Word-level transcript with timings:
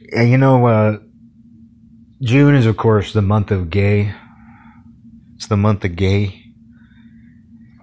Yeah, 0.00 0.22
you 0.22 0.38
know, 0.38 0.66
uh, 0.66 0.98
June 2.22 2.54
is, 2.54 2.66
of 2.66 2.76
course, 2.76 3.12
the 3.12 3.22
month 3.22 3.50
of 3.50 3.70
gay. 3.70 4.14
It's 5.36 5.46
the 5.46 5.56
month 5.56 5.84
of 5.84 5.96
gay. 5.96 6.42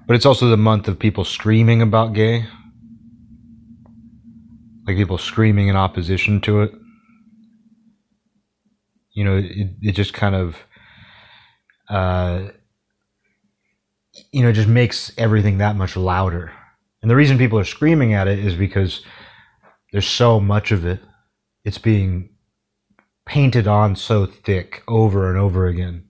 But 0.08 0.16
it's 0.16 0.26
also 0.26 0.48
the 0.50 0.58
month 0.58 0.88
of 0.88 1.00
people 1.00 1.26
screaming 1.26 1.82
about 1.82 2.14
gay. 2.14 2.46
Like 4.86 4.96
people 4.96 5.18
screaming 5.18 5.68
in 5.68 5.76
opposition 5.76 6.42
to 6.42 6.62
it. 6.62 6.72
You 9.14 9.24
know, 9.24 9.38
it, 9.38 9.70
it 9.82 9.92
just 9.94 10.14
kind 10.14 10.36
of, 10.36 10.58
uh, 11.90 12.50
you 14.32 14.44
know, 14.44 14.52
just 14.52 14.68
makes 14.70 15.12
everything 15.18 15.58
that 15.60 15.76
much 15.76 15.98
louder. 15.98 16.52
And 17.02 17.12
the 17.12 17.16
reason 17.16 17.38
people 17.38 17.60
are 17.60 17.66
screaming 17.66 18.14
at 18.14 18.28
it 18.28 18.40
is 18.40 18.56
because 18.56 19.02
there's 19.92 20.08
so 20.08 20.40
much 20.40 20.72
of 20.72 20.86
it. 20.86 21.00
It's 21.68 21.78
being 21.78 22.30
painted 23.26 23.68
on 23.68 23.98
so 23.98 24.26
thick 24.26 24.84
over 24.88 25.30
and 25.30 25.38
over 25.38 25.68
again. 25.68 26.06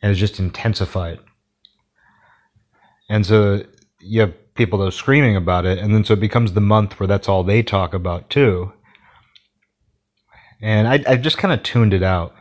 And 0.00 0.10
it's 0.10 0.18
just 0.18 0.38
intensified. 0.38 1.18
And 3.10 3.26
so 3.26 3.62
you 4.00 4.22
have 4.22 4.54
people 4.54 4.78
that 4.78 4.86
are 4.86 4.90
screaming 4.90 5.36
about 5.36 5.66
it, 5.66 5.76
and 5.76 5.94
then 5.94 6.02
so 6.02 6.14
it 6.14 6.20
becomes 6.20 6.54
the 6.54 6.62
month 6.62 6.98
where 6.98 7.06
that's 7.06 7.28
all 7.28 7.44
they 7.44 7.62
talk 7.62 7.92
about 7.92 8.30
too. 8.30 8.72
And 10.62 10.88
I, 10.88 11.04
I 11.06 11.16
just 11.16 11.36
kind 11.36 11.52
of 11.52 11.62
tuned 11.62 11.92
it 11.92 12.02
out. 12.02 12.34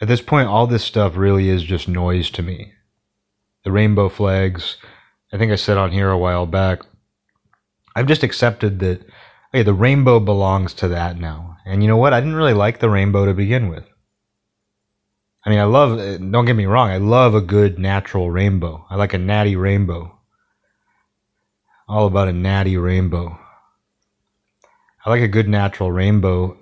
At 0.00 0.08
this 0.08 0.22
point, 0.22 0.48
all 0.48 0.66
this 0.66 0.82
stuff 0.82 1.14
really 1.14 1.50
is 1.50 1.62
just 1.62 1.88
noise 1.88 2.30
to 2.30 2.42
me. 2.42 2.72
The 3.64 3.70
rainbow 3.70 4.08
flags, 4.08 4.78
I 5.30 5.36
think 5.36 5.52
I 5.52 5.56
said 5.56 5.76
on 5.76 5.92
here 5.92 6.10
a 6.10 6.16
while 6.16 6.46
back, 6.46 6.80
I've 7.94 8.06
just 8.06 8.22
accepted 8.22 8.78
that, 8.78 9.04
hey, 9.52 9.62
the 9.62 9.74
rainbow 9.74 10.18
belongs 10.18 10.74
to 10.74 10.88
that 10.88 11.18
now. 11.18 11.56
And 11.64 11.82
you 11.82 11.88
know 11.88 11.96
what? 11.96 12.12
I 12.12 12.20
didn't 12.20 12.36
really 12.36 12.54
like 12.54 12.80
the 12.80 12.90
rainbow 12.90 13.26
to 13.26 13.34
begin 13.34 13.68
with. 13.68 13.84
I 15.44 15.50
mean, 15.50 15.58
I 15.58 15.64
love, 15.64 15.98
eh, 15.98 16.18
don't 16.18 16.44
get 16.44 16.56
me 16.56 16.66
wrong, 16.66 16.90
I 16.90 16.98
love 16.98 17.34
a 17.34 17.40
good 17.40 17.78
natural 17.78 18.30
rainbow. 18.30 18.86
I 18.88 18.96
like 18.96 19.12
a 19.12 19.18
natty 19.18 19.56
rainbow. 19.56 20.18
All 21.88 22.06
about 22.06 22.28
a 22.28 22.32
natty 22.32 22.76
rainbow. 22.76 23.38
I 25.04 25.10
like 25.10 25.20
a 25.20 25.28
good 25.28 25.48
natural 25.48 25.90
rainbow. 25.90 26.56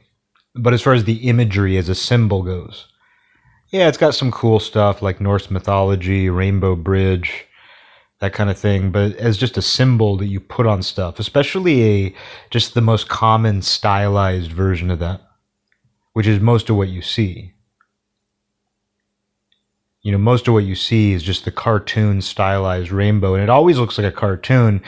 But 0.54 0.74
as 0.74 0.82
far 0.82 0.94
as 0.94 1.04
the 1.04 1.28
imagery 1.28 1.76
as 1.76 1.88
a 1.88 1.94
symbol 1.94 2.42
goes, 2.42 2.86
yeah, 3.68 3.86
it's 3.86 3.98
got 3.98 4.14
some 4.16 4.32
cool 4.32 4.58
stuff 4.58 5.00
like 5.00 5.20
Norse 5.20 5.50
mythology, 5.50 6.28
Rainbow 6.28 6.74
Bridge, 6.74 7.46
that 8.20 8.32
kind 8.32 8.50
of 8.50 8.58
thing. 8.58 8.90
But 8.90 9.16
as 9.16 9.36
just 9.36 9.56
a 9.56 9.62
symbol 9.62 10.16
that 10.18 10.26
you 10.26 10.40
put 10.40 10.66
on 10.66 10.82
stuff, 10.82 11.18
especially 11.18 12.06
a 12.06 12.14
just 12.50 12.74
the 12.74 12.80
most 12.80 13.08
common 13.08 13.62
stylized 13.62 14.52
version 14.52 14.90
of 14.90 14.98
that, 15.00 15.20
which 16.12 16.26
is 16.26 16.40
most 16.40 16.70
of 16.70 16.76
what 16.76 16.88
you 16.88 17.02
see 17.02 17.54
you 20.02 20.12
know, 20.12 20.18
most 20.18 20.48
of 20.48 20.54
what 20.54 20.64
you 20.64 20.74
see 20.74 21.12
is 21.12 21.22
just 21.22 21.44
the 21.44 21.50
cartoon 21.50 22.22
stylized 22.22 22.90
rainbow, 22.90 23.34
and 23.34 23.42
it 23.42 23.50
always 23.50 23.78
looks 23.78 23.98
like 23.98 24.06
a 24.06 24.16
cartoon. 24.16 24.82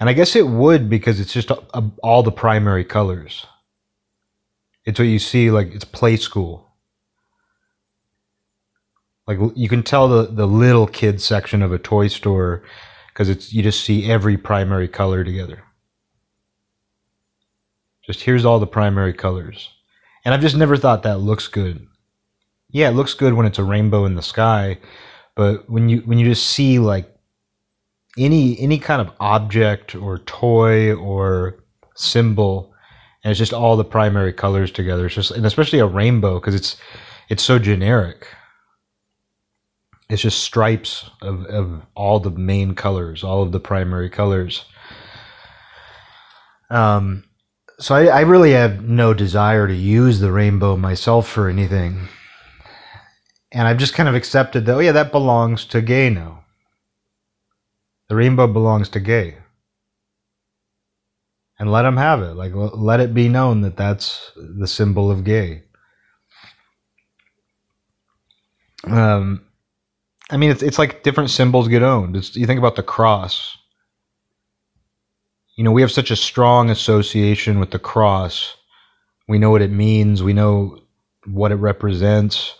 And 0.00 0.08
I 0.08 0.12
guess 0.12 0.34
it 0.34 0.48
would 0.48 0.90
because 0.90 1.20
it's 1.20 1.32
just 1.32 1.50
a, 1.50 1.62
a, 1.72 1.84
all 2.02 2.22
the 2.22 2.32
primary 2.32 2.84
colors. 2.84 3.46
It's 4.84 4.98
what 4.98 5.08
you 5.08 5.18
see, 5.18 5.50
like 5.50 5.72
it's 5.72 5.84
play 5.84 6.16
school. 6.16 6.65
Like 9.26 9.38
you 9.54 9.68
can 9.68 9.82
tell 9.82 10.08
the 10.08 10.26
the 10.26 10.46
little 10.46 10.86
kid 10.86 11.20
section 11.20 11.62
of 11.62 11.72
a 11.72 11.78
toy 11.78 12.08
store 12.08 12.62
because 13.08 13.28
it's 13.28 13.52
you 13.52 13.62
just 13.62 13.84
see 13.84 14.10
every 14.10 14.36
primary 14.36 14.88
color 14.88 15.24
together. 15.24 15.62
Just 18.04 18.22
here's 18.22 18.44
all 18.44 18.60
the 18.60 18.66
primary 18.66 19.12
colors, 19.12 19.70
and 20.24 20.32
I've 20.32 20.40
just 20.40 20.56
never 20.56 20.76
thought 20.76 21.02
that 21.02 21.18
looks 21.18 21.48
good. 21.48 21.86
Yeah, 22.70 22.88
it 22.88 22.94
looks 22.94 23.14
good 23.14 23.34
when 23.34 23.46
it's 23.46 23.58
a 23.58 23.64
rainbow 23.64 24.04
in 24.04 24.14
the 24.14 24.22
sky, 24.22 24.78
but 25.34 25.68
when 25.68 25.88
you 25.88 25.98
when 26.00 26.18
you 26.18 26.28
just 26.28 26.46
see 26.46 26.78
like 26.78 27.12
any 28.16 28.58
any 28.60 28.78
kind 28.78 29.00
of 29.00 29.12
object 29.18 29.94
or 29.94 30.18
toy 30.18 30.94
or 30.94 31.64
symbol 31.96 32.72
and 33.24 33.32
it's 33.32 33.38
just 33.38 33.52
all 33.52 33.76
the 33.76 33.84
primary 33.84 34.32
colors 34.32 34.70
together. 34.70 35.06
It's 35.06 35.16
just 35.16 35.30
and 35.32 35.44
especially 35.44 35.80
a 35.80 35.86
rainbow 35.86 36.38
because 36.38 36.54
it's 36.54 36.76
it's 37.28 37.42
so 37.42 37.58
generic 37.58 38.28
it's 40.08 40.22
just 40.22 40.40
stripes 40.40 41.10
of, 41.22 41.44
of 41.46 41.82
all 41.94 42.20
the 42.20 42.30
main 42.30 42.74
colors 42.74 43.24
all 43.24 43.42
of 43.42 43.52
the 43.52 43.60
primary 43.60 44.10
colors 44.10 44.64
um 46.70 47.24
so 47.78 47.94
I, 47.94 48.06
I 48.06 48.20
really 48.20 48.52
have 48.52 48.82
no 48.82 49.12
desire 49.12 49.68
to 49.68 49.74
use 49.74 50.20
the 50.20 50.32
rainbow 50.32 50.76
myself 50.76 51.28
for 51.28 51.48
anything 51.48 52.08
and 53.56 53.66
I've 53.66 53.78
just 53.78 53.94
kind 53.94 54.06
of 54.06 54.14
accepted 54.14 54.66
that, 54.66 54.74
oh, 54.74 54.80
yeah, 54.80 54.92
that 54.92 55.12
belongs 55.12 55.64
to 55.66 55.80
gay 55.80 56.10
now. 56.10 56.44
The 58.08 58.14
rainbow 58.14 58.46
belongs 58.46 58.90
to 58.90 59.00
gay. 59.00 59.38
And 61.58 61.72
let 61.72 61.82
them 61.82 61.96
have 61.96 62.20
it. 62.20 62.34
Like, 62.34 62.52
let 62.54 63.00
it 63.00 63.14
be 63.14 63.30
known 63.30 63.62
that 63.62 63.78
that's 63.78 64.30
the 64.36 64.66
symbol 64.66 65.10
of 65.10 65.24
gay. 65.24 65.62
Um, 68.84 69.45
I 70.30 70.36
mean, 70.36 70.50
it's, 70.50 70.62
it's 70.62 70.78
like 70.78 71.02
different 71.02 71.30
symbols 71.30 71.68
get 71.68 71.82
owned. 71.82 72.16
It's, 72.16 72.36
you 72.36 72.46
think 72.46 72.58
about 72.58 72.76
the 72.76 72.82
cross. 72.82 73.56
You 75.56 75.64
know, 75.64 75.72
we 75.72 75.82
have 75.82 75.92
such 75.92 76.10
a 76.10 76.16
strong 76.16 76.68
association 76.70 77.60
with 77.60 77.70
the 77.70 77.78
cross. 77.78 78.56
We 79.28 79.38
know 79.38 79.50
what 79.50 79.62
it 79.62 79.70
means. 79.70 80.22
We 80.22 80.32
know 80.32 80.80
what 81.24 81.52
it 81.52 81.56
represents 81.56 82.54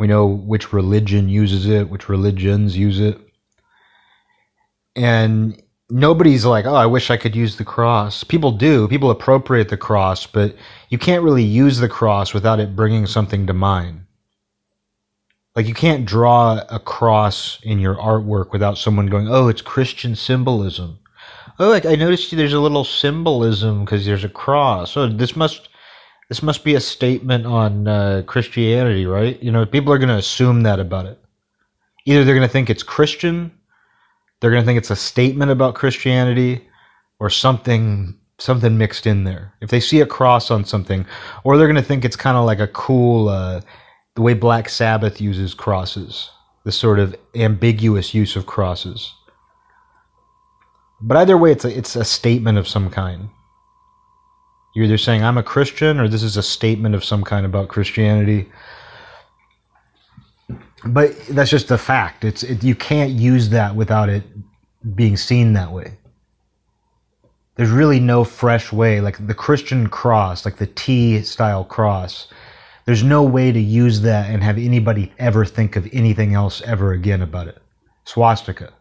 we 0.00 0.06
know 0.06 0.24
which 0.24 0.72
religion 0.72 1.28
uses 1.28 1.66
it, 1.68 1.90
which 1.90 2.08
religions 2.08 2.74
use 2.74 2.98
it. 2.98 3.20
And 4.96 5.62
nobody's 5.90 6.46
like, 6.46 6.64
oh, 6.64 6.74
I 6.74 6.86
wish 6.86 7.10
I 7.10 7.18
could 7.18 7.36
use 7.36 7.56
the 7.56 7.66
cross. 7.66 8.24
People 8.24 8.52
do. 8.52 8.88
People 8.88 9.10
appropriate 9.10 9.68
the 9.68 9.76
cross, 9.76 10.26
but 10.26 10.56
you 10.88 10.96
can't 10.96 11.22
really 11.22 11.44
use 11.44 11.80
the 11.80 11.88
cross 11.88 12.32
without 12.32 12.60
it 12.60 12.74
bringing 12.74 13.04
something 13.04 13.46
to 13.46 13.52
mind. 13.52 14.06
Like 15.56 15.66
you 15.66 15.74
can't 15.74 16.06
draw 16.06 16.60
a 16.68 16.78
cross 16.78 17.58
in 17.62 17.80
your 17.80 17.96
artwork 17.96 18.52
without 18.52 18.78
someone 18.78 19.06
going, 19.06 19.28
"Oh, 19.28 19.48
it's 19.48 19.62
Christian 19.62 20.14
symbolism." 20.14 20.98
Oh, 21.58 21.68
like 21.68 21.86
I 21.86 21.94
noticed 21.94 22.34
there's 22.34 22.52
a 22.52 22.60
little 22.60 22.84
symbolism 22.84 23.84
because 23.84 24.06
there's 24.06 24.24
a 24.24 24.28
cross. 24.28 24.96
Oh, 24.96 25.08
this 25.08 25.36
must 25.36 25.68
this 26.28 26.42
must 26.42 26.64
be 26.64 26.74
a 26.74 26.80
statement 26.80 27.44
on 27.46 27.88
uh, 27.88 28.22
Christianity, 28.26 29.04
right? 29.04 29.42
You 29.42 29.50
know, 29.50 29.66
people 29.66 29.92
are 29.92 29.98
going 29.98 30.08
to 30.08 30.16
assume 30.16 30.62
that 30.62 30.78
about 30.78 31.06
it. 31.06 31.18
Either 32.06 32.24
they're 32.24 32.36
going 32.36 32.46
to 32.46 32.52
think 32.52 32.70
it's 32.70 32.84
Christian, 32.84 33.52
they're 34.40 34.50
going 34.50 34.62
to 34.62 34.66
think 34.66 34.78
it's 34.78 34.90
a 34.90 34.96
statement 34.96 35.50
about 35.50 35.74
Christianity, 35.74 36.66
or 37.18 37.30
something 37.30 38.16
something 38.38 38.78
mixed 38.78 39.06
in 39.06 39.24
there. 39.24 39.52
If 39.60 39.70
they 39.70 39.80
see 39.80 40.00
a 40.00 40.06
cross 40.06 40.50
on 40.50 40.64
something, 40.64 41.04
or 41.44 41.58
they're 41.58 41.66
going 41.66 41.76
to 41.76 41.82
think 41.82 42.04
it's 42.04 42.16
kind 42.16 42.36
of 42.36 42.46
like 42.46 42.60
a 42.60 42.68
cool 42.68 43.28
uh, 43.28 43.60
the 44.20 44.24
way 44.24 44.34
Black 44.34 44.68
Sabbath 44.68 45.18
uses 45.18 45.54
crosses, 45.54 46.28
the 46.64 46.72
sort 46.72 46.98
of 46.98 47.16
ambiguous 47.34 48.12
use 48.12 48.36
of 48.36 48.44
crosses. 48.44 49.14
But 51.00 51.16
either 51.16 51.38
way, 51.38 51.52
it's 51.52 51.64
a, 51.64 51.74
it's 51.74 51.96
a 51.96 52.04
statement 52.04 52.58
of 52.58 52.68
some 52.68 52.90
kind. 52.90 53.30
You're 54.74 54.84
either 54.84 54.98
saying 54.98 55.24
I'm 55.24 55.38
a 55.38 55.42
Christian 55.42 55.98
or 55.98 56.06
this 56.06 56.22
is 56.22 56.36
a 56.36 56.42
statement 56.42 56.94
of 56.94 57.02
some 57.02 57.24
kind 57.24 57.46
about 57.46 57.70
Christianity. 57.70 58.46
But 60.84 61.18
that's 61.28 61.50
just 61.50 61.70
a 61.70 61.78
fact. 61.78 62.22
It's 62.22 62.42
it, 62.42 62.62
you 62.62 62.74
can't 62.74 63.12
use 63.12 63.48
that 63.48 63.74
without 63.74 64.10
it 64.10 64.24
being 64.94 65.16
seen 65.16 65.54
that 65.54 65.72
way. 65.72 65.96
There's 67.56 67.70
really 67.70 68.00
no 68.00 68.24
fresh 68.24 68.70
way, 68.70 69.00
like 69.00 69.26
the 69.26 69.34
Christian 69.34 69.88
cross, 69.88 70.44
like 70.44 70.58
the 70.58 70.66
T 70.66 71.22
style 71.22 71.64
cross. 71.64 72.28
There's 72.90 73.04
no 73.04 73.22
way 73.22 73.52
to 73.52 73.60
use 73.60 74.00
that 74.00 74.30
and 74.30 74.42
have 74.42 74.58
anybody 74.58 75.12
ever 75.16 75.44
think 75.44 75.76
of 75.76 75.88
anything 75.92 76.34
else 76.34 76.60
ever 76.62 76.90
again 76.90 77.22
about 77.22 77.46
it. 77.46 77.62
Swastika. 78.04 78.72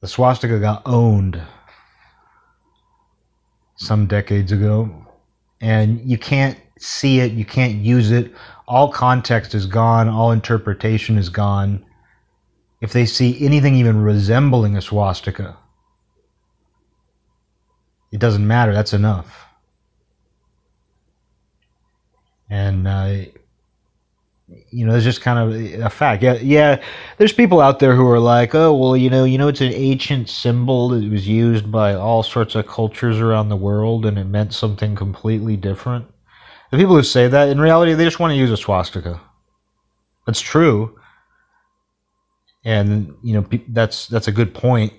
The 0.00 0.08
swastika 0.08 0.58
got 0.58 0.80
owned 0.86 1.38
some 3.74 4.06
decades 4.06 4.50
ago, 4.50 5.06
and 5.60 6.00
you 6.10 6.16
can't 6.16 6.58
see 6.78 7.20
it, 7.20 7.32
you 7.32 7.44
can't 7.44 7.74
use 7.74 8.10
it. 8.10 8.32
All 8.66 8.90
context 8.90 9.54
is 9.54 9.66
gone, 9.66 10.08
all 10.08 10.32
interpretation 10.32 11.18
is 11.18 11.28
gone. 11.28 11.84
If 12.80 12.94
they 12.94 13.04
see 13.04 13.44
anything 13.44 13.74
even 13.74 14.00
resembling 14.00 14.74
a 14.74 14.80
swastika, 14.80 15.58
it 18.10 18.20
doesn't 18.20 18.46
matter, 18.46 18.72
that's 18.72 18.94
enough. 18.94 19.45
And 22.48 22.86
uh, 22.86 23.16
you 24.70 24.86
know, 24.86 24.94
it's 24.94 25.04
just 25.04 25.20
kind 25.20 25.38
of 25.38 25.82
a 25.82 25.90
fact. 25.90 26.22
Yeah, 26.22 26.34
yeah. 26.34 26.80
There's 27.18 27.32
people 27.32 27.60
out 27.60 27.80
there 27.80 27.94
who 27.94 28.08
are 28.08 28.20
like, 28.20 28.54
oh, 28.54 28.74
well, 28.74 28.96
you 28.96 29.10
know, 29.10 29.24
you 29.24 29.38
know, 29.38 29.48
it's 29.48 29.60
an 29.60 29.72
ancient 29.72 30.28
symbol 30.28 30.90
that 30.90 31.10
was 31.10 31.26
used 31.26 31.70
by 31.72 31.94
all 31.94 32.22
sorts 32.22 32.54
of 32.54 32.66
cultures 32.68 33.18
around 33.18 33.48
the 33.48 33.56
world, 33.56 34.06
and 34.06 34.18
it 34.18 34.24
meant 34.24 34.54
something 34.54 34.94
completely 34.94 35.56
different. 35.56 36.06
The 36.70 36.76
people 36.76 36.94
who 36.96 37.02
say 37.02 37.28
that, 37.28 37.48
in 37.48 37.60
reality, 37.60 37.94
they 37.94 38.04
just 38.04 38.20
want 38.20 38.32
to 38.32 38.36
use 38.36 38.50
a 38.50 38.56
swastika. 38.56 39.20
That's 40.26 40.40
true, 40.40 40.98
and 42.64 43.14
you 43.22 43.34
know, 43.34 43.48
that's 43.68 44.06
that's 44.06 44.28
a 44.28 44.32
good 44.32 44.54
point. 44.54 44.92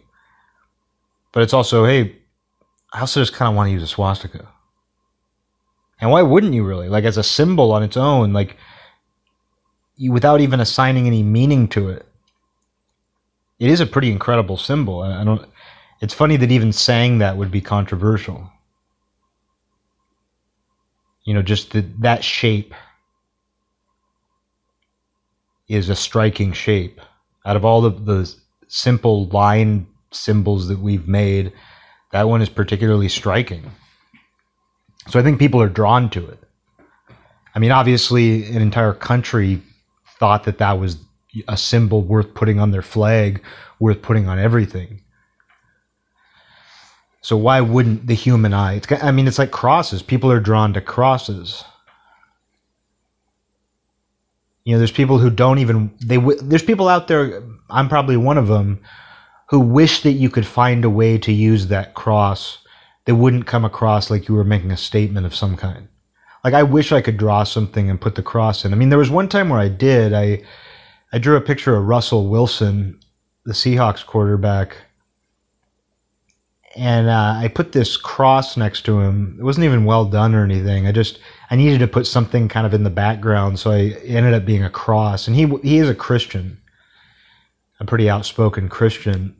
But 1.33 1.43
it's 1.43 1.53
also, 1.53 1.85
hey, 1.85 2.17
I 2.93 3.01
also 3.01 3.21
just 3.21 3.33
kind 3.33 3.49
of 3.49 3.55
want 3.55 3.67
to 3.67 3.71
use 3.71 3.83
a 3.83 3.87
swastika. 3.87 4.47
And 5.99 6.11
why 6.11 6.21
wouldn't 6.21 6.53
you 6.53 6.63
really? 6.63 6.89
Like 6.89 7.05
as 7.05 7.17
a 7.17 7.23
symbol 7.23 7.71
on 7.71 7.83
its 7.83 7.97
own, 7.97 8.33
like 8.33 8.57
you, 9.95 10.11
without 10.11 10.41
even 10.41 10.59
assigning 10.59 11.07
any 11.07 11.23
meaning 11.23 11.67
to 11.69 11.89
it. 11.89 12.05
It 13.59 13.71
is 13.71 13.79
a 13.79 13.87
pretty 13.87 14.11
incredible 14.11 14.57
symbol. 14.57 15.01
I, 15.01 15.21
I 15.21 15.23
don't. 15.23 15.43
It's 15.99 16.13
funny 16.13 16.37
that 16.37 16.51
even 16.51 16.71
saying 16.71 17.17
that 17.17 17.37
would 17.37 17.49
be 17.49 17.61
controversial. 17.61 18.51
You 21.23 21.33
know, 21.33 21.41
just 21.41 21.71
the, 21.71 21.81
that 21.99 22.23
shape 22.23 22.73
is 25.67 25.89
a 25.89 25.95
striking 25.95 26.53
shape. 26.53 27.01
Out 27.45 27.55
of 27.55 27.65
all 27.65 27.81
the, 27.81 27.89
the 27.89 28.35
simple 28.67 29.27
line 29.27 29.87
symbols 30.11 30.67
that 30.67 30.79
we've 30.79 31.07
made, 31.07 31.51
that 32.11 32.29
one 32.29 32.41
is 32.41 32.49
particularly 32.49 33.09
striking. 33.09 33.71
So 35.07 35.19
I 35.19 35.23
think 35.23 35.39
people 35.39 35.61
are 35.61 35.69
drawn 35.69 36.09
to 36.11 36.27
it. 36.27 36.39
I 37.55 37.59
mean, 37.59 37.71
obviously, 37.71 38.45
an 38.47 38.61
entire 38.61 38.93
country 38.93 39.61
thought 40.19 40.43
that 40.43 40.57
that 40.59 40.79
was 40.79 40.97
a 41.47 41.57
symbol 41.57 42.01
worth 42.01 42.33
putting 42.33 42.59
on 42.59 42.71
their 42.71 42.81
flag, 42.81 43.43
worth 43.79 44.01
putting 44.01 44.27
on 44.27 44.39
everything. 44.39 45.01
So 47.21 47.35
why 47.35 47.61
wouldn't 47.61 48.07
the 48.07 48.13
human 48.13 48.53
eye? 48.53 48.75
It's, 48.75 48.87
I 49.03 49.11
mean, 49.11 49.27
it's 49.27 49.39
like 49.39 49.51
crosses. 49.51 50.01
People 50.01 50.31
are 50.31 50.39
drawn 50.39 50.73
to 50.73 50.81
crosses. 50.81 51.63
You 54.63 54.73
know, 54.73 54.79
there's 54.79 54.91
people 54.91 55.17
who 55.17 55.29
don't 55.29 55.59
even 55.59 55.91
they. 56.05 56.17
There's 56.17 56.63
people 56.63 56.89
out 56.89 57.07
there. 57.07 57.41
I'm 57.69 57.89
probably 57.89 58.17
one 58.17 58.37
of 58.37 58.47
them 58.47 58.79
who 59.49 59.59
wish 59.61 60.03
that 60.03 60.13
you 60.13 60.29
could 60.29 60.45
find 60.45 60.83
a 60.83 60.89
way 60.89 61.17
to 61.19 61.31
use 61.31 61.67
that 61.67 61.93
cross 61.93 62.59
that 63.07 63.15
wouldn't 63.15 63.47
come 63.47 63.63
across 63.63 64.11
like 64.11 64.27
you 64.27 64.35
were 64.35 64.43
making 64.43 64.69
a 64.69 64.77
statement 64.77 65.25
of 65.25 65.33
some 65.33 65.55
kind. 65.55 65.87
Like 66.43 66.53
I 66.53 66.63
wish 66.63 66.91
I 66.91 67.01
could 67.01 67.17
draw 67.17 67.45
something 67.45 67.89
and 67.89 67.99
put 67.99 68.15
the 68.15 68.21
cross 68.21 68.65
in. 68.65 68.73
I 68.73 68.75
mean, 68.75 68.89
there 68.89 68.99
was 68.99 69.09
one 69.09 69.29
time 69.29 69.49
where 69.49 69.61
I 69.61 69.69
did. 69.69 70.13
I 70.13 70.43
I 71.13 71.17
drew 71.17 71.37
a 71.37 71.41
picture 71.41 71.75
of 71.75 71.87
Russell 71.87 72.27
Wilson, 72.27 72.99
the 73.45 73.53
Seahawks 73.53 74.05
quarterback, 74.05 74.75
and 76.75 77.07
uh, 77.07 77.35
I 77.37 77.47
put 77.47 77.71
this 77.71 77.95
cross 77.95 78.57
next 78.57 78.81
to 78.83 78.99
him. 78.99 79.37
It 79.39 79.43
wasn't 79.43 79.65
even 79.65 79.85
well 79.85 80.03
done 80.03 80.35
or 80.35 80.43
anything. 80.43 80.85
I 80.85 80.91
just 80.91 81.19
I 81.49 81.55
needed 81.55 81.79
to 81.79 81.87
put 81.87 82.07
something 82.07 82.49
kind 82.49 82.67
of 82.67 82.73
in 82.73 82.83
the 82.83 82.89
background, 82.89 83.57
so 83.57 83.71
I 83.71 83.95
ended 84.03 84.33
up 84.33 84.45
being 84.45 84.65
a 84.65 84.69
cross. 84.69 85.27
And 85.27 85.35
he 85.35 85.47
he 85.63 85.77
is 85.77 85.89
a 85.89 85.95
Christian, 85.95 86.59
a 87.79 87.85
pretty 87.85 88.09
outspoken 88.09 88.67
Christian. 88.67 89.33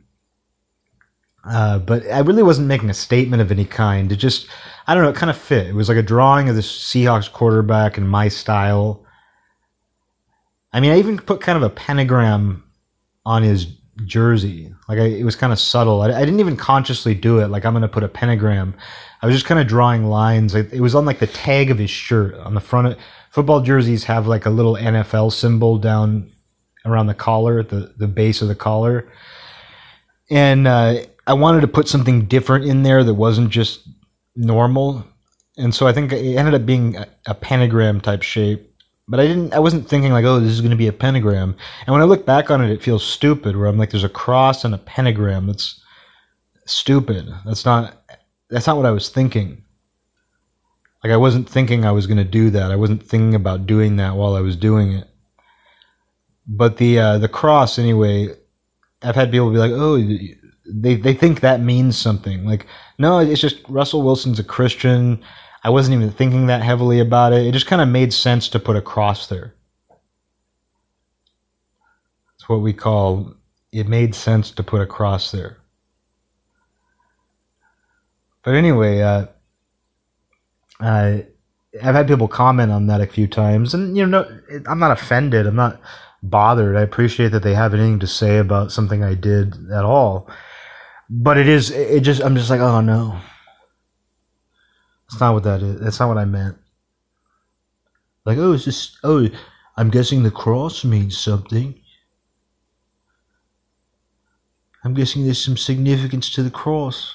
Uh, 1.44 1.78
but 1.78 2.04
I 2.10 2.20
really 2.20 2.42
wasn't 2.42 2.68
making 2.68 2.90
a 2.90 2.94
statement 2.94 3.40
of 3.40 3.50
any 3.50 3.64
kind. 3.64 4.10
It 4.12 4.16
just 4.16 4.48
I 4.86 4.94
don't 4.94 5.02
know, 5.02 5.10
it 5.10 5.16
kind 5.16 5.30
of 5.30 5.36
fit. 5.36 5.66
It 5.66 5.74
was 5.74 5.88
like 5.88 5.98
a 5.98 6.02
drawing 6.02 6.48
of 6.48 6.56
the 6.56 6.62
Seahawks 6.62 7.30
quarterback 7.30 7.98
in 7.98 8.06
my 8.06 8.28
style. 8.28 9.04
I 10.72 10.80
mean, 10.80 10.92
I 10.92 10.98
even 10.98 11.18
put 11.18 11.40
kind 11.40 11.56
of 11.56 11.62
a 11.62 11.70
pentagram 11.70 12.64
on 13.24 13.42
his 13.42 13.66
jersey. 14.04 14.72
Like 14.88 14.98
I, 14.98 15.04
it 15.04 15.24
was 15.24 15.36
kind 15.36 15.52
of 15.52 15.58
subtle. 15.58 16.02
I, 16.02 16.08
I, 16.08 16.20
didn't 16.20 16.40
even 16.40 16.56
consciously 16.56 17.14
do 17.14 17.40
it. 17.40 17.48
Like 17.48 17.64
I'm 17.64 17.72
going 17.72 17.82
to 17.82 17.88
put 17.88 18.04
a 18.04 18.08
pentagram. 18.08 18.74
I 19.20 19.26
was 19.26 19.34
just 19.34 19.46
kind 19.46 19.60
of 19.60 19.66
drawing 19.66 20.04
lines. 20.06 20.54
It, 20.54 20.72
it 20.72 20.80
was 20.80 20.94
on 20.94 21.04
like 21.04 21.18
the 21.18 21.26
tag 21.26 21.70
of 21.70 21.78
his 21.78 21.90
shirt 21.90 22.34
on 22.34 22.54
the 22.54 22.60
front. 22.60 22.88
Of, 22.88 22.98
football 23.30 23.60
jerseys 23.60 24.04
have 24.04 24.26
like 24.26 24.46
a 24.46 24.50
little 24.50 24.74
NFL 24.74 25.32
symbol 25.32 25.78
down 25.78 26.30
around 26.84 27.06
the 27.06 27.14
collar, 27.14 27.62
the 27.62 27.92
the 27.96 28.08
base 28.08 28.40
of 28.40 28.48
the 28.48 28.54
collar. 28.54 29.10
And 30.30 30.66
uh, 30.66 31.04
I 31.28 31.34
wanted 31.34 31.60
to 31.60 31.68
put 31.68 31.88
something 31.88 32.24
different 32.24 32.64
in 32.64 32.82
there 32.82 33.04
that 33.04 33.14
wasn't 33.14 33.50
just 33.50 33.86
normal, 34.34 35.04
and 35.58 35.74
so 35.74 35.86
I 35.86 35.92
think 35.92 36.10
it 36.10 36.36
ended 36.36 36.54
up 36.54 36.64
being 36.64 36.96
a, 36.96 37.06
a 37.26 37.34
pentagram 37.34 38.00
type 38.00 38.22
shape. 38.22 38.64
But 39.06 39.20
I 39.20 39.26
didn't. 39.26 39.52
I 39.52 39.58
wasn't 39.58 39.86
thinking 39.88 40.10
like, 40.10 40.24
oh, 40.24 40.40
this 40.40 40.52
is 40.52 40.62
going 40.62 40.70
to 40.70 40.76
be 40.76 40.88
a 40.88 40.92
pentagram. 40.92 41.54
And 41.86 41.92
when 41.92 42.00
I 42.00 42.06
look 42.06 42.24
back 42.24 42.50
on 42.50 42.64
it, 42.64 42.70
it 42.70 42.82
feels 42.82 43.04
stupid. 43.04 43.56
Where 43.56 43.66
I'm 43.66 43.76
like, 43.76 43.90
there's 43.90 44.04
a 44.04 44.08
cross 44.08 44.64
and 44.64 44.74
a 44.74 44.78
pentagram. 44.78 45.46
That's 45.46 45.80
stupid. 46.64 47.28
That's 47.44 47.66
not. 47.66 47.94
That's 48.48 48.66
not 48.66 48.78
what 48.78 48.86
I 48.86 48.90
was 48.90 49.10
thinking. 49.10 49.62
Like 51.04 51.12
I 51.12 51.16
wasn't 51.18 51.48
thinking 51.48 51.84
I 51.84 51.92
was 51.92 52.06
going 52.06 52.18
to 52.18 52.24
do 52.24 52.48
that. 52.50 52.72
I 52.72 52.76
wasn't 52.76 53.02
thinking 53.02 53.34
about 53.34 53.66
doing 53.66 53.96
that 53.96 54.16
while 54.16 54.34
I 54.34 54.40
was 54.40 54.56
doing 54.56 54.92
it. 54.92 55.08
But 56.46 56.78
the 56.78 56.98
uh, 56.98 57.18
the 57.18 57.28
cross 57.28 57.78
anyway. 57.78 58.34
I've 59.00 59.14
had 59.14 59.30
people 59.30 59.52
be 59.52 59.58
like, 59.58 59.70
oh, 59.72 59.96
they 60.68 60.96
they 60.96 61.14
think 61.14 61.40
that 61.40 61.60
means 61.60 61.96
something. 61.96 62.44
Like 62.44 62.66
no, 62.98 63.18
it's 63.18 63.40
just 63.40 63.60
Russell 63.68 64.02
Wilson's 64.02 64.38
a 64.38 64.44
Christian. 64.44 65.22
I 65.64 65.70
wasn't 65.70 65.96
even 65.96 66.10
thinking 66.10 66.46
that 66.46 66.62
heavily 66.62 67.00
about 67.00 67.32
it. 67.32 67.46
It 67.46 67.52
just 67.52 67.66
kind 67.66 67.82
of 67.82 67.88
made 67.88 68.12
sense 68.12 68.48
to 68.50 68.60
put 68.60 68.76
a 68.76 68.82
cross 68.82 69.26
there. 69.26 69.54
It's 72.36 72.48
what 72.48 72.60
we 72.60 72.72
call 72.72 73.34
it 73.72 73.88
made 73.88 74.14
sense 74.14 74.50
to 74.52 74.62
put 74.62 74.80
a 74.80 74.86
cross 74.86 75.30
there. 75.30 75.58
But 78.44 78.54
anyway, 78.54 79.00
uh, 79.00 79.26
I, 80.80 81.26
I've 81.82 81.94
had 81.94 82.08
people 82.08 82.28
comment 82.28 82.72
on 82.72 82.86
that 82.86 83.00
a 83.00 83.06
few 83.06 83.26
times, 83.26 83.74
and 83.74 83.96
you 83.96 84.06
know, 84.06 84.26
I'm 84.66 84.78
not 84.78 84.92
offended. 84.92 85.46
I'm 85.46 85.56
not 85.56 85.80
bothered. 86.22 86.76
I 86.76 86.82
appreciate 86.82 87.32
that 87.32 87.42
they 87.42 87.54
have 87.54 87.74
anything 87.74 87.98
to 87.98 88.06
say 88.06 88.38
about 88.38 88.72
something 88.72 89.02
I 89.02 89.14
did 89.14 89.70
at 89.70 89.84
all 89.84 90.30
but 91.08 91.38
it 91.38 91.48
is 91.48 91.70
it 91.70 92.00
just 92.00 92.22
i'm 92.22 92.36
just 92.36 92.50
like 92.50 92.60
oh 92.60 92.80
no. 92.80 93.18
That's 95.10 95.20
not 95.20 95.32
what 95.32 95.44
that 95.44 95.62
is 95.62 95.80
that's 95.80 96.00
not 96.00 96.08
what 96.08 96.18
i 96.18 96.24
meant. 96.24 96.56
Like 98.24 98.38
oh 98.38 98.52
it's 98.52 98.64
just 98.64 98.98
oh 99.04 99.28
i'm 99.76 99.90
guessing 99.90 100.22
the 100.22 100.30
cross 100.30 100.84
means 100.84 101.16
something. 101.16 101.80
I'm 104.84 104.94
guessing 104.94 105.24
there's 105.24 105.42
some 105.42 105.56
significance 105.56 106.30
to 106.30 106.42
the 106.42 106.50
cross 106.50 107.14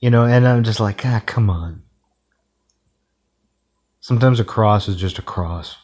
you 0.00 0.10
know 0.10 0.24
and 0.24 0.46
i'm 0.46 0.64
just 0.64 0.80
like 0.80 1.04
ah 1.04 1.22
come 1.26 1.50
on. 1.50 1.82
Sometimes 4.00 4.40
a 4.40 4.44
cross 4.44 4.88
is 4.88 4.96
just 4.96 5.18
a 5.18 5.22
cross. 5.22 5.76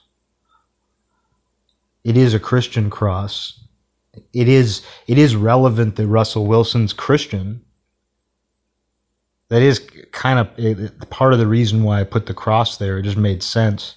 It 2.04 2.16
is 2.16 2.32
a 2.32 2.40
christian 2.40 2.88
cross 2.88 3.61
it 4.32 4.48
is 4.48 4.82
it 5.06 5.18
is 5.18 5.36
relevant 5.36 5.96
that 5.96 6.06
Russell 6.06 6.46
Wilson's 6.46 6.92
Christian. 6.92 7.62
That 9.48 9.62
is 9.62 9.80
kind 10.12 10.38
of 10.38 11.10
part 11.10 11.34
of 11.34 11.38
the 11.38 11.46
reason 11.46 11.82
why 11.82 12.00
I 12.00 12.04
put 12.04 12.24
the 12.24 12.34
cross 12.34 12.78
there. 12.78 12.98
It 12.98 13.02
just 13.02 13.18
made 13.18 13.42
sense. 13.42 13.94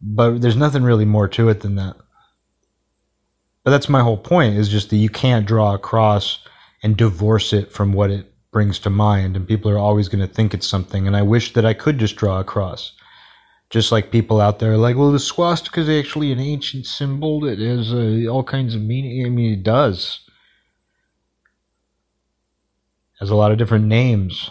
But 0.00 0.40
there's 0.40 0.56
nothing 0.56 0.82
really 0.82 1.04
more 1.04 1.28
to 1.28 1.48
it 1.48 1.60
than 1.60 1.76
that. 1.76 1.96
But 3.62 3.70
that's 3.70 3.88
my 3.88 4.00
whole 4.00 4.18
point 4.18 4.56
is 4.56 4.68
just 4.68 4.90
that 4.90 4.96
you 4.96 5.08
can't 5.08 5.46
draw 5.46 5.74
a 5.74 5.78
cross 5.78 6.40
and 6.82 6.96
divorce 6.96 7.52
it 7.52 7.72
from 7.72 7.92
what 7.92 8.10
it 8.10 8.30
brings 8.52 8.78
to 8.80 8.90
mind 8.90 9.36
and 9.36 9.48
people 9.48 9.70
are 9.70 9.78
always 9.78 10.08
going 10.08 10.26
to 10.26 10.32
think 10.32 10.54
it's 10.54 10.66
something 10.66 11.06
and 11.06 11.16
I 11.16 11.22
wish 11.22 11.54
that 11.54 11.64
I 11.64 11.72
could 11.72 11.98
just 11.98 12.16
draw 12.16 12.40
a 12.40 12.44
cross. 12.44 12.92
Just 13.74 13.90
like 13.90 14.12
people 14.12 14.40
out 14.40 14.60
there 14.60 14.76
like, 14.76 14.94
well, 14.94 15.10
the 15.10 15.18
swastika 15.18 15.80
is 15.80 15.88
actually 15.88 16.30
an 16.30 16.38
ancient 16.38 16.86
symbol 16.86 17.40
that 17.40 17.58
has 17.58 17.92
uh, 17.92 18.30
all 18.30 18.44
kinds 18.44 18.76
of 18.76 18.82
meaning. 18.82 19.26
I 19.26 19.28
mean, 19.30 19.52
it 19.52 19.64
does. 19.64 20.20
It 23.14 23.18
has 23.18 23.30
a 23.30 23.34
lot 23.34 23.50
of 23.50 23.58
different 23.58 23.86
names. 23.86 24.48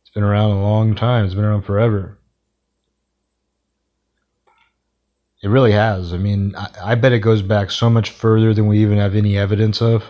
It's 0.00 0.08
been 0.14 0.22
around 0.22 0.52
a 0.52 0.62
long 0.62 0.94
time. 0.94 1.26
It's 1.26 1.34
been 1.34 1.44
around 1.44 1.60
forever. 1.60 2.16
It 5.42 5.48
really 5.48 5.72
has. 5.72 6.14
I 6.14 6.16
mean, 6.16 6.54
I, 6.56 6.68
I 6.82 6.94
bet 6.94 7.12
it 7.12 7.18
goes 7.18 7.42
back 7.42 7.70
so 7.70 7.90
much 7.90 8.08
further 8.08 8.54
than 8.54 8.66
we 8.66 8.78
even 8.78 8.96
have 8.96 9.14
any 9.14 9.36
evidence 9.36 9.82
of. 9.82 10.04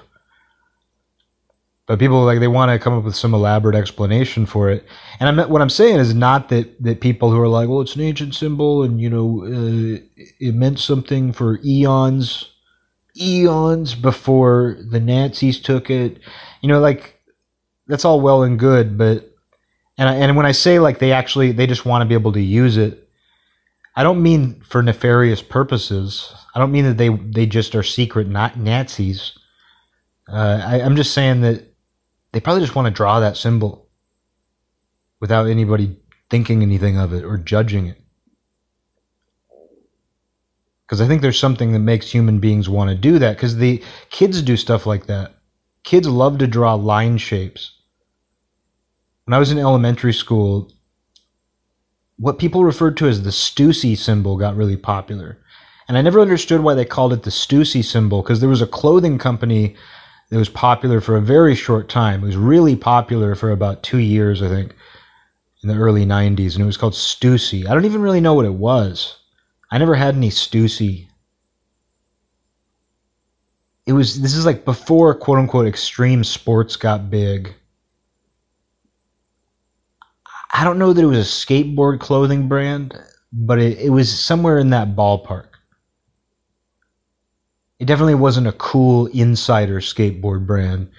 But 1.88 1.99
people 1.99 2.23
like 2.23 2.38
they 2.38 2.49
want 2.49 2.71
to 2.71 2.78
come 2.78 2.92
up 2.92 3.04
with 3.04 3.16
some 3.16 3.33
elaborate 3.33 3.75
explanation 3.75 4.45
for 4.45 4.68
it. 4.68 4.87
And 5.18 5.40
I'm 5.40 5.49
what 5.49 5.62
I'm 5.62 5.71
saying 5.71 5.97
is 5.97 6.14
not 6.14 6.50
that 6.50 6.80
that 6.83 7.00
people 7.00 7.30
who 7.30 7.40
are 7.40 7.49
like, 7.49 7.66
well, 7.66 7.80
it's 7.80 7.97
an 7.97 8.02
ancient 8.02 8.35
symbol, 8.35 8.83
and 8.83 9.00
you 9.00 9.09
know, 9.09 9.42
uh, 9.42 9.99
it 10.38 10.54
meant 10.54 10.80
something 10.80 11.33
for 11.33 11.59
eons, 11.64 12.52
eons 13.18 13.95
before 13.95 14.76
the 14.90 15.00
Nazis 15.00 15.59
took 15.59 15.88
it. 15.88 16.21
You 16.61 16.68
know, 16.68 16.78
like 16.78 17.18
that's 17.87 18.04
all 18.04 18.21
well 18.21 18.42
and 18.42 18.59
good, 18.59 18.99
but 18.99 19.35
and 19.97 20.11
I, 20.11 20.14
and 20.16 20.37
when 20.37 20.45
I 20.45 20.52
say 20.52 20.80
like 20.80 20.99
they 20.99 21.12
actually 21.12 21.52
they 21.52 21.66
just 21.66 21.87
want 21.87 22.02
to 22.02 22.07
be 22.07 22.14
able 22.14 22.35
to 22.35 22.40
use 22.40 22.76
it, 22.76 23.09
I 23.97 24.02
don't 24.02 24.23
mean 24.23 24.61
for 24.61 24.83
nefarious 24.83 25.40
purposes. 25.40 26.35
I 26.54 26.59
don't 26.59 26.71
mean 26.71 26.85
that 26.85 26.99
they 26.99 27.09
they 27.09 27.47
just 27.47 27.75
are 27.75 27.83
secret 27.83 28.28
not 28.28 28.59
Nazis. 28.59 29.38
Uh, 30.30 30.62
I, 30.62 30.83
I'm 30.83 30.95
just 30.95 31.14
saying 31.14 31.40
that 31.40 31.64
they 32.32 32.40
probably 32.40 32.62
just 32.62 32.75
want 32.75 32.87
to 32.87 32.90
draw 32.90 33.20
that 33.20 33.37
symbol 33.37 33.88
without 35.20 35.47
anybody 35.47 35.97
thinking 36.30 36.62
anything 36.62 36.99
of 36.99 37.12
it 37.12 37.25
or 37.25 37.38
judging 37.38 37.87
it. 37.87 38.00
Because 40.87 41.00
I 41.00 41.06
think 41.06 41.20
there's 41.20 41.38
something 41.38 41.73
that 41.73 41.80
makes 41.80 42.11
human 42.11 42.38
beings 42.38 42.68
want 42.68 42.88
to 42.90 42.97
do 42.97 43.18
that. 43.18 43.37
Because 43.37 43.56
the 43.56 43.82
kids 44.11 44.40
do 44.40 44.56
stuff 44.56 44.87
like 44.87 45.06
that. 45.06 45.35
Kids 45.85 46.08
love 46.08 46.38
to 46.38 46.47
draw 46.47 46.75
line 46.75 47.18
shapes. 47.18 47.73
When 49.25 49.35
I 49.35 49.38
was 49.38 49.50
in 49.50 49.58
elementary 49.58 50.14
school, 50.14 50.73
what 52.16 52.38
people 52.38 52.64
referred 52.64 52.97
to 52.99 53.06
as 53.06 53.23
the 53.23 53.30
Stussy 53.30 53.97
symbol 53.97 54.38
got 54.38 54.56
really 54.56 54.76
popular. 54.76 55.38
And 55.88 55.97
I 55.97 56.02
never 56.02 56.20
understood 56.20 56.62
why 56.62 56.75
they 56.75 56.85
called 56.85 57.12
it 57.12 57.23
the 57.23 57.30
Stussy 57.30 57.85
symbol 57.85 58.23
because 58.23 58.40
there 58.40 58.49
was 58.49 58.62
a 58.62 58.66
clothing 58.66 59.18
company 59.18 59.76
that 60.30 60.38
was 60.38 60.49
popular 60.49 61.00
for 61.00 61.16
a 61.16 61.23
very 61.23 61.54
short 61.54 61.88
time. 61.88 62.23
It 62.23 62.26
was 62.26 62.37
really 62.37 62.76
popular 62.76 63.35
for 63.35 63.50
about 63.50 63.82
two 63.82 63.99
years, 63.99 64.42
I 64.42 64.49
think, 64.49 64.75
in 65.62 65.68
the 65.68 65.76
early 65.76 66.04
90s, 66.04 66.54
and 66.54 66.62
it 66.62 66.66
was 66.66 66.76
called 66.76 66.92
Stussy. 66.92 67.66
I 67.66 67.75
don't 67.75 67.87
even 67.87 68.02
really 68.02 68.20
know 68.20 68.35
what 68.35 68.44
it 68.44 68.54
was. 68.54 69.16
I 69.70 69.78
never 69.78 69.94
had 69.94 70.14
any 70.14 70.30
Stussy. 70.30 71.08
It 73.87 73.92
was, 73.92 74.20
this 74.20 74.35
is 74.35 74.44
like 74.44 74.66
before 74.66 75.14
quote 75.14 75.38
unquote 75.38 75.66
extreme 75.66 76.23
sports 76.23 76.76
got 76.76 77.11
big. 77.11 77.54
I 80.52 80.64
don't 80.64 80.78
know 80.78 80.92
that 80.92 81.02
it 81.02 81.06
was 81.06 81.18
a 81.18 81.47
skateboard 81.47 82.00
clothing 82.00 82.49
brand, 82.49 82.99
but 83.32 83.58
it, 83.58 83.78
it 83.78 83.90
was 83.90 84.12
somewhere 84.12 84.58
in 84.58 84.70
that 84.70 84.94
ballpark. 84.94 85.47
It 87.78 87.87
definitely 87.87 88.16
wasn't 88.16 88.49
a 88.49 88.52
cool 88.52 89.06
insider 89.06 89.80
skateboard 89.80 90.47
brand, 90.47 90.90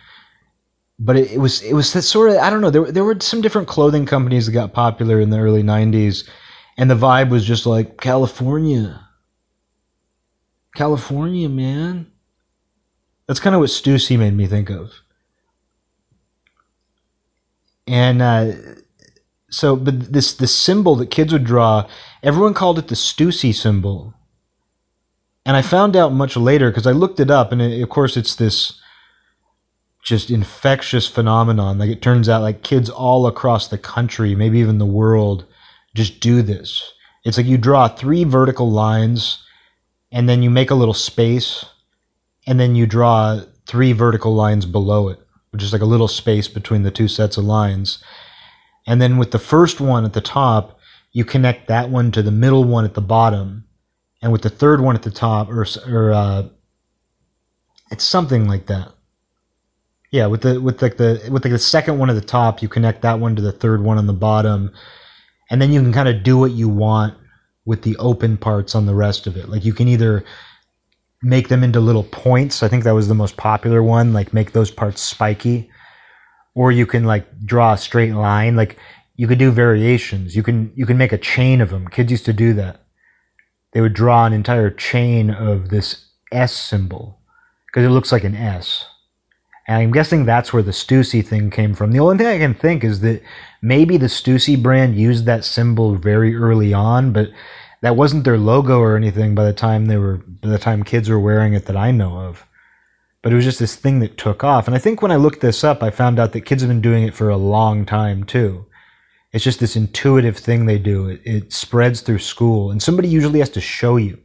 but 0.97 1.17
it, 1.17 1.31
it 1.31 1.39
was 1.39 1.61
it 1.61 1.73
was 1.73 1.91
that 1.93 2.03
sort 2.03 2.31
of 2.31 2.37
I 2.37 2.49
don't 2.49 2.61
know. 2.61 2.69
There 2.69 2.91
there 2.91 3.03
were 3.03 3.19
some 3.19 3.41
different 3.41 3.67
clothing 3.67 4.05
companies 4.05 4.45
that 4.45 4.53
got 4.53 4.73
popular 4.73 5.19
in 5.19 5.29
the 5.29 5.39
early 5.39 5.63
'90s, 5.63 6.27
and 6.77 6.89
the 6.89 6.95
vibe 6.95 7.29
was 7.29 7.45
just 7.45 7.65
like 7.65 7.99
California, 7.99 9.07
California, 10.75 11.49
man. 11.49 12.11
That's 13.27 13.39
kind 13.39 13.55
of 13.55 13.59
what 13.59 13.69
Stussy 13.69 14.17
made 14.17 14.33
me 14.33 14.47
think 14.47 14.69
of. 14.69 14.91
And 17.87 18.21
uh, 18.21 18.53
so, 19.49 19.75
but 19.75 20.13
this 20.13 20.33
this 20.33 20.55
symbol 20.55 20.95
that 20.97 21.11
kids 21.11 21.33
would 21.33 21.43
draw, 21.43 21.87
everyone 22.23 22.53
called 22.53 22.79
it 22.79 22.87
the 22.87 22.95
Stussy 22.95 23.53
symbol. 23.53 24.13
And 25.49 25.57
I 25.57 25.63
found 25.63 25.97
out 25.97 26.13
much 26.13 26.37
later 26.37 26.69
because 26.69 26.85
I 26.85 26.91
looked 26.91 27.19
it 27.19 27.31
up, 27.31 27.51
and 27.51 27.59
it, 27.59 27.81
of 27.81 27.89
course, 27.89 28.15
it's 28.15 28.35
this 28.35 28.79
just 30.03 30.29
infectious 30.29 31.07
phenomenon. 31.07 31.79
Like 31.79 31.89
it 31.89 32.03
turns 32.03 32.29
out, 32.29 32.43
like 32.43 32.61
kids 32.61 32.89
all 32.89 33.25
across 33.25 33.67
the 33.67 33.79
country, 33.79 34.35
maybe 34.35 34.59
even 34.59 34.77
the 34.77 34.85
world, 34.85 35.45
just 35.95 36.19
do 36.19 36.43
this. 36.43 36.93
It's 37.25 37.37
like 37.37 37.47
you 37.47 37.57
draw 37.57 37.87
three 37.87 38.23
vertical 38.23 38.69
lines, 38.71 39.43
and 40.11 40.29
then 40.29 40.43
you 40.43 40.51
make 40.51 40.69
a 40.69 40.75
little 40.75 40.93
space, 40.93 41.65
and 42.45 42.59
then 42.59 42.75
you 42.75 42.85
draw 42.85 43.41
three 43.65 43.91
vertical 43.91 44.35
lines 44.35 44.67
below 44.67 45.09
it, 45.09 45.19
which 45.51 45.63
is 45.63 45.73
like 45.73 45.81
a 45.81 45.85
little 45.85 46.07
space 46.07 46.47
between 46.47 46.83
the 46.83 46.91
two 46.91 47.07
sets 47.07 47.37
of 47.37 47.45
lines 47.45 48.03
and 48.87 49.01
then 49.01 49.17
with 49.17 49.31
the 49.31 49.39
first 49.39 49.79
one 49.79 50.05
at 50.05 50.13
the 50.13 50.21
top, 50.21 50.79
you 51.11 51.25
connect 51.25 51.67
that 51.67 51.89
one 51.89 52.11
to 52.11 52.23
the 52.23 52.31
middle 52.31 52.63
one 52.63 52.85
at 52.85 52.95
the 52.95 53.01
bottom. 53.01 53.65
And 54.21 54.31
with 54.31 54.41
the 54.41 54.49
third 54.49 54.81
one 54.81 54.95
at 54.95 55.03
the 55.03 55.11
top, 55.11 55.49
or, 55.49 55.65
or 55.87 56.13
uh, 56.13 56.43
it's 57.91 58.03
something 58.03 58.47
like 58.47 58.65
that. 58.67 58.91
Yeah, 60.11 60.25
with 60.25 60.41
the 60.41 60.59
with 60.59 60.81
like 60.81 60.97
the 60.97 61.21
with 61.31 61.45
like 61.45 61.53
the 61.53 61.59
second 61.59 61.99
one 61.99 62.09
at 62.09 62.13
the 62.13 62.21
top, 62.21 62.61
you 62.61 62.67
connect 62.67 63.03
that 63.03 63.19
one 63.19 63.35
to 63.35 63.41
the 63.41 63.51
third 63.51 63.81
one 63.81 63.97
on 63.97 64.07
the 64.07 64.13
bottom, 64.13 64.71
and 65.49 65.61
then 65.61 65.71
you 65.71 65.81
can 65.81 65.93
kind 65.93 66.09
of 66.09 66.23
do 66.23 66.37
what 66.37 66.51
you 66.51 66.67
want 66.67 67.15
with 67.65 67.83
the 67.83 67.95
open 67.97 68.35
parts 68.35 68.73
on 68.73 68.87
the 68.87 68.95
rest 68.95 69.27
of 69.27 69.37
it. 69.37 69.49
Like 69.49 69.63
you 69.63 69.73
can 69.73 69.87
either 69.87 70.23
make 71.21 71.49
them 71.49 71.63
into 71.63 71.79
little 71.79 72.03
points. 72.03 72.63
I 72.63 72.67
think 72.67 72.83
that 72.85 72.95
was 72.95 73.07
the 73.07 73.13
most 73.13 73.37
popular 73.37 73.83
one. 73.83 74.11
Like 74.11 74.33
make 74.33 74.51
those 74.51 74.71
parts 74.71 75.01
spiky, 75.01 75.69
or 76.55 76.71
you 76.71 76.87
can 76.87 77.03
like 77.03 77.27
draw 77.45 77.73
a 77.73 77.77
straight 77.77 78.13
line. 78.13 78.55
Like 78.55 78.77
you 79.15 79.27
could 79.27 79.37
do 79.37 79.51
variations. 79.51 80.35
You 80.35 80.41
can 80.41 80.71
you 80.75 80.87
can 80.87 80.97
make 80.97 81.13
a 81.13 81.17
chain 81.19 81.61
of 81.61 81.69
them. 81.69 81.87
Kids 81.87 82.09
used 82.09 82.25
to 82.25 82.33
do 82.33 82.53
that. 82.53 82.81
They 83.71 83.81
would 83.81 83.93
draw 83.93 84.25
an 84.25 84.33
entire 84.33 84.69
chain 84.69 85.29
of 85.29 85.69
this 85.69 86.05
S 86.31 86.53
symbol 86.53 87.19
because 87.67 87.85
it 87.85 87.91
looks 87.91 88.11
like 88.11 88.23
an 88.23 88.35
S. 88.35 88.85
And 89.67 89.77
I'm 89.77 89.91
guessing 89.91 90.25
that's 90.25 90.51
where 90.51 90.63
the 90.63 90.71
Stussy 90.71 91.25
thing 91.25 91.51
came 91.51 91.75
from. 91.75 91.91
The 91.91 91.99
only 91.99 92.17
thing 92.17 92.27
I 92.27 92.39
can 92.39 92.55
think 92.55 92.83
is 92.83 93.01
that 93.01 93.21
maybe 93.61 93.97
the 93.97 94.07
Stussy 94.07 94.61
brand 94.61 94.95
used 94.95 95.25
that 95.25 95.45
symbol 95.45 95.95
very 95.95 96.35
early 96.35 96.73
on, 96.73 97.13
but 97.13 97.29
that 97.81 97.95
wasn't 97.95 98.23
their 98.23 98.37
logo 98.37 98.79
or 98.79 98.95
anything 98.95 99.35
by 99.35 99.45
the 99.45 99.53
time 99.53 99.85
they 99.85 99.97
were 99.97 100.17
by 100.17 100.49
the 100.49 100.57
time 100.57 100.83
kids 100.83 101.07
were 101.07 101.19
wearing 101.19 101.53
it 101.53 101.65
that 101.65 101.77
I 101.77 101.91
know 101.91 102.17
of 102.17 102.45
but 103.21 103.31
it 103.31 103.35
was 103.35 103.45
just 103.45 103.59
this 103.59 103.75
thing 103.75 103.99
that 103.99 104.17
took 104.17 104.43
off. 104.43 104.67
And 104.67 104.75
I 104.75 104.79
think 104.79 105.01
when 105.01 105.11
I 105.11 105.17
looked 105.17 105.41
this 105.41 105.63
up, 105.63 105.83
I 105.83 105.89
found 105.89 106.19
out 106.19 106.31
that 106.33 106.41
kids 106.41 106.61
have 106.61 106.69
been 106.69 106.81
doing 106.81 107.03
it 107.03 107.13
for 107.13 107.29
a 107.29 107.37
long 107.37 107.85
time 107.85 108.23
too. 108.23 108.65
It's 109.31 109.43
just 109.43 109.59
this 109.59 109.75
intuitive 109.75 110.37
thing 110.37 110.65
they 110.65 110.79
do. 110.79 111.07
It, 111.07 111.21
it 111.23 111.53
spreads 111.53 112.01
through 112.01 112.19
school, 112.19 112.71
and 112.71 112.81
somebody 112.81 113.07
usually 113.07 113.39
has 113.39 113.49
to 113.51 113.61
show 113.61 113.97
you. 113.97 114.19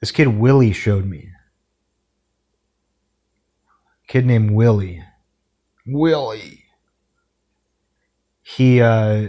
This 0.00 0.10
kid 0.10 0.28
Willie 0.28 0.72
showed 0.72 1.06
me. 1.06 1.30
Kid 4.08 4.26
named 4.26 4.50
Willie. 4.52 5.02
Willie. 5.86 6.64
He, 8.42 8.80
uh, 8.80 9.28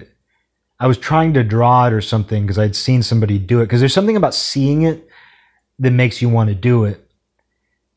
I 0.80 0.88
was 0.88 0.98
trying 0.98 1.34
to 1.34 1.44
draw 1.44 1.88
it 1.88 1.94
or 1.94 2.02
something 2.02 2.44
because 2.44 2.58
I'd 2.58 2.76
seen 2.76 3.04
somebody 3.04 3.38
do 3.38 3.60
it. 3.60 3.66
Because 3.66 3.82
there's 3.82 3.94
something 3.94 4.16
about 4.16 4.34
seeing 4.34 4.84
it 4.84 5.08
that 5.80 5.92
makes 5.92 6.22
you 6.22 6.30
want 6.30 6.50
to 6.50 6.56
do 6.56 6.86
it 6.86 7.09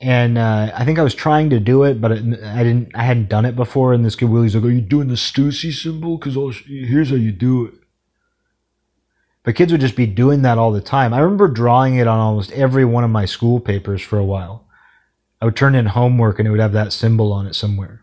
and 0.02 0.36
uh, 0.36 0.72
I 0.74 0.84
think 0.84 0.98
I 0.98 1.04
was 1.04 1.14
trying 1.14 1.50
to 1.50 1.60
do 1.60 1.84
it, 1.84 2.00
but 2.00 2.10
I 2.10 2.16
didn't. 2.16 2.90
I 2.92 3.04
hadn't 3.04 3.28
done 3.28 3.44
it 3.44 3.54
before. 3.54 3.92
And 3.92 4.04
this 4.04 4.16
kid 4.16 4.24
Willie's 4.24 4.56
like, 4.56 4.64
"Are 4.64 4.70
you 4.70 4.80
doing 4.80 5.06
the 5.06 5.14
Stussy 5.14 5.72
symbol? 5.72 6.18
Because 6.18 6.58
here's 6.66 7.10
how 7.10 7.16
you 7.16 7.30
do 7.30 7.66
it." 7.66 7.74
But 9.44 9.54
kids 9.54 9.70
would 9.70 9.80
just 9.80 9.94
be 9.94 10.06
doing 10.06 10.42
that 10.42 10.58
all 10.58 10.72
the 10.72 10.80
time. 10.80 11.14
I 11.14 11.20
remember 11.20 11.46
drawing 11.46 11.96
it 11.96 12.08
on 12.08 12.18
almost 12.18 12.50
every 12.50 12.84
one 12.84 13.04
of 13.04 13.10
my 13.10 13.26
school 13.26 13.60
papers 13.60 14.02
for 14.02 14.18
a 14.18 14.24
while. 14.24 14.66
I 15.40 15.44
would 15.44 15.56
turn 15.56 15.76
in 15.76 15.86
homework 15.86 16.38
and 16.38 16.48
it 16.48 16.50
would 16.50 16.60
have 16.60 16.72
that 16.72 16.92
symbol 16.92 17.32
on 17.32 17.46
it 17.46 17.54
somewhere. 17.54 18.02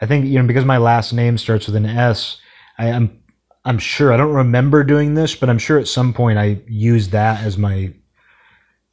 I 0.00 0.06
think 0.06 0.26
you 0.26 0.40
know 0.40 0.48
because 0.48 0.64
my 0.64 0.78
last 0.78 1.12
name 1.12 1.38
starts 1.38 1.66
with 1.66 1.76
an 1.76 1.86
S. 1.86 2.38
I, 2.76 2.90
I'm 2.90 3.22
I'm 3.64 3.78
sure 3.78 4.12
I 4.12 4.16
don't 4.16 4.34
remember 4.34 4.82
doing 4.82 5.14
this, 5.14 5.36
but 5.36 5.48
I'm 5.48 5.58
sure 5.58 5.78
at 5.78 5.86
some 5.86 6.12
point 6.12 6.40
I 6.40 6.60
used 6.66 7.12
that 7.12 7.44
as 7.44 7.56
my 7.56 7.92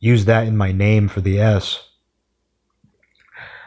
use 0.03 0.25
that 0.25 0.45
in 0.45 0.57
my 0.57 0.73
name 0.73 1.07
for 1.07 1.21
the 1.21 1.39
S. 1.39 1.87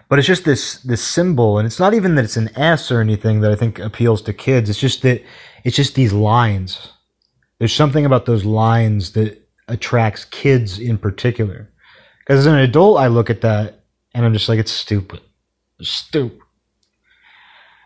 But 0.08 0.18
it's 0.18 0.28
just 0.28 0.44
this 0.44 0.80
this 0.82 1.02
symbol, 1.02 1.58
and 1.58 1.66
it's 1.66 1.80
not 1.80 1.94
even 1.94 2.14
that 2.14 2.24
it's 2.24 2.36
an 2.36 2.50
S 2.56 2.92
or 2.92 3.00
anything 3.00 3.40
that 3.40 3.50
I 3.50 3.56
think 3.56 3.78
appeals 3.78 4.20
to 4.22 4.32
kids. 4.32 4.68
It's 4.68 4.78
just 4.78 5.02
that 5.02 5.24
it's 5.64 5.74
just 5.74 5.94
these 5.94 6.12
lines. 6.12 6.92
There's 7.58 7.74
something 7.74 8.04
about 8.04 8.26
those 8.26 8.44
lines 8.44 9.12
that 9.12 9.48
attracts 9.66 10.26
kids 10.26 10.78
in 10.78 10.98
particular. 10.98 11.70
Because 12.18 12.40
as 12.40 12.46
an 12.46 12.58
adult, 12.58 12.98
I 12.98 13.06
look 13.06 13.30
at 13.30 13.40
that 13.40 13.84
and 14.12 14.24
I'm 14.24 14.34
just 14.34 14.48
like, 14.48 14.58
it's 14.58 14.70
stupid. 14.70 15.20
Stupid. 15.80 16.40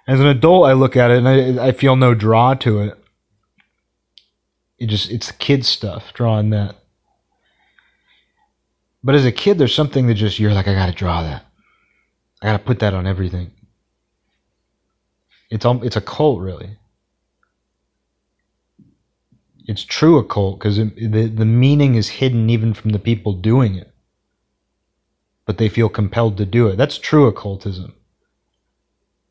As 0.09 0.19
an 0.19 0.27
adult, 0.27 0.67
I 0.67 0.73
look 0.73 0.97
at 0.97 1.11
it 1.11 1.19
and 1.19 1.29
I, 1.61 1.69
I 1.69 1.73
feel 1.73 1.95
no 1.95 2.15
draw 2.15 2.55
to 2.55 2.81
it. 2.81 2.99
It 4.79 4.87
just 4.87 5.11
it's 5.11 5.31
kid 5.31 5.65
stuff 5.65 6.13
drawing 6.15 6.51
that. 6.51 6.80
But 9.03 9.15
as 9.15 9.25
a 9.25 9.33
kid, 9.33 9.59
there's 9.59 9.75
something 9.75 10.07
that 10.07 10.15
just 10.15 10.39
you're 10.39 10.53
like, 10.53 10.69
I 10.69 10.75
gotta 10.75 10.93
draw 10.93 11.23
that. 11.23 11.47
I 12.43 12.47
gotta 12.47 12.63
put 12.63 12.81
that 12.81 12.95
on 12.95 13.07
everything. 13.07 13.51
It's 15.51 15.65
it's 15.67 15.97
a 15.97 16.01
cult, 16.01 16.41
really. 16.41 16.77
It's 19.67 19.85
true 19.85 20.19
a 20.19 20.25
cult 20.25 20.59
because 20.59 20.77
the 20.77 21.33
the 21.35 21.45
meaning 21.45 21.95
is 21.95 22.09
hidden 22.09 22.51
even 22.51 22.75
from 22.75 22.91
the 22.91 22.99
people 22.99 23.33
doing 23.33 23.75
it, 23.75 23.93
but 25.47 25.59
they 25.59 25.69
feel 25.69 25.89
compelled 25.89 26.37
to 26.37 26.47
do 26.47 26.69
it. 26.69 26.77
That's 26.77 26.99
true 26.99 27.27
occultism. 27.27 27.95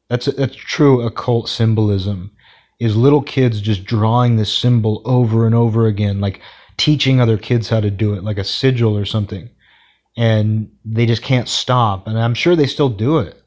That's 0.10 0.26
that's 0.26 0.56
true 0.56 1.02
occult 1.02 1.48
symbolism. 1.48 2.32
Is 2.80 2.96
little 2.96 3.22
kids 3.22 3.62
just 3.62 3.84
drawing 3.84 4.38
this 4.38 4.52
symbol 4.52 5.02
over 5.06 5.46
and 5.46 5.54
over 5.54 5.86
again, 5.86 6.22
like 6.22 6.42
teaching 6.78 7.20
other 7.20 7.38
kids 7.38 7.70
how 7.70 7.82
to 7.82 7.92
do 7.92 8.14
it, 8.14 8.24
like 8.24 8.38
a 8.38 8.44
sigil 8.44 8.98
or 8.98 9.06
something 9.06 9.50
and 10.18 10.70
they 10.84 11.06
just 11.06 11.22
can't 11.22 11.48
stop. 11.48 12.08
And 12.08 12.18
I'm 12.20 12.34
sure 12.34 12.56
they 12.56 12.68
still 12.68 12.90
do 12.90 13.20
it. 13.20 13.42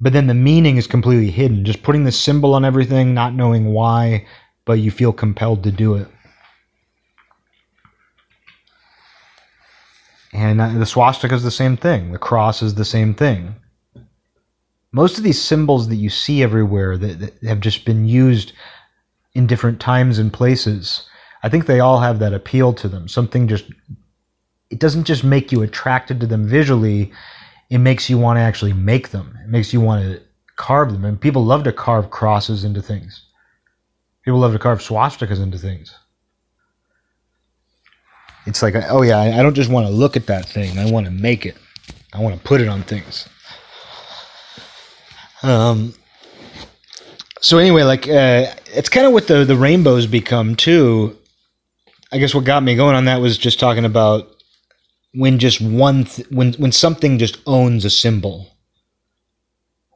but 0.00 0.12
then 0.12 0.26
the 0.26 0.34
meaning 0.34 0.76
is 0.76 0.86
completely 0.86 1.30
hidden. 1.30 1.64
Just 1.64 1.82
putting 1.82 2.04
the 2.04 2.12
symbol 2.12 2.54
on 2.54 2.64
everything, 2.64 3.14
not 3.14 3.34
knowing 3.34 3.72
why, 3.72 4.26
but 4.64 4.74
you 4.74 4.90
feel 4.90 5.12
compelled 5.12 5.62
to 5.64 5.72
do 5.72 5.94
it. 5.94 6.08
And 10.32 10.60
the 10.60 10.86
swastika 10.86 11.34
is 11.34 11.42
the 11.44 11.50
same 11.50 11.76
thing. 11.78 12.12
The 12.12 12.18
cross 12.18 12.60
is 12.60 12.74
the 12.74 12.84
same 12.84 13.14
thing. 13.14 13.54
Most 14.92 15.16
of 15.16 15.24
these 15.24 15.40
symbols 15.40 15.88
that 15.88 15.96
you 15.96 16.10
see 16.10 16.42
everywhere 16.42 16.98
that, 16.98 17.20
that 17.20 17.42
have 17.44 17.60
just 17.60 17.84
been 17.86 18.06
used 18.06 18.52
in 19.34 19.46
different 19.46 19.80
times 19.80 20.18
and 20.18 20.32
places, 20.32 21.08
I 21.42 21.48
think 21.48 21.64
they 21.66 21.80
all 21.80 22.00
have 22.00 22.18
that 22.18 22.34
appeal 22.34 22.74
to 22.74 22.88
them. 22.88 23.08
Something 23.08 23.48
just, 23.48 23.64
it 24.70 24.78
doesn't 24.78 25.04
just 25.04 25.24
make 25.24 25.52
you 25.52 25.62
attracted 25.62 26.20
to 26.20 26.26
them 26.26 26.46
visually, 26.46 27.12
it 27.70 27.78
makes 27.78 28.10
you 28.10 28.18
want 28.18 28.36
to 28.36 28.40
actually 28.40 28.72
make 28.72 29.10
them. 29.10 29.38
It 29.42 29.48
makes 29.48 29.72
you 29.72 29.80
want 29.80 30.04
to 30.04 30.20
carve 30.56 30.92
them. 30.92 31.04
And 31.04 31.20
people 31.20 31.44
love 31.44 31.64
to 31.64 31.72
carve 31.72 32.10
crosses 32.10 32.64
into 32.64 32.82
things. 32.82 33.22
People 34.24 34.40
love 34.40 34.52
to 34.52 34.58
carve 34.58 34.80
swastikas 34.80 35.40
into 35.40 35.58
things. 35.58 35.94
It's 38.46 38.62
like, 38.62 38.74
oh 38.88 39.02
yeah, 39.02 39.18
I 39.18 39.42
don't 39.42 39.54
just 39.54 39.70
want 39.70 39.86
to 39.86 39.92
look 39.92 40.16
at 40.16 40.26
that 40.26 40.46
thing. 40.46 40.78
I 40.78 40.90
want 40.90 41.06
to 41.06 41.12
make 41.12 41.46
it. 41.46 41.56
I 42.12 42.20
want 42.20 42.36
to 42.36 42.40
put 42.42 42.60
it 42.60 42.68
on 42.68 42.82
things. 42.82 43.28
Um. 45.42 45.94
So 47.40 47.58
anyway, 47.58 47.82
like 47.82 48.08
uh, 48.08 48.46
it's 48.66 48.88
kind 48.88 49.06
of 49.06 49.12
what 49.12 49.26
the 49.26 49.44
the 49.44 49.56
rainbows 49.56 50.06
become 50.06 50.54
too. 50.54 51.16
I 52.12 52.18
guess 52.18 52.34
what 52.34 52.44
got 52.44 52.62
me 52.62 52.76
going 52.76 52.94
on 52.94 53.06
that 53.06 53.20
was 53.20 53.36
just 53.36 53.58
talking 53.58 53.84
about 53.84 54.35
when 55.16 55.38
just 55.38 55.60
one 55.60 56.04
th- 56.04 56.28
when 56.30 56.52
when 56.54 56.72
something 56.72 57.18
just 57.18 57.38
owns 57.46 57.84
a 57.84 57.90
symbol 57.90 58.56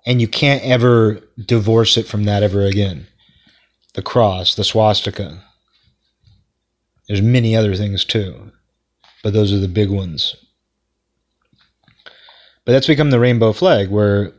and 0.06 0.20
you 0.20 0.28
can't 0.28 0.62
ever 0.64 1.20
divorce 1.46 1.96
it 1.96 2.06
from 2.06 2.24
that 2.24 2.42
ever 2.42 2.62
again. 2.62 3.06
The 3.94 4.02
cross 4.02 4.54
the 4.54 4.64
swastika. 4.64 5.42
There's 7.08 7.22
many 7.22 7.56
other 7.56 7.74
things 7.74 8.04
too 8.04 8.52
but 9.22 9.32
those 9.32 9.52
are 9.52 9.58
the 9.58 9.68
big 9.68 9.90
ones. 9.90 10.36
But 12.64 12.72
that's 12.72 12.86
become 12.86 13.10
the 13.10 13.20
rainbow 13.20 13.52
flag 13.52 13.90
where 13.90 14.32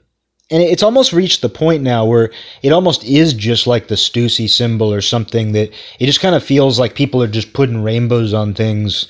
and 0.50 0.62
it's 0.62 0.84
almost 0.84 1.14
reached 1.14 1.42
the 1.42 1.50
point 1.50 1.82
now 1.82 2.06
where 2.06 2.30
it 2.62 2.74
almost 2.74 3.06
is 3.06 3.34
just 3.34 3.68
like 3.68 3.88
the 3.88 3.96
Stussy 3.96 4.50
symbol 4.50 4.94
or 4.94 5.00
something 5.00 5.54
that 5.54 5.72
it 6.00 6.06
just 6.06 6.20
kind 6.20 6.36
of 6.36 6.44
feels 6.44 6.78
like 6.78 6.94
people 6.94 7.24
are 7.24 7.28
just 7.28 7.54
putting 7.54 7.84
rainbows 7.84 8.34
on 8.34 8.54
things 8.54 9.08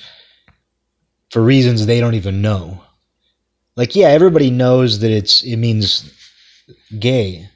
for 1.32 1.42
reasons 1.42 1.86
they 1.86 1.98
don't 1.98 2.14
even 2.14 2.42
know. 2.42 2.82
Like, 3.74 3.96
yeah, 3.96 4.08
everybody 4.08 4.50
knows 4.50 4.98
that 4.98 5.10
it's 5.10 5.42
it 5.42 5.56
means 5.56 6.12
gay. 6.98 7.48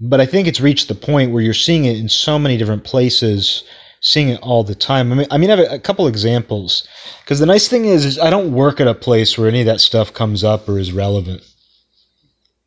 But 0.00 0.22
I 0.22 0.26
think 0.26 0.48
it's 0.48 0.60
reached 0.60 0.88
the 0.88 0.94
point 0.94 1.32
where 1.32 1.42
you're 1.42 1.52
seeing 1.52 1.84
it 1.84 1.98
in 1.98 2.08
so 2.08 2.38
many 2.38 2.56
different 2.56 2.84
places, 2.84 3.62
seeing 4.00 4.30
it 4.30 4.40
all 4.40 4.64
the 4.64 4.74
time. 4.74 5.12
I 5.12 5.16
mean, 5.16 5.26
I 5.30 5.36
mean, 5.36 5.50
I 5.50 5.56
have 5.56 5.70
a, 5.70 5.74
a 5.74 5.78
couple 5.78 6.06
examples 6.06 6.88
because 7.22 7.40
the 7.40 7.46
nice 7.46 7.68
thing 7.68 7.84
is, 7.84 8.06
is 8.06 8.18
I 8.18 8.30
don't 8.30 8.52
work 8.54 8.80
at 8.80 8.88
a 8.88 8.94
place 8.94 9.36
where 9.36 9.48
any 9.48 9.60
of 9.60 9.66
that 9.66 9.80
stuff 9.80 10.14
comes 10.14 10.42
up 10.42 10.66
or 10.66 10.78
is 10.78 10.92
relevant. 10.92 11.42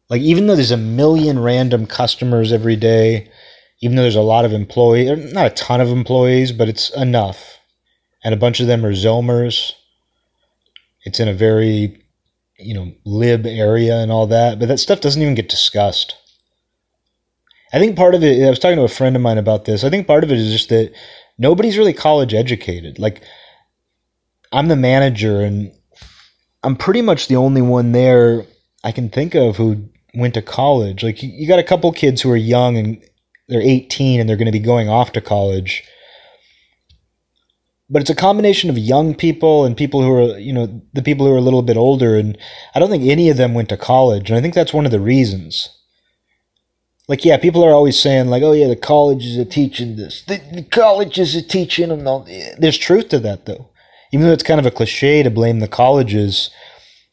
Like, 0.08 0.22
even 0.22 0.46
though 0.46 0.56
there's 0.56 0.72
a 0.72 0.78
million 0.78 1.40
random 1.40 1.88
customers 1.88 2.52
every 2.52 2.76
day, 2.76 3.32
even 3.80 3.96
though 3.96 4.04
there's 4.04 4.16
a 4.16 4.22
lot 4.22 4.46
of 4.46 4.54
employees, 4.54 5.34
not 5.34 5.48
a 5.48 5.56
ton 5.56 5.82
of 5.82 5.90
employees, 5.90 6.52
but 6.52 6.70
it's 6.70 6.96
enough 6.96 7.58
and 8.24 8.34
a 8.34 8.38
bunch 8.38 8.60
of 8.60 8.68
them 8.68 8.86
are 8.86 8.94
Zoomers. 8.94 9.74
It's 11.04 11.20
in 11.20 11.28
a 11.28 11.34
very, 11.34 12.04
you 12.60 12.74
know, 12.74 12.94
lib 13.06 13.46
area 13.46 13.98
and 13.98 14.12
all 14.12 14.28
that, 14.28 14.60
but 14.60 14.68
that 14.68 14.80
stuff 14.80 15.02
doesn't 15.02 15.22
even 15.22 15.36
get 15.36 15.50
discussed. 15.50 16.16
I 17.74 17.80
think 17.80 17.96
part 17.96 18.16
of 18.16 18.24
it, 18.24 18.46
I 18.46 18.50
was 18.50 18.60
talking 18.60 18.78
to 18.78 18.84
a 18.84 18.90
friend 18.90 19.16
of 19.16 19.22
mine 19.22 19.38
about 19.38 19.66
this. 19.66 19.84
I 19.84 19.90
think 19.90 20.06
part 20.06 20.24
of 20.24 20.32
it 20.32 20.38
is 20.38 20.52
just 20.52 20.70
that 20.70 20.94
nobody's 21.38 21.78
really 21.78 21.94
college 21.94 22.34
educated. 22.34 23.00
Like, 23.00 23.22
I'm 24.52 24.68
the 24.68 24.76
manager, 24.76 25.42
and 25.42 25.72
I'm 26.64 26.76
pretty 26.76 27.02
much 27.02 27.28
the 27.28 27.38
only 27.38 27.62
one 27.62 27.94
there 27.94 28.46
I 28.84 28.92
can 28.92 29.10
think 29.10 29.36
of 29.36 29.56
who 29.56 29.90
went 30.14 30.34
to 30.34 30.42
college. 30.42 31.02
Like, 31.02 31.24
you 31.24 31.48
got 31.48 31.60
a 31.60 31.64
couple 31.64 31.92
kids 31.94 32.22
who 32.22 32.30
are 32.32 32.38
young 32.38 32.78
and 32.78 33.02
they're 33.48 33.62
18 33.62 34.20
and 34.20 34.30
they're 34.30 34.38
going 34.38 34.46
to 34.48 34.52
be 34.52 34.60
going 34.60 34.90
off 34.90 35.14
to 35.14 35.22
college 35.22 35.84
but 37.92 38.02
it's 38.02 38.10
a 38.10 38.16
combination 38.16 38.70
of 38.70 38.78
young 38.78 39.14
people 39.14 39.66
and 39.66 39.76
people 39.76 40.02
who 40.02 40.14
are 40.14 40.40
you 40.40 40.54
know 40.54 40.82
the 40.94 41.04
people 41.04 41.28
who 41.28 41.34
are 41.34 41.38
a 41.38 41.42
little 41.42 41.62
bit 41.62 41.78
older 41.78 42.16
and 42.16 42.38
i 42.74 42.80
don't 42.80 42.90
think 42.90 43.04
any 43.04 43.30
of 43.30 43.38
them 43.38 43.54
went 43.54 43.70
to 43.70 43.78
college 43.78 44.30
and 44.30 44.40
i 44.40 44.42
think 44.42 44.54
that's 44.54 44.74
one 44.74 44.86
of 44.86 44.92
the 44.92 45.00
reasons. 45.00 45.70
Like 47.08 47.26
yeah 47.26 47.36
people 47.36 47.66
are 47.66 47.74
always 47.74 48.00
saying 48.00 48.28
like 48.28 48.42
oh 48.42 48.54
yeah 48.54 48.68
the 48.68 48.76
colleges 48.78 49.38
are 49.38 49.44
teaching 49.44 49.98
this 49.98 50.24
the, 50.28 50.40
the 50.54 50.64
colleges 50.64 51.36
are 51.36 51.42
teaching 51.42 51.92
and 51.92 52.08
all 52.08 52.26
there's 52.58 52.78
truth 52.78 53.10
to 53.10 53.20
that 53.20 53.46
though. 53.46 53.70
Even 54.14 54.28
though 54.28 54.34
it's 54.34 54.44
kind 54.44 54.60
of 54.60 54.66
a 54.66 54.72
cliche 54.72 55.22
to 55.24 55.30
blame 55.30 55.60
the 55.60 55.68
colleges 55.68 56.50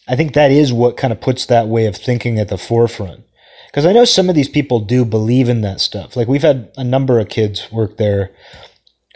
i 0.06 0.14
think 0.14 0.34
that 0.34 0.52
is 0.52 0.72
what 0.72 0.96
kind 0.96 1.12
of 1.12 1.20
puts 1.20 1.46
that 1.46 1.66
way 1.66 1.86
of 1.86 1.96
thinking 1.96 2.38
at 2.38 2.48
the 2.48 2.58
forefront. 2.58 3.24
Because 3.66 3.86
i 3.86 3.92
know 3.92 4.04
some 4.04 4.28
of 4.28 4.36
these 4.36 4.48
people 4.48 4.78
do 4.78 5.04
believe 5.04 5.48
in 5.48 5.62
that 5.62 5.80
stuff. 5.80 6.14
Like 6.14 6.28
we've 6.28 6.42
had 6.42 6.70
a 6.76 6.84
number 6.84 7.18
of 7.18 7.28
kids 7.28 7.72
work 7.72 7.96
there 7.96 8.30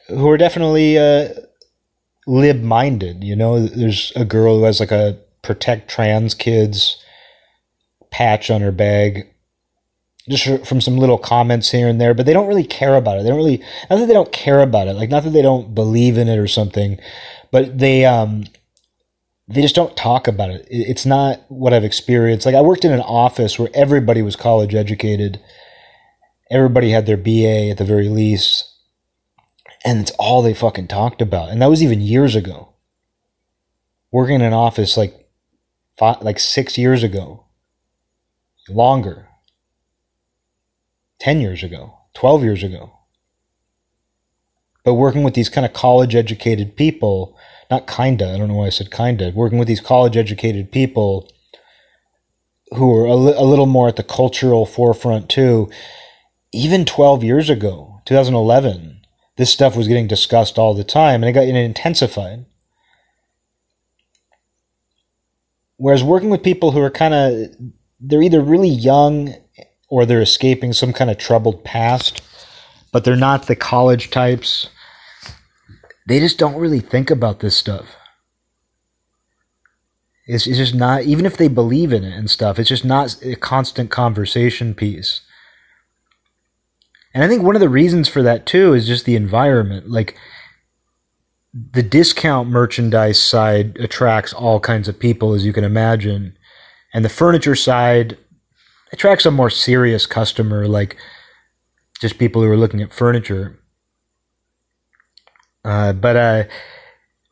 who 0.09 0.29
are 0.29 0.37
definitely 0.37 0.99
uh, 0.99 1.29
lib 2.27 2.63
minded. 2.63 3.25
You 3.25 3.37
know, 3.37 3.67
there's 3.67 4.13
a 4.17 4.25
girl 4.25 4.59
who 4.59 4.65
has 4.65 4.81
like 4.81 4.93
a 4.93 5.19
protect 5.43 5.91
trans 5.91 6.35
kids 6.35 7.03
patch 8.11 8.51
on 8.51 8.61
her 8.61 8.73
bag 8.73 9.29
just 10.29 10.67
from 10.67 10.81
some 10.81 10.99
little 10.99 11.19
comments 11.19 11.71
here 11.71 11.89
and 11.89 12.01
there, 12.01 12.15
but 12.15 12.27
they 12.27 12.33
don't 12.33 12.47
really 12.47 12.65
care 12.65 12.97
about 12.97 13.19
it. 13.19 13.23
They 13.25 13.31
don't 13.31 13.39
really, 13.39 13.63
not 13.91 13.97
that 13.97 14.07
they 14.07 14.13
don't 14.13 14.33
care 14.33 14.61
about 14.61 14.87
it, 14.87 14.95
like 14.95 15.11
not 15.11 15.25
that 15.25 15.31
they 15.31 15.43
don't 15.43 15.75
believe 15.75 16.17
in 16.17 16.29
it 16.29 16.39
or 16.39 16.47
something, 16.47 16.99
but 17.51 17.79
they, 17.79 18.05
um, 18.05 18.45
they 19.49 19.63
just 19.63 19.75
don't 19.75 19.97
talk 19.97 20.29
about 20.29 20.51
it. 20.51 20.67
It's 20.71 21.05
not 21.05 21.41
what 21.49 21.75
I've 21.75 21.85
experienced. 21.85 22.47
Like 22.47 22.55
I 22.55 22.61
worked 22.61 22.85
in 22.85 22.93
an 22.93 23.01
office 23.01 23.59
where 23.59 23.69
everybody 23.75 24.23
was 24.23 24.37
college 24.37 24.75
educated. 24.75 25.41
Everybody 26.51 26.91
had 26.91 27.07
their 27.07 27.17
BA 27.17 27.71
at 27.71 27.79
the 27.79 27.85
very 27.85 28.09
least 28.09 28.72
and 29.85 30.01
it's 30.01 30.13
all 30.19 30.43
they 30.43 30.55
fucking 30.55 30.89
talked 30.89 31.21
about. 31.23 31.51
And 31.51 31.61
that 31.61 31.71
was 31.71 31.83
even 31.83 32.01
years 32.01 32.37
ago. 32.37 32.71
Working 34.11 34.37
in 34.37 34.43
an 34.43 34.53
office 34.53 34.97
like 34.97 35.29
five, 35.97 36.23
like 36.23 36.39
six 36.39 36.77
years 36.77 37.03
ago, 37.03 37.45
longer, 38.69 39.29
10 41.19 41.41
years 41.41 41.63
ago, 41.63 41.95
12 42.15 42.45
years 42.45 42.63
ago. 42.63 42.93
But 44.85 44.95
working 44.95 45.23
with 45.23 45.35
these 45.35 45.49
kind 45.49 45.65
of 45.65 45.73
college 45.73 46.15
educated 46.15 46.77
people, 46.77 47.37
not 47.71 47.87
kinda, 47.87 48.35
I 48.35 48.37
don't 48.37 48.49
know 48.49 48.57
why 48.57 48.67
I 48.67 48.71
said 48.71 48.91
kinda, 48.91 49.33
working 49.35 49.59
with 49.59 49.69
these 49.69 49.81
college 49.81 50.17
educated 50.17 50.73
people 50.73 51.29
who 52.77 52.95
are 52.97 53.07
a, 53.07 53.15
li- 53.15 53.35
a 53.37 53.45
little 53.45 53.67
more 53.67 53.89
at 53.89 53.97
the 53.97 54.03
cultural 54.03 54.67
forefront 54.67 55.29
too, 55.29 55.71
even 56.53 56.85
12 56.85 57.23
years 57.23 57.49
ago, 57.49 58.01
2011, 58.05 58.92
this 59.37 59.53
stuff 59.53 59.77
was 59.77 59.89
getting 59.89 60.07
discussed 60.07 60.59
all 60.59 60.75
the 60.75 60.85
time 60.85 61.23
and 61.23 61.31
it 61.31 61.33
got 61.33 61.45
it 61.45 61.55
intensified. 61.55 62.45
Whereas 65.77 66.05
working 66.05 66.31
with 66.31 66.43
people 66.43 66.71
who 66.71 66.81
are 66.81 66.91
kind 66.91 67.15
of 67.15 67.57
they're 68.01 68.23
either 68.23 68.41
really 68.41 68.69
young 68.69 69.35
or 69.89 70.05
they're 70.05 70.23
escaping 70.23 70.73
some 70.73 70.93
kind 70.93 71.11
of 71.11 71.19
troubled 71.19 71.65
past, 71.65 72.23
but 72.93 73.05
they're 73.05 73.17
not 73.17 73.47
the 73.47 73.57
college 73.57 74.11
types. 74.11 74.69
They 76.07 76.19
just 76.19 76.39
don't 76.39 76.57
really 76.57 76.81
think 76.81 77.11
about 77.11 77.41
this 77.41 77.57
stuff. 77.57 77.97
It's, 80.27 80.47
it's 80.47 80.59
just 80.59 80.75
not, 80.75 81.03
even 81.03 81.27
if 81.27 81.37
they 81.37 81.49
believe 81.49 81.93
in 81.93 82.05
it 82.05 82.15
and 82.15 82.31
stuff, 82.31 82.59
it's 82.59 82.69
just 82.69 82.85
not 82.85 83.23
a 83.23 83.35
constant 83.37 83.91
conversation 83.91 84.75
piece. 84.75 85.21
And 87.15 87.23
I 87.23 87.29
think 87.29 87.43
one 87.43 87.57
of 87.57 87.61
the 87.61 87.69
reasons 87.69 88.09
for 88.09 88.23
that 88.23 88.47
too 88.47 88.73
is 88.75 88.87
just 88.87 89.05
the 89.05 89.17
environment. 89.17 89.89
Like 89.91 90.17
the 91.53 91.83
discount 91.83 92.49
merchandise 92.49 93.21
side 93.21 93.77
attracts 93.79 94.33
all 94.33 94.61
kinds 94.61 94.89
of 94.89 94.99
people, 94.99 95.35
as 95.35 95.45
you 95.45 95.53
can 95.53 95.65
imagine. 95.65 96.37
And 96.95 97.05
the 97.05 97.11
furniture 97.11 97.55
side 97.55 98.17
attracts 98.93 99.27
a 99.27 99.31
more 99.31 99.51
serious 99.51 100.07
customer, 100.07 100.67
like 100.67 100.97
just 102.01 102.19
people 102.19 102.43
who 102.43 102.51
are 102.51 102.57
looking 102.57 102.81
at 102.81 102.93
furniture. 102.93 103.59
Uh, 105.65 105.93
but 105.93 106.17
uh, 106.17 106.45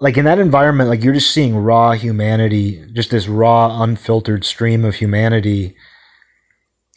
like 0.00 0.16
in 0.16 0.24
that 0.26 0.38
environment, 0.38 0.90
like 0.90 1.02
you're 1.02 1.14
just 1.14 1.32
seeing 1.32 1.56
raw 1.56 1.92
humanity, 1.92 2.84
just 2.92 3.10
this 3.10 3.28
raw, 3.28 3.82
unfiltered 3.82 4.44
stream 4.44 4.84
of 4.84 4.96
humanity 4.96 5.76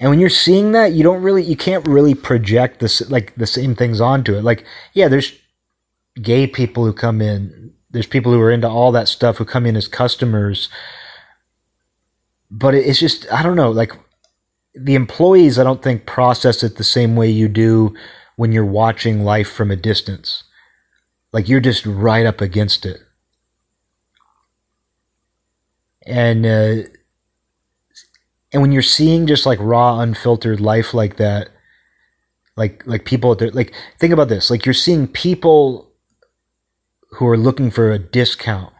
and 0.04 0.12
when 0.12 0.20
you're 0.20 0.30
seeing 0.30 0.74
that, 0.74 0.94
you 0.94 1.04
don't 1.04 1.24
really, 1.24 1.44
you 1.44 1.58
can't 1.58 1.88
really 1.88 2.14
project 2.14 2.82
this 2.82 3.10
like 3.10 3.34
the 3.38 3.48
same 3.48 3.74
things 3.76 4.02
onto 4.02 4.36
it. 4.36 4.44
Like, 4.44 4.66
yeah, 4.94 5.08
there's 5.08 5.34
gay 6.22 6.48
people 6.48 6.86
who 6.86 6.94
come 6.94 7.22
in. 7.22 7.74
There's 7.92 8.08
people 8.08 8.34
who 8.34 8.42
are 8.42 8.52
into 8.52 8.70
all 8.70 8.92
that 8.94 9.08
stuff 9.08 9.38
who 9.38 9.46
come 9.46 9.66
in 9.66 9.78
as 9.78 9.88
customers. 9.88 10.70
but 12.52 12.76
it's 12.76 13.00
just 13.00 13.32
I 13.32 13.44
don't 13.44 13.56
know. 13.58 13.72
Like 13.72 13.94
the 14.76 14.96
employees, 14.96 15.60
I 15.60 15.64
don't 15.64 15.84
think 15.84 16.06
process 16.06 16.64
it 16.64 16.78
the 16.78 16.84
same 16.84 17.16
way 17.16 17.30
you 17.30 17.48
do 17.48 17.96
when 18.36 18.52
you're 18.52 18.66
watching 18.66 19.24
life 19.24 19.52
from 19.52 19.72
a 19.72 19.76
distance. 19.76 20.44
Like 21.34 21.50
you're 21.50 21.62
just 21.62 21.86
right 21.86 22.26
up 22.26 22.42
against 22.42 22.86
it, 22.86 23.02
and 26.06 26.46
uh, 26.46 26.76
and 28.54 28.62
when 28.62 28.72
you're 28.72 28.82
seeing 28.82 29.28
just 29.28 29.46
like 29.46 29.60
raw, 29.60 30.00
unfiltered 30.00 30.62
life 30.62 30.94
like 30.94 31.18
that, 31.18 31.50
like 32.56 32.84
like 32.86 33.06
people 33.06 33.36
like 33.54 33.74
think 34.00 34.14
about 34.14 34.30
this. 34.30 34.50
Like 34.52 34.66
you're 34.66 34.74
seeing 34.74 35.08
people 35.08 35.92
who 37.12 37.28
are 37.28 37.38
looking 37.38 37.72
for 37.72 37.92
a 37.92 38.00
discount 38.00 38.74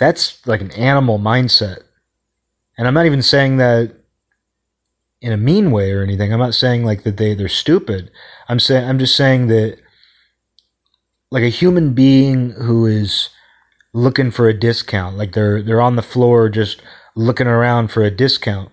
that's 0.00 0.44
like 0.46 0.62
an 0.62 0.72
animal 0.72 1.18
mindset. 1.18 1.82
And 2.76 2.88
I'm 2.88 2.94
not 2.94 3.04
even 3.04 3.20
saying 3.20 3.58
that 3.58 3.94
in 5.20 5.30
a 5.30 5.36
mean 5.36 5.70
way 5.70 5.92
or 5.92 6.02
anything. 6.02 6.32
I'm 6.32 6.38
not 6.40 6.54
saying 6.54 6.84
like 6.86 7.02
that 7.02 7.18
they 7.18 7.34
they're 7.34 7.48
stupid. 7.48 8.10
I'm 8.48 8.58
saying 8.58 8.88
I'm 8.88 8.98
just 8.98 9.14
saying 9.14 9.48
that 9.48 9.76
like 11.30 11.44
a 11.44 11.50
human 11.50 11.92
being 11.92 12.52
who 12.52 12.86
is 12.86 13.28
looking 13.92 14.30
for 14.30 14.48
a 14.48 14.58
discount, 14.58 15.18
like 15.18 15.32
they're 15.32 15.62
they're 15.62 15.82
on 15.82 15.96
the 15.96 16.02
floor 16.02 16.48
just 16.48 16.80
looking 17.14 17.46
around 17.46 17.88
for 17.88 18.02
a 18.02 18.10
discount. 18.10 18.70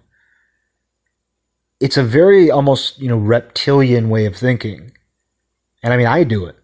It's 1.79 1.97
a 1.97 2.03
very 2.03 2.49
almost, 2.49 2.99
you 2.99 3.07
know, 3.07 3.17
reptilian 3.17 4.09
way 4.09 4.25
of 4.25 4.35
thinking. 4.35 4.91
And 5.83 5.93
I 5.93 5.97
mean, 5.97 6.07
I 6.07 6.23
do 6.23 6.45
it. 6.45 6.55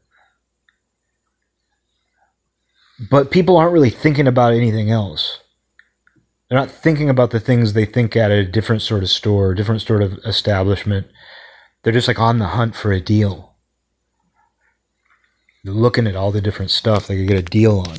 But 3.10 3.32
people 3.32 3.58
aren't 3.58 3.74
really 3.74 3.90
thinking 3.90 4.28
about 4.28 4.54
anything 4.54 4.90
else. 4.90 5.40
They're 6.50 6.60
not 6.60 6.72
thinking 6.72 7.10
about 7.10 7.32
the 7.32 7.40
things 7.40 7.74
they 7.74 7.86
think 7.86 8.16
at 8.16 8.32
a 8.32 8.46
different 8.46 8.82
sort 8.82 9.04
of 9.04 9.10
store, 9.10 9.54
different 9.54 9.82
sort 9.82 10.02
of 10.02 10.20
establishment. 10.26 11.08
They're 11.82 11.94
just 11.94 12.08
like 12.08 12.20
on 12.20 12.40
the 12.40 12.48
hunt 12.48 12.76
for 12.76 12.92
a 12.92 13.02
deal. 13.02 13.56
They're 15.64 15.74
looking 15.74 16.08
at 16.08 16.16
all 16.16 16.32
the 16.32 16.42
different 16.42 16.72
stuff 16.72 17.08
they 17.08 17.18
could 17.18 17.28
get 17.28 17.38
a 17.38 17.42
deal 17.42 17.80
on. 17.80 17.98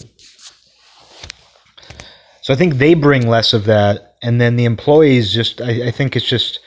So 2.44 2.52
I 2.52 2.56
think 2.56 2.74
they 2.74 2.92
bring 2.92 3.26
less 3.26 3.54
of 3.54 3.64
that. 3.64 4.16
And 4.20 4.38
then 4.38 4.56
the 4.56 4.66
employees 4.66 5.32
just, 5.32 5.62
I, 5.62 5.86
I 5.86 5.90
think 5.90 6.14
it's 6.14 6.28
just 6.28 6.60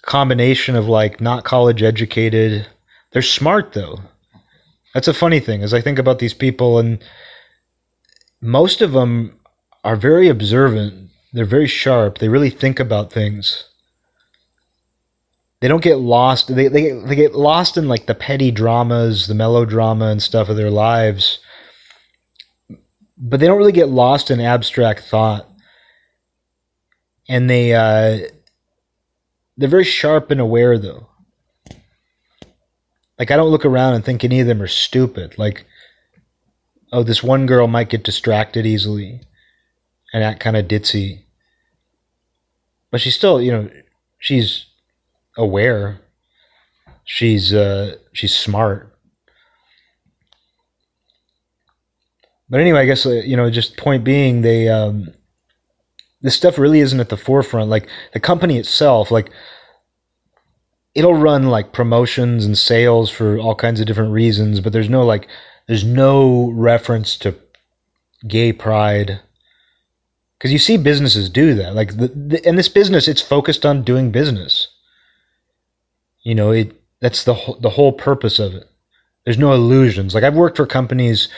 combination 0.00 0.74
of 0.74 0.88
like 0.88 1.20
not 1.20 1.44
college 1.44 1.82
educated. 1.82 2.66
They're 3.10 3.20
smart 3.20 3.74
though. 3.74 3.98
That's 4.94 5.08
a 5.08 5.14
funny 5.14 5.38
thing 5.38 5.62
as 5.62 5.74
I 5.74 5.82
think 5.82 5.98
about 5.98 6.18
these 6.18 6.32
people 6.32 6.78
and 6.78 7.04
most 8.40 8.80
of 8.80 8.92
them 8.92 9.38
are 9.84 9.96
very 9.96 10.30
observant. 10.30 11.10
They're 11.34 11.44
very 11.44 11.68
sharp. 11.68 12.16
They 12.16 12.30
really 12.30 12.50
think 12.50 12.80
about 12.80 13.12
things. 13.12 13.68
They 15.60 15.68
don't 15.68 15.84
get 15.84 15.98
lost. 15.98 16.54
They, 16.54 16.68
they, 16.68 16.92
they 16.92 17.16
get 17.16 17.34
lost 17.34 17.76
in 17.76 17.86
like 17.86 18.06
the 18.06 18.14
petty 18.14 18.50
dramas, 18.50 19.26
the 19.26 19.34
melodrama 19.34 20.06
and 20.06 20.22
stuff 20.22 20.48
of 20.48 20.56
their 20.56 20.70
lives. 20.70 21.38
But 23.22 23.40
they 23.40 23.46
don't 23.46 23.58
really 23.58 23.72
get 23.72 23.88
lost 23.88 24.30
in 24.30 24.40
abstract 24.40 25.04
thought. 25.04 25.48
And 27.28 27.48
they, 27.48 27.72
uh, 27.74 28.28
they're 29.56 29.68
very 29.68 29.84
sharp 29.84 30.30
and 30.30 30.40
aware 30.40 30.76
though. 30.76 31.08
Like 33.18 33.30
I 33.30 33.36
don't 33.36 33.50
look 33.50 33.64
around 33.64 33.94
and 33.94 34.04
think 34.04 34.24
any 34.24 34.40
of 34.40 34.46
them 34.46 34.60
are 34.60 34.66
stupid. 34.66 35.38
Like 35.38 35.64
oh, 36.92 37.02
this 37.02 37.22
one 37.22 37.46
girl 37.46 37.66
might 37.66 37.88
get 37.88 38.04
distracted 38.04 38.66
easily 38.66 39.22
and 40.12 40.22
act 40.22 40.40
kind 40.40 40.56
of 40.56 40.68
ditzy. 40.68 41.24
But 42.90 43.00
she's 43.00 43.14
still, 43.14 43.40
you 43.40 43.52
know, 43.52 43.70
she's 44.18 44.66
aware. 45.36 46.00
She's 47.04 47.54
uh 47.54 47.96
she's 48.12 48.36
smart. 48.36 48.91
But 52.52 52.60
anyway, 52.60 52.80
I 52.80 52.86
guess 52.86 53.06
uh, 53.06 53.22
you 53.24 53.36
know, 53.36 53.50
just 53.50 53.78
point 53.78 54.04
being 54.04 54.42
they 54.42 54.68
um 54.68 55.08
this 56.20 56.36
stuff 56.36 56.58
really 56.58 56.80
isn't 56.80 57.00
at 57.00 57.08
the 57.08 57.16
forefront 57.16 57.68
like 57.68 57.88
the 58.12 58.20
company 58.20 58.56
itself 58.56 59.10
like 59.10 59.32
it'll 60.94 61.14
run 61.14 61.48
like 61.48 61.72
promotions 61.72 62.44
and 62.44 62.56
sales 62.56 63.10
for 63.10 63.38
all 63.38 63.54
kinds 63.54 63.80
of 63.80 63.86
different 63.86 64.12
reasons, 64.12 64.60
but 64.60 64.72
there's 64.72 64.90
no 64.90 65.02
like 65.02 65.28
there's 65.66 65.82
no 65.82 66.50
reference 66.50 67.16
to 67.16 67.34
gay 68.28 68.52
pride 68.52 69.18
because 70.38 70.52
you 70.52 70.58
see 70.58 70.76
businesses 70.76 71.30
do 71.30 71.54
that. 71.54 71.74
Like 71.74 71.96
the, 71.96 72.08
the, 72.08 72.46
in 72.46 72.56
this 72.56 72.68
business, 72.68 73.08
it's 73.08 73.22
focused 73.22 73.64
on 73.64 73.82
doing 73.82 74.10
business. 74.10 74.68
You 76.22 76.34
know, 76.34 76.50
it 76.50 76.78
that's 77.00 77.24
the 77.24 77.56
the 77.60 77.70
whole 77.70 77.92
purpose 77.92 78.38
of 78.38 78.54
it. 78.54 78.68
There's 79.24 79.38
no 79.38 79.54
illusions. 79.54 80.14
Like 80.14 80.24
I've 80.24 80.34
worked 80.34 80.58
for 80.58 80.66
companies 80.66 81.28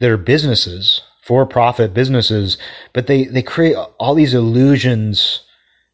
that 0.00 0.10
are 0.10 0.16
businesses, 0.16 1.02
for-profit 1.22 1.94
businesses, 1.94 2.58
but 2.92 3.06
they 3.06 3.24
they 3.24 3.42
create 3.42 3.76
all 3.98 4.14
these 4.14 4.34
illusions, 4.34 5.40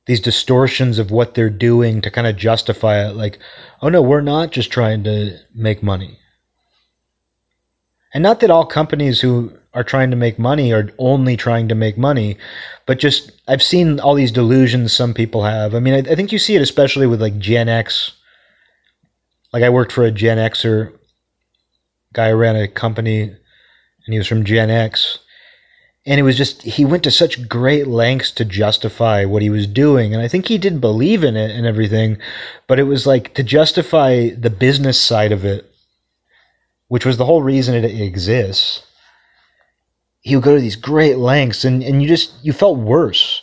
these 0.07 0.21
distortions 0.21 0.99
of 0.99 1.11
what 1.11 1.35
they're 1.35 1.51
doing 1.51 2.01
to 2.01 2.11
kind 2.11 2.27
of 2.27 2.37
justify 2.37 3.07
it. 3.07 3.15
Like, 3.15 3.39
oh 3.81 3.89
no, 3.89 4.03
we're 4.03 4.21
not 4.21 4.51
just 4.51 4.71
trying 4.71 5.05
to 5.05 5.39
make 5.55 5.83
money. 5.83 6.19
And 8.15 8.23
not 8.23 8.41
that 8.41 8.51
all 8.51 8.67
companies 8.67 9.21
who 9.21 9.53
are 9.75 9.85
trying 9.85 10.11
to 10.11 10.17
make 10.17 10.39
money 10.39 10.73
are 10.73 10.91
only 10.99 11.35
trying 11.35 11.69
to 11.69 11.75
make 11.75 11.97
money, 11.97 12.37
but 12.85 12.99
just 12.99 13.33
I've 13.49 13.63
seen 13.63 14.01
all 14.01 14.15
these 14.15 14.33
delusions 14.33 14.93
some 14.93 15.15
people 15.15 15.45
have. 15.45 15.75
I 15.75 15.81
mean, 15.81 15.95
I, 15.95 16.11
I 16.11 16.15
think 16.15 16.31
you 16.31 16.39
see 16.39 16.57
it 16.57 16.63
especially 16.63 17.07
with 17.07 17.23
like 17.23 17.39
Gen 17.39 17.69
X. 17.69 18.13
Like 19.53 19.63
I 19.63 19.71
worked 19.71 19.93
for 19.93 20.05
a 20.05 20.11
Gen 20.11 20.39
Xer 20.39 20.93
guy 22.13 22.31
ran 22.31 22.57
a 22.57 22.69
company, 22.69 23.35
and 24.07 24.13
he 24.13 24.19
was 24.19 24.27
from 24.27 24.45
Gen 24.45 24.71
X. 24.71 25.19
And 26.05 26.19
it 26.19 26.25
was 26.25 26.37
just, 26.37 26.63
he 26.63 26.85
went 26.85 27.05
to 27.05 27.13
such 27.13 27.49
great 27.49 27.87
lengths 27.87 28.33
to 28.33 28.45
justify 28.45 29.25
what 29.25 29.43
he 29.43 29.51
was 29.51 29.69
doing. 29.69 30.13
And 30.13 30.23
I 30.23 30.27
think 30.27 30.47
he 30.47 30.59
did 30.59 30.81
believe 30.81 31.23
in 31.23 31.37
it 31.37 31.53
and 31.53 31.65
everything, 31.65 32.19
but 32.67 32.81
it 32.81 32.85
was 32.85 33.07
like 33.07 33.35
to 33.35 33.45
justify 33.45 34.31
the 34.31 34.51
business 34.51 35.01
side 35.01 35.31
of 35.31 35.45
it 35.45 35.73
which 36.93 37.07
was 37.07 37.17
the 37.17 37.25
whole 37.25 37.43
reason 37.43 37.75
it 37.75 37.87
exists, 37.87 38.83
he 40.21 40.37
would 40.37 40.45
go 40.45 40.55
to 40.55 40.61
these 40.61 40.77
great 40.77 41.17
lengths 41.17 41.65
and, 41.65 41.83
and 41.83 42.03
you 42.03 42.07
just 42.07 42.35
you 42.45 42.53
felt 42.53 42.77
worse. 42.77 43.41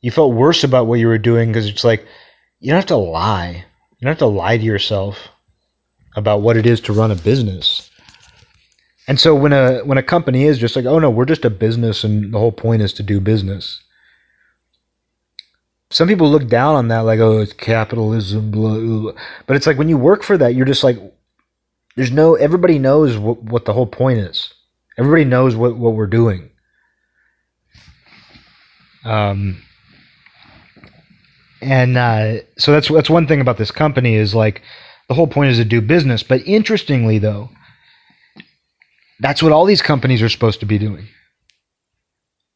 You 0.00 0.10
felt 0.10 0.32
worse 0.32 0.64
about 0.64 0.86
what 0.86 0.98
you 0.98 1.08
were 1.08 1.18
doing 1.18 1.50
because 1.50 1.66
it's 1.66 1.84
like 1.84 2.06
you 2.60 2.70
don't 2.70 2.78
have 2.78 2.86
to 2.86 2.96
lie. 2.96 3.66
You 3.98 4.06
don't 4.06 4.12
have 4.12 4.18
to 4.20 4.26
lie 4.28 4.56
to 4.56 4.64
yourself 4.64 5.28
about 6.16 6.40
what 6.40 6.56
it 6.56 6.64
is 6.64 6.80
to 6.80 6.94
run 6.94 7.10
a 7.10 7.16
business. 7.16 7.90
And 9.12 9.20
so 9.20 9.34
when 9.34 9.52
a 9.52 9.80
when 9.80 9.98
a 9.98 10.02
company 10.02 10.44
is 10.44 10.56
just 10.56 10.74
like, 10.74 10.86
oh 10.86 10.98
no, 10.98 11.10
we're 11.10 11.26
just 11.26 11.44
a 11.44 11.50
business 11.50 12.02
and 12.02 12.32
the 12.32 12.38
whole 12.38 12.50
point 12.50 12.80
is 12.80 12.94
to 12.94 13.02
do 13.02 13.20
business. 13.20 13.82
Some 15.90 16.08
people 16.08 16.30
look 16.30 16.48
down 16.48 16.76
on 16.76 16.88
that 16.88 17.00
like, 17.00 17.20
oh, 17.20 17.40
it's 17.40 17.52
capitalism, 17.52 18.50
blah, 18.50 18.78
blah. 18.78 19.12
but 19.46 19.54
it's 19.54 19.66
like 19.66 19.76
when 19.76 19.90
you 19.90 19.98
work 19.98 20.22
for 20.22 20.38
that, 20.38 20.54
you're 20.54 20.64
just 20.64 20.82
like, 20.82 20.96
there's 21.94 22.10
no 22.10 22.36
everybody 22.36 22.78
knows 22.78 23.18
what, 23.18 23.42
what 23.42 23.66
the 23.66 23.74
whole 23.74 23.86
point 23.86 24.18
is. 24.18 24.54
Everybody 24.96 25.26
knows 25.26 25.54
what, 25.54 25.76
what 25.76 25.92
we're 25.92 26.06
doing. 26.06 26.48
Um, 29.04 29.62
and 31.60 31.98
uh, 31.98 32.36
so 32.56 32.72
that's 32.72 32.88
that's 32.88 33.10
one 33.10 33.26
thing 33.26 33.42
about 33.42 33.58
this 33.58 33.72
company 33.72 34.14
is 34.14 34.34
like 34.34 34.62
the 35.08 35.14
whole 35.14 35.26
point 35.26 35.50
is 35.50 35.58
to 35.58 35.66
do 35.66 35.82
business. 35.82 36.22
But 36.22 36.40
interestingly, 36.46 37.18
though, 37.18 37.50
that's 39.22 39.42
what 39.42 39.52
all 39.52 39.64
these 39.64 39.82
companies 39.82 40.20
are 40.20 40.28
supposed 40.28 40.60
to 40.60 40.66
be 40.66 40.78
doing. 40.78 41.06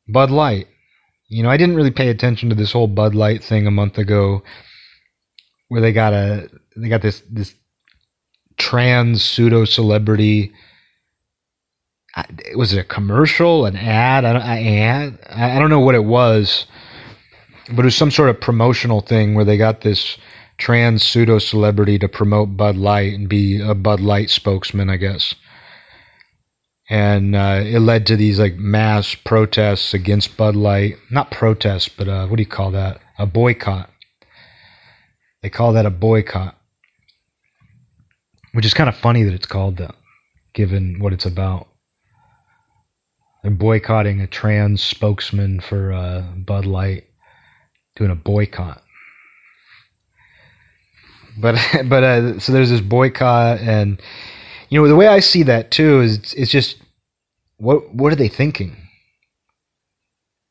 Bud 0.08 0.30
Light, 0.30 0.66
you 1.28 1.42
know, 1.42 1.50
I 1.50 1.56
didn't 1.56 1.76
really 1.76 1.90
pay 1.90 2.08
attention 2.08 2.48
to 2.48 2.54
this 2.54 2.72
whole 2.72 2.88
Bud 2.88 3.14
Light 3.14 3.42
thing 3.42 3.66
a 3.66 3.70
month 3.70 3.98
ago, 3.98 4.42
where 5.68 5.80
they 5.80 5.92
got 5.92 6.12
a 6.12 6.50
they 6.76 6.88
got 6.88 7.02
this 7.02 7.22
this 7.30 7.54
trans 8.56 9.24
pseudo 9.24 9.64
celebrity. 9.64 10.52
Was 12.54 12.72
it 12.72 12.78
a 12.80 12.84
commercial, 12.84 13.66
an 13.66 13.76
ad? 13.76 14.24
I 14.24 14.32
don't, 14.32 14.42
ad? 14.42 15.18
I 15.28 15.58
don't 15.58 15.68
know 15.68 15.80
what 15.80 15.94
it 15.94 16.04
was, 16.04 16.66
but 17.68 17.80
it 17.80 17.84
was 17.84 17.96
some 17.96 18.10
sort 18.10 18.30
of 18.30 18.40
promotional 18.40 19.02
thing 19.02 19.34
where 19.34 19.44
they 19.44 19.58
got 19.58 19.82
this 19.82 20.16
trans 20.56 21.02
pseudo 21.02 21.38
celebrity 21.38 21.98
to 21.98 22.08
promote 22.08 22.56
Bud 22.56 22.76
Light 22.76 23.12
and 23.12 23.28
be 23.28 23.60
a 23.60 23.74
Bud 23.74 24.00
Light 24.00 24.30
spokesman, 24.30 24.88
I 24.88 24.96
guess. 24.96 25.34
And 26.88 27.34
uh, 27.34 27.62
it 27.64 27.80
led 27.80 28.06
to 28.06 28.16
these 28.16 28.38
like 28.38 28.56
mass 28.56 29.14
protests 29.14 29.92
against 29.92 30.36
Bud 30.36 30.54
Light. 30.54 30.96
Not 31.10 31.30
protests, 31.30 31.88
but 31.88 32.08
uh, 32.08 32.26
what 32.26 32.36
do 32.36 32.42
you 32.42 32.48
call 32.48 32.70
that? 32.72 33.00
A 33.18 33.26
boycott. 33.26 33.90
They 35.42 35.50
call 35.50 35.72
that 35.72 35.86
a 35.86 35.90
boycott 35.90 36.56
which 38.56 38.64
is 38.64 38.72
kind 38.72 38.88
of 38.88 38.96
funny 38.96 39.22
that 39.22 39.34
it's 39.34 39.44
called 39.44 39.76
that, 39.76 39.94
given 40.54 40.98
what 40.98 41.12
it's 41.12 41.26
about. 41.26 41.68
They're 43.42 43.50
boycotting 43.50 44.22
a 44.22 44.26
trans 44.26 44.82
spokesman 44.82 45.60
for 45.60 45.92
uh, 45.92 46.22
Bud 46.34 46.64
Light, 46.64 47.04
doing 47.96 48.10
a 48.10 48.14
boycott. 48.14 48.82
But 51.36 51.58
but 51.84 52.02
uh, 52.02 52.38
so 52.40 52.50
there's 52.50 52.70
this 52.70 52.80
boycott, 52.80 53.60
and 53.60 54.00
you 54.68 54.80
know 54.80 54.88
the 54.88 54.96
way 54.96 55.06
I 55.06 55.20
see 55.20 55.42
that 55.44 55.70
too 55.70 56.00
is 56.00 56.34
it's, 56.34 56.50
just 56.50 56.76
what 57.58 57.94
what 57.94 58.12
are 58.12 58.16
they 58.16 58.28
thinking? 58.28 58.76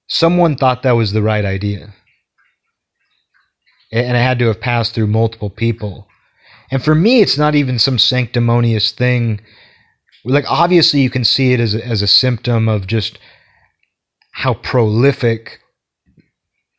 Someone 0.07 0.55
thought 0.55 0.83
that 0.83 0.93
was 0.93 1.11
the 1.11 1.23
right 1.23 1.45
idea, 1.45 1.93
and 3.91 4.17
it 4.17 4.21
had 4.21 4.39
to 4.39 4.47
have 4.47 4.61
passed 4.61 4.93
through 4.93 5.07
multiple 5.07 5.49
people. 5.49 6.07
And 6.71 6.83
for 6.83 6.95
me, 6.95 7.21
it's 7.21 7.37
not 7.37 7.55
even 7.55 7.77
some 7.77 7.99
sanctimonious 7.99 8.91
thing. 8.91 9.41
Like 10.23 10.45
obviously, 10.49 11.01
you 11.01 11.09
can 11.09 11.23
see 11.23 11.53
it 11.53 11.59
as 11.59 11.75
a, 11.75 11.85
as 11.85 12.01
a 12.01 12.07
symptom 12.07 12.67
of 12.67 12.87
just 12.87 13.19
how 14.31 14.55
prolific 14.55 15.59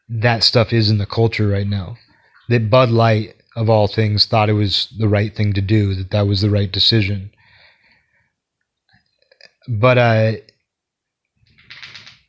that 0.09 0.45
stuff 0.45 0.73
is 0.73 0.91
in 0.91 0.99
the 0.99 1.07
culture 1.07 1.49
right 1.49 1.67
now. 1.67 1.97
That 2.49 2.71
Bud 2.71 2.91
Light, 2.91 3.35
of 3.57 3.69
all 3.71 3.89
things, 3.89 4.27
thought 4.27 4.51
it 4.51 4.53
was 4.55 4.93
the 4.99 5.09
right 5.09 5.35
thing 5.35 5.55
to 5.55 5.61
do. 5.61 5.95
That 5.95 6.11
that 6.11 6.27
was 6.27 6.43
the 6.43 6.51
right 6.51 6.71
decision. 6.71 7.31
But 9.67 9.99
uh, 9.99 10.33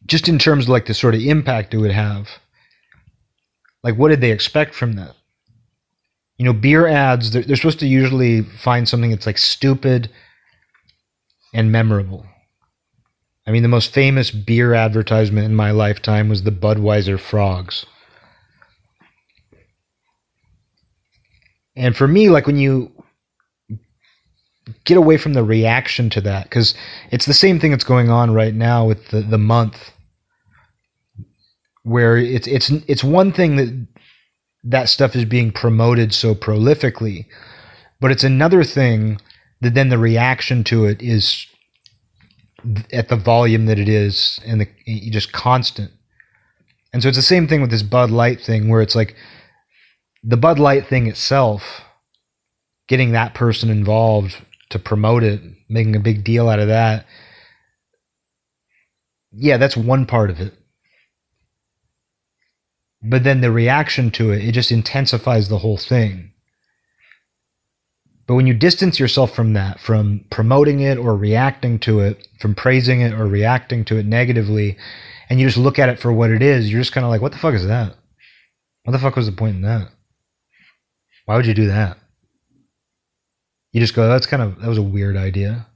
just 0.08 0.28
in 0.28 0.40
terms 0.40 0.66
of 0.66 0.70
like 0.70 0.86
the 0.86 0.94
sort 0.94 1.14
of 1.14 1.22
impact 1.22 1.74
it 1.74 1.78
would 1.78 1.92
have, 1.92 2.30
like 3.84 3.96
what 3.96 4.10
did 4.10 4.22
they 4.22 4.32
expect 4.32 4.74
from 4.74 4.94
that? 4.94 5.16
You 6.38 6.46
know, 6.46 6.54
beer 6.54 6.88
ads, 6.88 7.32
they're, 7.32 7.44
they're 7.44 7.56
supposed 7.56 7.80
to 7.80 7.88
usually 7.88 8.42
find 8.42 8.88
something 8.88 9.12
that's 9.12 9.26
like 9.26 9.38
stupid 9.38 10.10
and 11.54 11.72
memorable. 11.72 12.26
I 13.46 13.52
mean, 13.52 13.64
the 13.64 13.70
most 13.70 13.94
famous 13.94 14.30
beer 14.30 14.74
advertisement 14.74 15.46
in 15.46 15.56
my 15.56 15.72
lifetime 15.72 16.30
was 16.30 16.44
the 16.44 16.52
Budweiser 16.52 17.20
Frogs. 17.20 17.86
And 21.78 21.96
for 21.96 22.08
me, 22.08 22.30
like 22.30 22.48
when 22.48 22.58
you 22.58 22.92
get 24.84 24.98
away 24.98 25.18
from 25.18 25.34
the 25.34 25.44
reaction 25.44 26.10
to 26.10 26.22
that, 26.22 26.46
because 26.46 26.74
it's 27.12 27.26
the 27.26 27.34
same 27.34 27.60
thing 27.60 27.72
that's 27.72 27.84
going 27.84 28.10
on 28.10 28.34
right 28.34 28.54
now 28.54 28.86
with 28.86 29.10
the, 29.10 29.22
the 29.22 29.38
month, 29.38 29.92
where 31.84 32.18
it's 32.18 32.48
it's 32.48 32.70
it's 32.88 33.04
one 33.04 33.32
thing 33.32 33.56
that 33.56 33.88
that 34.64 34.90
stuff 34.90 35.16
is 35.16 35.24
being 35.24 35.52
promoted 35.52 36.14
so 36.14 36.36
prolifically. 36.36 37.26
But 38.02 38.12
it's 38.12 38.24
another 38.24 38.64
thing 38.64 39.22
that 39.62 39.74
then 39.74 39.90
the 39.90 39.98
reaction 39.98 40.64
to 40.66 40.86
it 40.86 41.02
is 41.02 41.46
at 42.92 43.10
the 43.10 43.16
volume 43.16 43.68
that 43.68 43.80
it 43.80 43.88
is 43.88 44.40
and 44.46 44.60
the 44.60 44.68
just 45.10 45.32
constant. 45.32 45.92
And 46.92 47.04
so 47.04 47.10
it's 47.10 47.18
the 47.18 47.24
same 47.24 47.48
thing 47.48 47.62
with 47.62 47.70
this 47.70 47.84
Bud 47.84 48.10
Light 48.10 48.42
thing 48.42 48.68
where 48.68 48.82
it's 48.82 48.96
like 48.96 49.16
the 50.24 50.38
Bud 50.38 50.60
Light 50.60 50.88
thing 50.88 51.08
itself, 51.08 51.82
getting 52.88 53.12
that 53.12 53.34
person 53.34 53.70
involved 53.70 54.38
to 54.70 54.80
promote 54.80 55.24
it, 55.24 55.42
making 55.70 55.96
a 55.96 56.00
big 56.00 56.24
deal 56.24 56.50
out 56.50 56.60
of 56.60 56.68
that. 56.68 57.06
Yeah, 59.32 59.58
that's 59.58 59.78
one 59.78 60.06
part 60.06 60.30
of 60.30 60.40
it 60.40 60.54
but 63.02 63.24
then 63.24 63.42
the 63.42 63.52
reaction 63.52 64.12
to 64.12 64.32
it, 64.32 64.44
it 64.44 64.52
just 64.52 64.72
intensifies 64.72 65.50
the 65.50 65.60
whole 65.60 65.78
thing. 65.78 66.32
But 68.26 68.36
when 68.36 68.48
you 68.48 68.54
distance 68.54 69.00
yourself 69.00 69.34
from 69.34 69.54
that, 69.54 69.80
from 69.80 70.26
promoting 70.30 70.82
it 70.82 70.98
or 70.98 71.16
reacting 71.16 71.80
to 71.80 72.02
it, 72.02 72.28
from 72.40 72.56
praising 72.56 73.00
it 73.02 73.14
or 73.14 73.26
reacting 73.26 73.86
to 73.86 73.98
it 73.98 74.06
negatively, 74.06 74.78
and 75.30 75.40
you 75.40 75.48
just 75.48 75.58
look 75.58 75.80
at 75.80 75.90
it 75.90 76.00
for 76.00 76.12
what 76.12 76.32
it 76.32 76.42
is, 76.42 76.70
you're 76.70 76.82
just 76.82 76.92
kind 76.92 77.06
of 77.06 77.10
like, 77.10 77.22
what 77.22 77.32
the 77.32 77.38
fuck 77.38 77.54
is 77.54 77.68
that? 77.68 77.96
What 78.84 78.92
the 78.92 79.00
fuck 79.00 79.16
was 79.16 79.28
the 79.28 79.32
point 79.32 79.56
in 79.56 79.62
that? 79.62 79.90
Why 81.28 81.36
would 81.36 81.46
you 81.46 81.54
do 81.54 81.68
that? 81.68 82.00
You 83.72 83.80
just 83.80 83.94
go, 83.94 84.10
that's 84.10 84.26
kind 84.26 84.42
of, 84.42 84.60
that 84.60 84.68
was 84.68 84.80
a 84.80 84.84
weird 84.84 85.16
idea. 85.16 85.68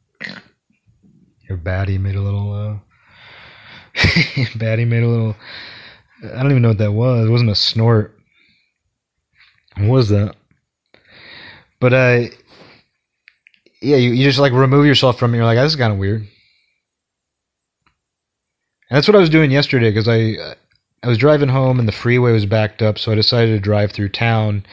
Your 1.47 1.59
baddie 1.59 1.99
made 1.99 2.15
a 2.15 2.21
little, 2.21 2.51
uh, 2.51 2.77
baddie 4.57 4.87
made 4.87 5.03
a 5.03 5.07
little 5.07 5.35
I 6.23 6.41
don't 6.41 6.51
even 6.51 6.61
know 6.61 6.69
what 6.69 6.77
that 6.77 6.91
was. 6.91 7.27
It 7.27 7.31
wasn't 7.31 7.49
a 7.49 7.55
snort. 7.55 8.17
What 9.77 9.87
was 9.87 10.09
that? 10.09 10.35
But 11.79 11.93
uh, 11.93 12.21
yeah, 13.81 13.97
you, 13.97 14.11
you 14.11 14.25
just 14.25 14.39
like 14.39 14.53
remove 14.53 14.85
yourself 14.85 15.17
from 15.17 15.33
it. 15.33 15.37
You're 15.37 15.45
like, 15.45 15.57
this 15.57 15.73
is 15.73 15.75
kind 15.75 15.91
of 15.91 15.97
weird. 15.97 16.21
And 16.21 18.97
that's 18.97 19.07
what 19.07 19.15
I 19.15 19.19
was 19.19 19.29
doing 19.29 19.49
yesterday 19.49 19.89
because 19.89 20.07
I 20.07 20.55
I 21.03 21.07
was 21.07 21.17
driving 21.17 21.49
home 21.49 21.79
and 21.79 21.87
the 21.87 21.93
freeway 21.93 22.33
was 22.33 22.45
backed 22.45 22.83
up, 22.83 22.99
so 22.99 23.11
I 23.11 23.15
decided 23.15 23.55
to 23.55 23.59
drive 23.59 23.91
through 23.91 24.09
town, 24.09 24.63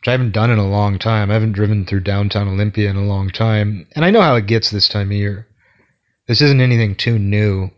which 0.00 0.08
I 0.08 0.12
haven't 0.12 0.32
done 0.32 0.50
in 0.50 0.58
a 0.58 0.68
long 0.68 0.98
time. 0.98 1.30
I 1.30 1.34
haven't 1.34 1.52
driven 1.52 1.84
through 1.84 2.00
downtown 2.00 2.48
Olympia 2.48 2.90
in 2.90 2.96
a 2.96 3.04
long 3.04 3.30
time, 3.30 3.86
and 3.94 4.04
I 4.04 4.10
know 4.10 4.20
how 4.20 4.36
it 4.36 4.46
gets 4.46 4.70
this 4.70 4.88
time 4.88 5.08
of 5.08 5.16
year. 5.16 5.46
This 6.28 6.40
isn't 6.40 6.60
anything 6.60 6.94
too 6.94 7.18
new. 7.18 7.70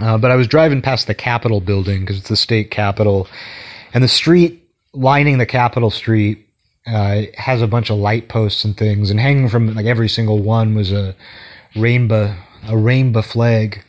Uh, 0.00 0.16
but 0.16 0.30
I 0.30 0.36
was 0.36 0.46
driving 0.46 0.80
past 0.80 1.06
the 1.06 1.14
Capitol 1.14 1.60
building 1.60 2.00
because 2.00 2.18
it's 2.18 2.28
the 2.28 2.36
state 2.36 2.70
capitol, 2.70 3.28
and 3.92 4.02
the 4.02 4.08
street 4.08 4.66
lining 4.92 5.38
the 5.38 5.46
Capitol 5.46 5.90
Street 5.90 6.46
uh, 6.86 7.22
has 7.36 7.60
a 7.60 7.66
bunch 7.66 7.90
of 7.90 7.98
light 7.98 8.28
posts 8.28 8.64
and 8.64 8.76
things, 8.76 9.10
and 9.10 9.20
hanging 9.20 9.48
from 9.48 9.74
like 9.74 9.86
every 9.86 10.08
single 10.08 10.38
one 10.38 10.74
was 10.74 10.90
a 10.90 11.14
rainbow 11.76 12.34
a 12.68 12.76
rainbow 12.76 13.22
flag. 13.22 13.82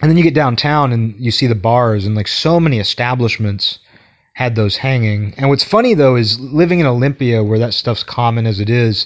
And 0.00 0.10
then 0.10 0.16
you 0.16 0.22
get 0.22 0.34
downtown 0.34 0.92
and 0.92 1.18
you 1.18 1.30
see 1.30 1.46
the 1.46 1.54
bars 1.54 2.06
and 2.06 2.14
like 2.14 2.28
so 2.28 2.60
many 2.60 2.78
establishments 2.78 3.80
had 4.38 4.54
those 4.54 4.76
hanging. 4.76 5.34
And 5.36 5.48
what's 5.48 5.64
funny 5.64 5.94
though 5.94 6.14
is 6.14 6.38
living 6.38 6.78
in 6.78 6.86
Olympia 6.86 7.42
where 7.42 7.58
that 7.58 7.74
stuff's 7.74 8.04
common 8.04 8.46
as 8.46 8.60
it 8.60 8.70
is. 8.70 9.04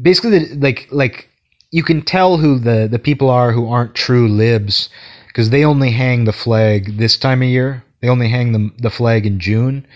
Basically, 0.00 0.46
like 0.54 0.88
like 0.90 1.28
you 1.70 1.82
can 1.82 2.00
tell 2.00 2.38
who 2.38 2.58
the, 2.58 2.88
the 2.90 2.98
people 2.98 3.28
are 3.28 3.52
who 3.52 3.68
aren't 3.68 3.94
true 3.94 4.28
libs 4.28 4.88
because 5.26 5.50
they 5.50 5.62
only 5.62 5.90
hang 5.90 6.24
the 6.24 6.32
flag 6.32 6.96
this 6.96 7.18
time 7.18 7.42
of 7.42 7.48
year. 7.48 7.84
They 8.00 8.08
only 8.08 8.30
hang 8.30 8.52
the, 8.52 8.70
the 8.78 8.88
flag 8.88 9.26
in 9.26 9.38
June. 9.38 9.86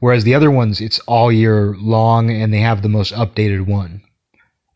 Whereas 0.00 0.24
the 0.24 0.34
other 0.34 0.50
ones, 0.50 0.78
it's 0.82 0.98
all 1.06 1.32
year 1.32 1.74
long 1.78 2.30
and 2.30 2.52
they 2.52 2.60
have 2.60 2.82
the 2.82 2.90
most 2.90 3.14
updated 3.14 3.66
one. 3.66 4.02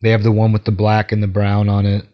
They 0.01 0.09
have 0.09 0.23
the 0.23 0.33
one 0.33 0.53
with 0.53 0.65
the 0.65 0.73
black 0.73 1.13
and 1.13 1.23
the 1.23 1.27
brown 1.29 1.69
on 1.69 1.85
it. 1.85 2.07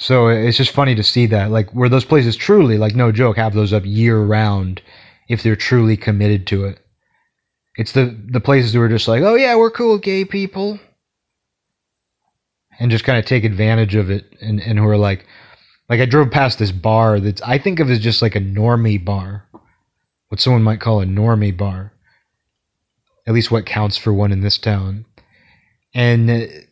So 0.00 0.28
it's 0.28 0.56
just 0.56 0.72
funny 0.72 0.94
to 0.94 1.02
see 1.02 1.26
that. 1.26 1.50
Like, 1.50 1.70
where 1.72 1.90
those 1.90 2.06
places 2.06 2.34
truly, 2.34 2.78
like, 2.78 2.94
no 2.94 3.12
joke, 3.12 3.36
have 3.36 3.52
those 3.52 3.74
up 3.74 3.84
year 3.84 4.18
round 4.18 4.80
if 5.28 5.42
they're 5.42 5.54
truly 5.54 5.94
committed 5.94 6.46
to 6.46 6.64
it. 6.64 6.78
It's 7.76 7.92
the, 7.92 8.18
the 8.32 8.40
places 8.40 8.72
who 8.72 8.80
are 8.80 8.88
just 8.88 9.08
like, 9.08 9.22
oh 9.22 9.34
yeah, 9.34 9.54
we're 9.56 9.70
cool 9.70 9.98
gay 9.98 10.24
people 10.24 10.80
and 12.78 12.90
just 12.90 13.04
kind 13.04 13.18
of 13.18 13.26
take 13.26 13.44
advantage 13.44 13.94
of 13.94 14.10
it 14.10 14.24
and, 14.40 14.58
and 14.60 14.78
who 14.78 14.86
are 14.86 14.96
like 14.96 15.26
like 15.90 16.00
I 16.00 16.06
drove 16.06 16.30
past 16.30 16.58
this 16.58 16.72
bar 16.72 17.20
that's 17.20 17.42
I 17.42 17.58
think 17.58 17.78
of 17.78 17.90
as 17.90 18.00
just 18.00 18.22
like 18.22 18.34
a 18.34 18.40
normie 18.40 19.04
bar. 19.04 19.46
What 20.28 20.40
someone 20.40 20.62
might 20.62 20.80
call 20.80 21.00
a 21.00 21.04
normie 21.04 21.56
bar. 21.56 21.92
At 23.26 23.34
least 23.34 23.50
what 23.50 23.66
counts 23.66 23.98
for 23.98 24.12
one 24.12 24.32
in 24.32 24.40
this 24.40 24.56
town. 24.56 25.04
And 25.92 26.28
they 26.28 26.68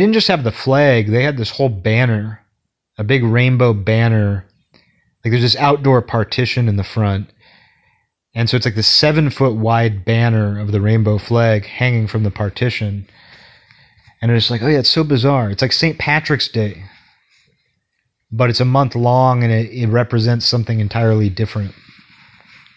didn't 0.00 0.12
just 0.12 0.28
have 0.28 0.44
the 0.44 0.52
flag, 0.52 1.08
they 1.08 1.22
had 1.22 1.36
this 1.36 1.50
whole 1.50 1.70
banner, 1.70 2.39
a 3.00 3.04
big 3.04 3.24
rainbow 3.24 3.72
banner. 3.72 4.44
Like 5.24 5.32
there's 5.32 5.42
this 5.42 5.56
outdoor 5.56 6.02
partition 6.02 6.68
in 6.68 6.76
the 6.76 6.84
front. 6.84 7.32
And 8.34 8.48
so 8.48 8.56
it's 8.56 8.66
like 8.66 8.76
the 8.76 8.82
seven 8.82 9.30
foot 9.30 9.56
wide 9.56 10.04
banner 10.04 10.60
of 10.60 10.70
the 10.70 10.80
rainbow 10.80 11.18
flag 11.18 11.66
hanging 11.66 12.06
from 12.06 12.22
the 12.22 12.30
partition 12.30 13.08
and 14.20 14.30
it's 14.30 14.50
like, 14.50 14.62
oh 14.62 14.68
yeah, 14.68 14.80
it's 14.80 14.90
so 14.90 15.04
bizarre. 15.04 15.50
It's 15.50 15.62
like 15.62 15.72
St. 15.72 15.98
Patrick's 15.98 16.48
Day, 16.48 16.84
but 18.30 18.50
it's 18.50 18.60
a 18.60 18.66
month 18.66 18.94
long 18.94 19.42
and 19.42 19.52
it, 19.52 19.70
it 19.70 19.88
represents 19.88 20.46
something 20.46 20.78
entirely 20.78 21.30
different. 21.30 21.74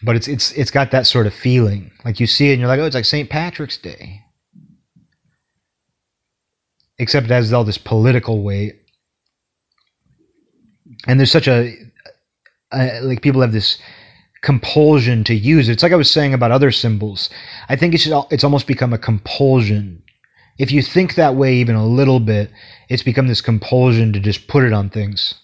But 0.01 0.15
it's 0.15 0.27
it's 0.27 0.51
it's 0.53 0.71
got 0.71 0.91
that 0.91 1.07
sort 1.07 1.27
of 1.27 1.33
feeling. 1.33 1.91
Like 2.03 2.19
you 2.19 2.27
see 2.27 2.49
it 2.49 2.53
and 2.53 2.59
you're 2.59 2.67
like, 2.67 2.79
oh, 2.79 2.85
it's 2.85 2.95
like 2.95 3.05
St. 3.05 3.29
Patrick's 3.29 3.77
Day. 3.77 4.21
Except 6.97 7.25
it 7.25 7.31
has 7.31 7.51
all 7.51 7.63
this 7.63 7.77
political 7.77 8.43
weight. 8.43 8.82
And 11.07 11.19
there's 11.19 11.31
such 11.31 11.47
a, 11.47 11.75
a 12.71 13.01
like 13.01 13.21
people 13.21 13.41
have 13.41 13.51
this 13.51 13.77
compulsion 14.41 15.23
to 15.25 15.33
use 15.33 15.69
it. 15.69 15.73
It's 15.73 15.83
like 15.83 15.91
I 15.91 15.97
was 15.97 16.11
saying 16.11 16.33
about 16.33 16.51
other 16.51 16.71
symbols. 16.71 17.29
I 17.69 17.75
think 17.75 17.93
it's 17.93 18.07
it's 18.31 18.43
almost 18.43 18.67
become 18.67 18.93
a 18.93 18.97
compulsion 18.97 20.03
if 20.57 20.71
you 20.71 20.81
think 20.81 21.15
that 21.15 21.35
way 21.35 21.55
even 21.55 21.75
a 21.75 21.85
little 21.85 22.19
bit, 22.19 22.51
it's 22.89 23.03
become 23.03 23.27
this 23.27 23.41
compulsion 23.41 24.13
to 24.13 24.19
just 24.19 24.47
put 24.47 24.63
it 24.63 24.73
on 24.73 24.89
things. 24.89 25.35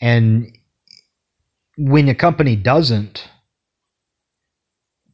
And 0.00 0.56
when 1.76 2.08
a 2.08 2.14
company 2.14 2.56
doesn't, 2.56 3.28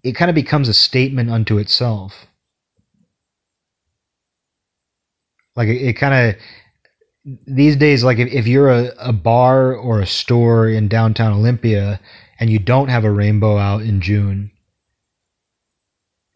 it 0.02 0.12
kind 0.12 0.28
of 0.28 0.34
becomes 0.34 0.68
a 0.68 0.74
statement 0.74 1.30
unto 1.30 1.58
itself. 1.58 2.26
Like 5.54 5.68
it, 5.68 5.82
it 5.82 5.92
kind 5.94 6.14
of 6.14 6.42
these 7.26 7.76
days, 7.76 8.04
like 8.04 8.18
if, 8.18 8.32
if 8.32 8.46
you're 8.46 8.70
a, 8.70 8.92
a 8.98 9.12
bar 9.12 9.74
or 9.74 10.00
a 10.00 10.06
store 10.06 10.68
in 10.68 10.88
downtown 10.88 11.32
Olympia 11.32 12.00
and 12.38 12.48
you 12.48 12.58
don't 12.58 12.88
have 12.88 13.04
a 13.04 13.10
rainbow 13.10 13.58
out 13.58 13.82
in 13.82 14.00
June, 14.00 14.52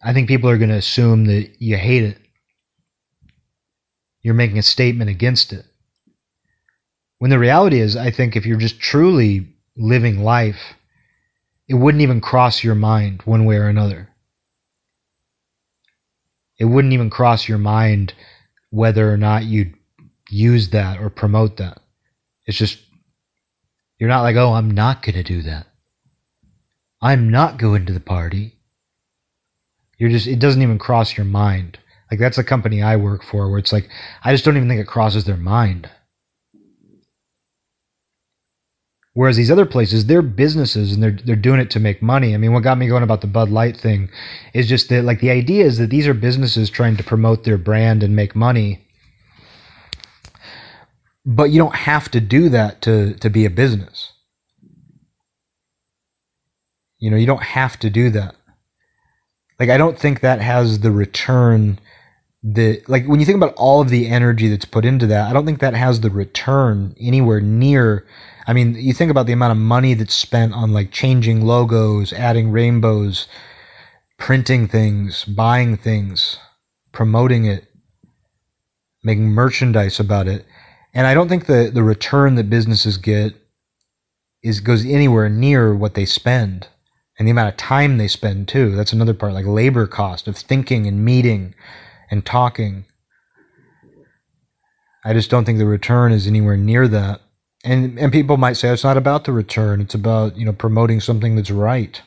I 0.03 0.13
think 0.13 0.29
people 0.29 0.51
are 0.51 0.59
going 0.59 0.71
to 0.71 0.77
assume 0.77 1.27
that 1.27 1.61
you 1.61 1.77
hate 1.77 2.03
it. 2.03 2.19
You're 4.23 4.35
making 4.35 4.59
a 4.59 4.63
statement 4.63 5.11
against 5.11 5.53
it. 5.53 5.65
When 7.19 7.31
the 7.31 7.39
reality 7.39 7.81
is, 7.81 7.97
I 7.97 8.11
think 8.11 8.35
if 8.35 8.45
you're 8.45 8.57
just 8.57 8.81
truly 8.81 9.47
living 9.77 10.25
life, 10.25 10.75
it 11.69 11.75
wouldn't 11.75 12.03
even 12.03 12.21
cross 12.21 12.65
your 12.65 12.75
mind 12.75 13.23
one 13.25 13.45
way 13.45 13.57
or 13.57 13.69
another. 13.69 14.09
It 16.59 16.65
wouldn't 16.65 16.95
even 16.95 17.11
cross 17.11 17.49
your 17.49 17.59
mind 17.59 18.15
whether 18.71 19.13
or 19.13 19.17
not 19.17 19.45
you'd 19.45 19.75
use 20.31 20.71
that 20.71 20.99
or 20.99 21.11
promote 21.11 21.57
that. 21.59 21.81
It's 22.47 22.59
just, 22.59 22.79
you're 23.99 24.09
not 24.09 24.23
like, 24.23 24.37
oh, 24.37 24.53
I'm 24.55 24.71
not 24.71 25.03
going 25.03 25.15
to 25.17 25.23
do 25.23 25.43
that. 25.43 25.67
I'm 27.03 27.31
not 27.31 27.59
going 27.59 27.87
to 27.87 27.93
the 27.93 28.01
party. 28.01 28.57
You're 29.99 30.11
just, 30.11 30.27
it 30.27 30.39
doesn't 30.39 30.63
even 30.63 30.79
cross 30.79 31.17
your 31.17 31.27
mind. 31.27 31.79
Like, 32.11 32.21
that's 32.21 32.39
a 32.39 32.45
company 32.45 32.83
I 32.83 32.97
work 32.97 33.23
for 33.23 33.49
where 33.49 33.59
it's 33.59 33.73
like, 33.73 33.89
I 34.25 34.33
just 34.33 34.45
don't 34.45 34.57
even 34.57 34.69
think 34.69 34.81
it 34.81 34.87
crosses 34.87 35.25
their 35.25 35.37
mind. 35.37 35.89
Whereas 39.13 39.37
these 39.37 39.51
other 39.51 39.67
places, 39.67 40.07
they're 40.07 40.23
businesses 40.23 40.93
and 40.93 41.03
they're 41.03 41.11
they're 41.11 41.37
doing 41.37 41.61
it 41.61 41.71
to 41.73 41.81
make 41.81 42.01
money. 42.01 42.33
I 42.33 42.39
mean, 42.39 42.53
what 42.53 42.63
got 42.63 42.79
me 42.79 42.87
going 42.87 43.03
about 43.03 43.21
the 43.21 43.27
Bud 43.27 43.51
Light 43.51 43.77
thing 43.77 44.09
is 44.55 44.69
just 44.69 44.89
that 44.89 45.05
like 45.05 45.21
the 45.21 45.31
idea 45.31 45.65
is 45.65 45.79
that 45.79 45.91
these 45.91 46.07
are 46.07 46.15
businesses 46.15 46.71
trying 46.71 46.97
to 46.97 47.05
promote 47.05 47.43
their 47.45 47.59
brand 47.59 48.03
and 48.03 48.15
make 48.15 48.37
money. 48.37 48.87
But 51.25 51.51
you 51.51 51.59
don't 51.59 51.75
have 51.75 52.11
to 52.13 52.21
do 52.21 52.49
that 52.49 52.83
to 52.83 53.15
to 53.15 53.31
be 53.31 53.45
a 53.45 53.51
business. 53.51 54.13
You 56.99 57.11
know, 57.11 57.17
you 57.17 57.27
don't 57.27 57.43
have 57.43 57.79
to 57.81 57.91
do 57.91 58.11
that. 58.11 58.35
Like 59.59 59.71
I 59.71 59.77
don't 59.77 59.99
think 59.99 60.21
that 60.21 60.41
has 60.41 60.81
the 60.81 60.91
return 60.91 61.79
that 62.43 62.89
like 62.89 63.07
when 63.07 63.21
you 63.21 63.27
think 63.27 63.37
about 63.37 63.55
all 63.55 63.81
of 63.83 63.91
the 63.91 64.09
energy 64.09 64.49
that's 64.49 64.65
put 64.65 64.85
into 64.85 65.07
that, 65.09 65.29
I 65.29 65.33
don't 65.33 65.45
think 65.45 65.61
that 65.61 65.75
has 65.75 66.01
the 66.01 66.11
return 66.11 66.95
anywhere 66.99 67.41
near 67.41 68.07
I 68.51 68.53
mean, 68.53 68.75
you 68.75 68.93
think 68.93 69.13
about 69.13 69.27
the 69.27 69.33
amount 69.33 69.53
of 69.53 69.59
money 69.59 69.95
that's 69.95 70.13
spent 70.13 70.55
on 70.55 70.73
like 70.73 70.91
changing 70.91 71.45
logos, 71.45 72.13
adding 72.13 72.51
rainbows, 72.51 73.29
printing 74.19 74.67
things, 74.67 75.25
buying 75.25 75.77
things, 75.77 76.37
promoting 76.91 77.45
it, 77.45 77.67
making 79.05 79.29
merchandise 79.29 80.01
about 80.01 80.27
it. 80.27 80.45
And 80.93 81.07
I 81.07 81.15
don't 81.15 81.29
think 81.29 81.47
the, 81.47 81.71
the 81.73 81.83
return 81.83 82.35
that 82.35 82.51
businesses 82.51 82.97
get 82.97 83.35
is 84.43 84.61
goes 84.61 84.85
anywhere 84.85 85.29
near 85.29 85.75
what 85.75 85.95
they 85.95 86.05
spend 86.05 86.69
and 87.19 87.29
the 87.29 87.33
amount 87.33 87.51
of 87.51 87.57
time 87.57 87.99
they 87.99 88.09
spend 88.09 88.49
too. 88.49 88.75
That's 88.75 88.93
another 88.93 89.15
part, 89.15 89.35
like 89.35 89.47
labor 89.47 89.87
cost 89.87 90.27
of 90.27 90.37
thinking 90.37 90.87
and 90.87 91.05
meeting 91.05 91.55
and 92.11 92.25
talking. 92.25 92.87
I 95.05 95.13
just 95.13 95.31
don't 95.31 95.45
think 95.45 95.59
the 95.59 95.67
return 95.67 96.13
is 96.13 96.27
anywhere 96.27 96.57
near 96.57 96.89
that 96.89 97.21
and 97.65 97.99
and 97.99 98.13
people 98.13 98.37
might 98.37 98.55
say 98.55 98.71
it's 98.71 98.85
not 98.85 98.97
about 98.97 99.25
the 99.25 99.33
return 99.33 99.81
it's 99.81 99.95
about 99.95 100.37
you 100.37 100.45
know 100.45 100.53
promoting 100.53 101.01
something 101.01 101.37
that's 101.37 101.51
right 101.51 102.03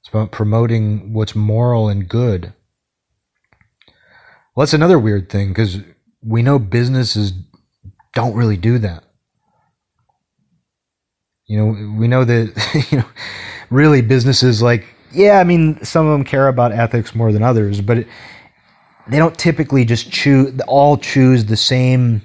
it's 0.00 0.08
about 0.08 0.30
promoting 0.30 1.12
what's 1.12 1.34
moral 1.34 1.88
and 1.88 2.08
good 2.08 2.52
well 4.54 4.64
that's 4.64 4.74
another 4.74 4.98
weird 4.98 5.28
thing 5.28 5.48
because 5.48 5.78
we 6.22 6.42
know 6.42 6.58
businesses 6.58 7.32
don't 8.14 8.34
really 8.34 8.56
do 8.56 8.78
that 8.78 9.04
you 11.46 11.56
know 11.56 11.98
we 11.98 12.08
know 12.08 12.24
that 12.24 12.86
you 12.90 12.98
know 12.98 13.08
really 13.70 14.02
businesses 14.02 14.62
like 14.62 14.86
yeah 15.12 15.38
i 15.38 15.44
mean 15.44 15.82
some 15.84 16.06
of 16.06 16.12
them 16.12 16.24
care 16.24 16.48
about 16.48 16.72
ethics 16.72 17.14
more 17.14 17.32
than 17.32 17.42
others 17.42 17.80
but 17.80 17.98
it, 17.98 18.06
they 19.08 19.18
don't 19.18 19.36
typically 19.38 19.84
just 19.84 20.10
choose 20.10 20.58
all 20.66 20.96
choose 20.96 21.44
the 21.44 21.56
same 21.56 22.22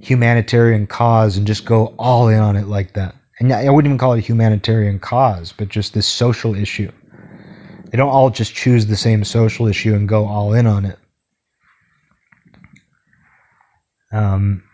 humanitarian 0.00 0.86
cause 0.86 1.36
and 1.36 1.46
just 1.46 1.64
go 1.64 1.94
all 1.98 2.28
in 2.28 2.38
on 2.38 2.56
it 2.56 2.66
like 2.66 2.92
that. 2.94 3.14
And 3.40 3.52
I 3.52 3.70
wouldn't 3.70 3.90
even 3.90 3.98
call 3.98 4.14
it 4.14 4.18
a 4.18 4.22
humanitarian 4.22 4.98
cause, 4.98 5.52
but 5.52 5.68
just 5.68 5.94
this 5.94 6.06
social 6.06 6.54
issue. 6.54 6.90
They 7.90 7.96
don't 7.96 8.08
all 8.08 8.30
just 8.30 8.54
choose 8.54 8.86
the 8.86 8.96
same 8.96 9.24
social 9.24 9.66
issue 9.66 9.94
and 9.94 10.08
go 10.08 10.26
all 10.26 10.52
in 10.54 10.66
on 10.66 10.84
it. 10.84 10.98
Um, 14.12 14.64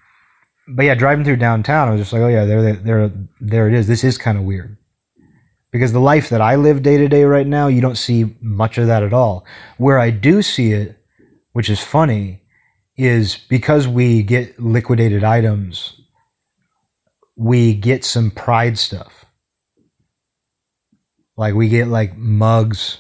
but 0.69 0.85
yeah, 0.85 0.95
driving 0.95 1.25
through 1.25 1.37
downtown, 1.37 1.89
I 1.89 1.93
was 1.93 2.01
just 2.01 2.13
like, 2.13 2.23
oh 2.23 2.29
yeah, 2.29 2.45
there, 2.45 2.73
there, 2.75 3.13
there 3.41 3.69
it 3.69 3.75
is. 3.75 3.87
This 3.87 4.05
is 4.05 4.19
kind 4.19 4.39
of 4.39 4.45
weird 4.45 4.77
because 5.75 5.93
the 5.93 5.99
life 5.99 6.29
that 6.29 6.41
I 6.41 6.55
live 6.55 6.83
day 6.83 6.97
to 6.99 7.09
day 7.09 7.25
right 7.25 7.47
now, 7.47 7.67
you 7.67 7.81
don't 7.81 7.99
see 7.99 8.37
much 8.41 8.79
of 8.79 8.87
that 8.87 9.03
at 9.03 9.13
all. 9.13 9.45
Where 9.77 9.99
I 9.99 10.11
do 10.11 10.41
see 10.41 10.73
it, 10.73 10.97
which 11.53 11.69
is 11.69 11.81
funny, 11.81 12.43
is 12.97 13.37
because 13.49 13.89
we 13.89 14.23
get 14.23 14.57
liquidated 14.61 15.25
items, 15.25 16.01
we 17.35 17.75
get 17.75 18.05
some 18.05 18.31
pride 18.31 18.79
stuff. 18.79 19.25
Like 21.37 21.55
we 21.55 21.69
get 21.69 21.89
like 21.89 22.17
mugs 22.17 22.99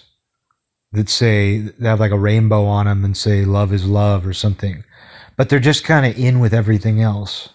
that 0.90 1.08
say 1.08 1.58
they 1.58 1.88
have 1.88 2.00
like 2.00 2.10
a 2.10 2.18
rainbow 2.18 2.64
on 2.64 2.86
them 2.86 3.04
and 3.04 3.16
say 3.16 3.44
love 3.44 3.72
is 3.72 3.86
love 3.86 4.26
or 4.26 4.32
something. 4.32 4.82
But 5.36 5.48
they're 5.48 5.60
just 5.60 5.84
kind 5.84 6.06
of 6.06 6.18
in 6.18 6.40
with 6.40 6.54
everything 6.54 7.00
else. 7.00 7.48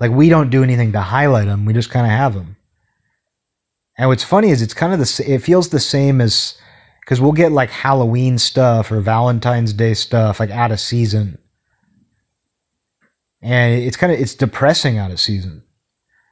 Like 0.00 0.10
we 0.10 0.28
don't 0.28 0.50
do 0.50 0.62
anything 0.62 0.92
to 0.92 1.00
highlight 1.00 1.46
them, 1.46 1.64
we 1.64 1.72
just 1.72 1.90
kind 1.90 2.06
of 2.06 2.12
have 2.12 2.34
them. 2.34 2.56
And 3.98 4.08
what's 4.08 4.24
funny 4.24 4.50
is 4.50 4.62
it's 4.62 4.74
kind 4.74 4.92
of 4.92 4.98
the 4.98 5.24
it 5.26 5.42
feels 5.42 5.68
the 5.68 5.80
same 5.80 6.20
as 6.20 6.56
because 7.00 7.20
we'll 7.20 7.32
get 7.32 7.52
like 7.52 7.70
Halloween 7.70 8.38
stuff 8.38 8.90
or 8.90 9.00
Valentine's 9.00 9.72
Day 9.72 9.94
stuff 9.94 10.40
like 10.40 10.50
out 10.50 10.72
of 10.72 10.80
season 10.80 11.38
and 13.42 13.82
it's 13.82 13.96
kind 13.96 14.12
of 14.12 14.20
it's 14.20 14.34
depressing 14.34 14.98
out 14.98 15.10
of 15.10 15.20
season. 15.20 15.62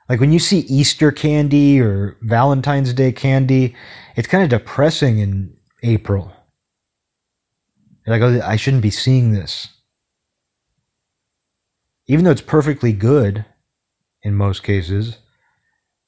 Like 0.08 0.20
when 0.20 0.32
you 0.32 0.38
see 0.38 0.60
Easter 0.60 1.12
candy 1.12 1.80
or 1.80 2.16
Valentine's 2.22 2.92
Day 2.94 3.12
candy, 3.12 3.74
it's 4.16 4.28
kind 4.28 4.42
of 4.42 4.50
depressing 4.50 5.18
in 5.18 5.56
April. 5.82 6.32
You're 8.06 8.18
like, 8.18 8.22
oh, 8.22 8.46
I 8.46 8.56
shouldn't 8.56 8.82
be 8.82 8.90
seeing 8.90 9.32
this. 9.32 9.68
Even 12.08 12.24
though 12.24 12.30
it's 12.30 12.40
perfectly 12.40 12.92
good 12.92 13.44
in 14.22 14.34
most 14.34 14.62
cases, 14.62 15.18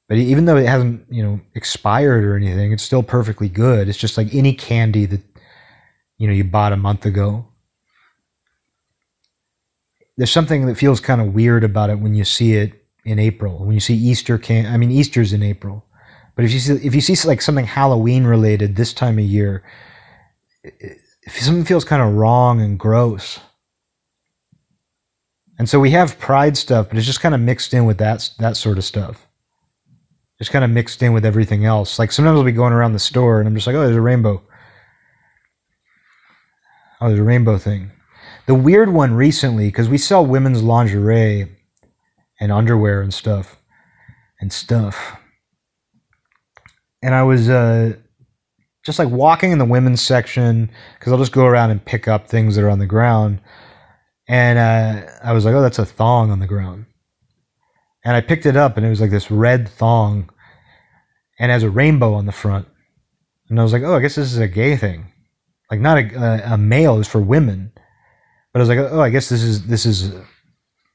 but 0.09 0.17
even 0.17 0.45
though 0.45 0.57
it 0.57 0.67
hasn't, 0.67 1.05
you 1.09 1.23
know, 1.23 1.39
expired 1.55 2.25
or 2.25 2.35
anything, 2.35 2.73
it's 2.73 2.83
still 2.83 3.03
perfectly 3.03 3.47
good. 3.47 3.87
It's 3.87 3.97
just 3.97 4.17
like 4.17 4.33
any 4.33 4.53
candy 4.53 5.05
that, 5.05 5.21
you 6.17 6.27
know, 6.27 6.33
you 6.33 6.43
bought 6.43 6.73
a 6.73 6.77
month 6.77 7.05
ago 7.05 7.51
there's 10.21 10.31
something 10.31 10.67
that 10.67 10.75
feels 10.75 10.99
kind 10.99 11.19
of 11.19 11.33
weird 11.33 11.63
about 11.63 11.89
it 11.89 11.99
when 11.99 12.13
you 12.13 12.23
see 12.23 12.53
it 12.53 12.85
in 13.05 13.17
April. 13.17 13.57
When 13.65 13.73
you 13.73 13.79
see 13.79 13.95
Easter 13.95 14.37
can 14.37 14.67
I 14.67 14.77
mean 14.77 14.91
Easter's 14.91 15.33
in 15.33 15.41
April. 15.41 15.83
But 16.35 16.45
if 16.45 16.53
you 16.53 16.59
see 16.59 16.73
if 16.73 16.93
you 16.93 17.01
see 17.01 17.27
like 17.27 17.41
something 17.41 17.65
Halloween 17.65 18.25
related 18.25 18.75
this 18.75 18.93
time 18.93 19.17
of 19.17 19.25
year, 19.25 19.63
it, 20.63 20.99
something 21.27 21.65
feels 21.65 21.85
kind 21.85 22.03
of 22.03 22.13
wrong 22.13 22.61
and 22.61 22.77
gross. 22.77 23.39
And 25.61 25.69
so 25.69 25.79
we 25.79 25.91
have 25.91 26.17
pride 26.17 26.57
stuff, 26.57 26.89
but 26.89 26.97
it's 26.97 27.05
just 27.05 27.21
kind 27.21 27.35
of 27.35 27.39
mixed 27.39 27.75
in 27.75 27.85
with 27.85 27.99
that 27.99 28.27
that 28.39 28.57
sort 28.57 28.79
of 28.79 28.83
stuff. 28.83 29.27
Just 30.39 30.49
kind 30.49 30.65
of 30.65 30.71
mixed 30.71 31.03
in 31.03 31.13
with 31.13 31.23
everything 31.23 31.65
else. 31.65 31.99
Like 31.99 32.11
sometimes 32.11 32.39
I'll 32.39 32.43
be 32.43 32.51
going 32.51 32.73
around 32.73 32.93
the 32.93 32.99
store 32.99 33.37
and 33.37 33.47
I'm 33.47 33.53
just 33.53 33.67
like, 33.67 33.75
oh, 33.75 33.83
there's 33.83 33.95
a 33.95 34.01
rainbow. 34.01 34.41
Oh, 36.99 37.09
there's 37.09 37.19
a 37.19 37.23
rainbow 37.23 37.59
thing. 37.59 37.91
The 38.47 38.55
weird 38.55 38.89
one 38.89 39.13
recently, 39.13 39.67
because 39.67 39.87
we 39.87 39.99
sell 39.99 40.25
women's 40.25 40.63
lingerie 40.63 41.47
and 42.39 42.51
underwear 42.51 43.03
and 43.03 43.13
stuff 43.13 43.61
and 44.39 44.51
stuff. 44.51 45.15
And 47.03 47.13
I 47.13 47.21
was 47.21 47.51
uh, 47.51 47.97
just 48.83 48.97
like 48.97 49.09
walking 49.09 49.51
in 49.51 49.59
the 49.59 49.65
women's 49.65 50.01
section 50.01 50.71
because 50.97 51.13
I'll 51.13 51.19
just 51.19 51.33
go 51.33 51.45
around 51.45 51.69
and 51.69 51.85
pick 51.85 52.07
up 52.07 52.27
things 52.27 52.55
that 52.55 52.63
are 52.63 52.69
on 52.71 52.79
the 52.79 52.87
ground. 52.87 53.39
And 54.31 54.57
uh, 54.57 55.11
I 55.21 55.33
was 55.33 55.43
like, 55.43 55.53
oh, 55.53 55.61
that's 55.61 55.77
a 55.77 55.85
thong 55.85 56.31
on 56.31 56.39
the 56.39 56.47
ground. 56.47 56.85
And 58.05 58.15
I 58.15 58.21
picked 58.21 58.45
it 58.45 58.55
up 58.55 58.77
and 58.77 58.85
it 58.85 58.89
was 58.89 59.01
like 59.01 59.11
this 59.11 59.29
red 59.29 59.67
thong 59.67 60.29
and 61.37 61.51
has 61.51 61.63
a 61.63 61.69
rainbow 61.69 62.13
on 62.13 62.25
the 62.27 62.31
front. 62.31 62.65
And 63.49 63.59
I 63.59 63.63
was 63.63 63.73
like, 63.73 63.83
oh, 63.83 63.93
I 63.93 63.99
guess 63.99 64.15
this 64.15 64.31
is 64.31 64.39
a 64.39 64.47
gay 64.47 64.77
thing. 64.77 65.11
Like, 65.69 65.81
not 65.81 65.97
a, 65.97 66.15
a, 66.15 66.53
a 66.53 66.57
male, 66.57 66.97
it's 66.97 67.09
for 67.09 67.19
women. 67.19 67.73
But 68.53 68.59
I 68.59 68.61
was 68.61 68.69
like, 68.69 68.79
oh, 68.79 69.01
I 69.01 69.09
guess 69.09 69.27
this 69.27 69.43
is 69.43 69.67
this 69.67 69.85
is 69.85 70.13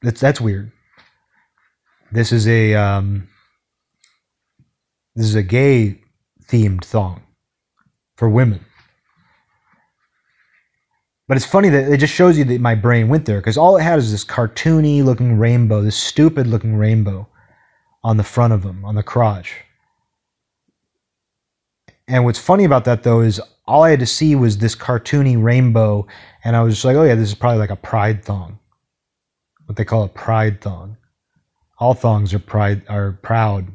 that's 0.01 0.19
that's 0.19 0.41
weird. 0.41 0.71
This 2.11 2.31
is 2.31 2.47
a 2.47 2.73
um, 2.73 3.27
this 5.15 5.27
is 5.27 5.35
a 5.35 5.43
gay 5.43 6.01
themed 6.45 6.85
thong 6.85 7.21
for 8.15 8.29
women. 8.29 8.65
But 11.27 11.35
it's 11.35 11.45
funny 11.45 11.69
that 11.69 11.91
it 11.91 11.97
just 11.97 12.13
shows 12.13 12.37
you 12.37 12.45
that 12.45 12.61
my 12.61 12.75
brain 12.75 13.09
went 13.09 13.25
there 13.25 13.39
because 13.39 13.57
all 13.57 13.75
it 13.75 13.83
had 13.83 13.99
is 13.99 14.11
this 14.11 14.23
cartoony 14.23 15.03
looking 15.03 15.37
rainbow, 15.37 15.81
this 15.81 15.97
stupid 15.97 16.47
looking 16.47 16.75
rainbow 16.75 17.27
on 18.03 18.15
the 18.15 18.23
front 18.23 18.53
of 18.53 18.63
him, 18.63 18.85
on 18.85 18.95
the 18.95 19.03
crotch. 19.03 19.55
And 22.07 22.23
what's 22.23 22.39
funny 22.39 22.63
about 22.63 22.85
that 22.85 23.03
though 23.03 23.19
is 23.19 23.41
all 23.65 23.83
I 23.83 23.89
had 23.89 23.99
to 23.99 24.05
see 24.05 24.35
was 24.35 24.57
this 24.57 24.75
cartoony 24.75 25.41
rainbow, 25.41 26.07
and 26.45 26.55
I 26.55 26.61
was 26.63 26.75
just 26.75 26.85
like, 26.85 26.95
oh 26.95 27.03
yeah, 27.03 27.15
this 27.15 27.27
is 27.27 27.35
probably 27.35 27.59
like 27.59 27.69
a 27.69 27.75
pride 27.75 28.23
thong. 28.23 28.59
What 29.65 29.75
they 29.75 29.83
call 29.83 30.03
a 30.03 30.07
pride 30.07 30.61
thong. 30.61 30.95
All 31.79 31.93
thongs 31.93 32.33
are 32.33 32.39
pride 32.39 32.83
are 32.87 33.19
proud, 33.21 33.67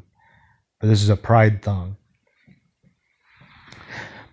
but 0.81 0.87
this 0.87 1.03
is 1.03 1.09
a 1.09 1.15
pride 1.15 1.61
thong. 1.61 1.97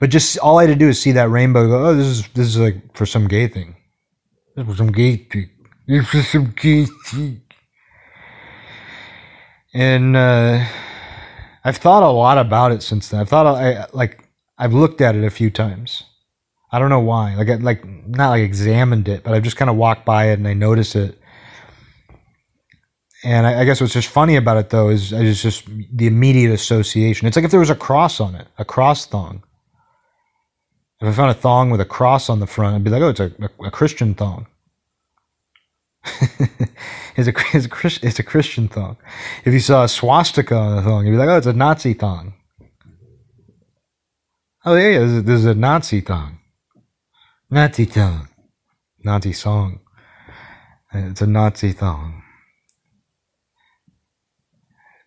But 0.01 0.09
just 0.09 0.39
all 0.39 0.59
I 0.59 0.63
had 0.63 0.73
to 0.73 0.77
do 0.77 0.89
is 0.89 1.01
see 1.01 1.13
that 1.13 1.29
rainbow. 1.29 1.69
Go, 1.69 1.87
oh, 1.87 1.95
this 1.95 2.07
is 2.07 2.29
this 2.29 2.49
is 2.49 2.59
like 2.59 2.97
for 2.97 3.05
some 3.05 3.29
gay 3.29 3.47
thing. 3.47 3.77
This 4.57 4.67
was 4.67 4.79
some 4.79 4.91
gay 4.91 5.17
thing. 5.17 5.51
This 5.87 6.15
is 6.15 6.29
some 6.29 6.55
gay 6.57 6.87
thing. 7.07 7.43
And 9.75 10.17
uh, 10.17 10.65
I've 11.65 11.77
thought 11.77 12.03
a 12.03 12.11
lot 12.11 12.39
about 12.39 12.73
it 12.73 12.83
since 12.83 13.11
then. 13.11 13.21
I've 13.21 13.29
thought 13.29 13.47
I 13.47 13.87
like 13.93 14.25
I've 14.59 14.73
looked 14.73 15.03
at 15.03 15.17
it 15.17 15.25
a 15.25 15.31
few 15.31 15.51
times. 15.51 16.03
I 16.73 16.79
don't 16.79 16.89
know 16.91 17.01
why. 17.01 17.35
Like 17.35 17.51
I, 17.51 17.55
like 17.57 17.85
not 17.85 18.31
like 18.31 18.43
examined 18.43 19.07
it, 19.07 19.23
but 19.23 19.35
I've 19.35 19.43
just 19.43 19.57
kind 19.57 19.71
of 19.71 19.77
walked 19.77 20.07
by 20.07 20.31
it 20.31 20.39
and 20.39 20.49
I 20.49 20.55
notice 20.55 20.97
it. 20.97 21.19
And 23.23 23.47
I, 23.47 23.61
I 23.61 23.65
guess 23.65 23.83
what's 23.83 23.93
just 23.93 24.09
funny 24.09 24.37
about 24.37 24.57
it 24.57 24.71
though 24.71 24.89
is, 24.89 25.13
is 25.13 25.43
just 25.43 25.67
the 25.93 26.07
immediate 26.07 26.53
association. 26.53 27.29
It's 27.29 27.37
like 27.37 27.45
if 27.45 27.51
there 27.51 27.61
was 27.61 27.71
a 27.71 27.75
cross 27.75 28.19
on 28.19 28.35
it, 28.35 28.47
a 28.57 28.65
cross 28.65 29.05
thong. 29.05 29.43
If 31.01 31.09
I 31.09 31.13
found 31.13 31.31
a 31.31 31.35
thong 31.35 31.71
with 31.71 31.81
a 31.81 31.87
cross 31.87 32.29
on 32.29 32.41
the 32.41 32.47
front, 32.47 32.77
I'd 32.77 32.85
be 32.85 32.91
like, 32.91 33.03
oh, 33.03 33.09
it's 33.09 33.21
a, 33.21 33.33
a, 33.41 33.67
a 33.67 33.71
Christian 33.71 34.15
thong. 34.15 34.47
it's, 36.05 37.29
a, 37.29 37.33
it's, 37.55 37.67
a, 37.67 38.07
it's 38.07 38.19
a 38.19 38.23
Christian 38.23 38.69
thong. 38.69 38.97
If 39.45 39.55
you 39.55 39.61
saw 39.61 39.85
a 39.85 39.89
swastika 39.89 40.55
on 40.55 40.77
the 40.77 40.83
thong, 40.83 41.07
you'd 41.07 41.13
be 41.13 41.19
like, 41.19 41.29
oh, 41.29 41.39
it's 41.39 41.47
a 41.47 41.53
Nazi 41.55 41.95
thong. 41.95 42.35
Oh, 44.65 44.75
yeah, 44.75 45.01
yeah 45.01 45.21
this 45.23 45.41
is 45.41 45.47
a 45.47 45.55
Nazi 45.55 46.03
thong. 46.03 46.39
Nazi 47.51 47.87
thong. 47.87 48.29
Nazi 49.03 49.33
song. 49.33 49.81
It's 50.93 51.23
a 51.23 51.27
Nazi 51.27 51.73
thong 51.73 52.20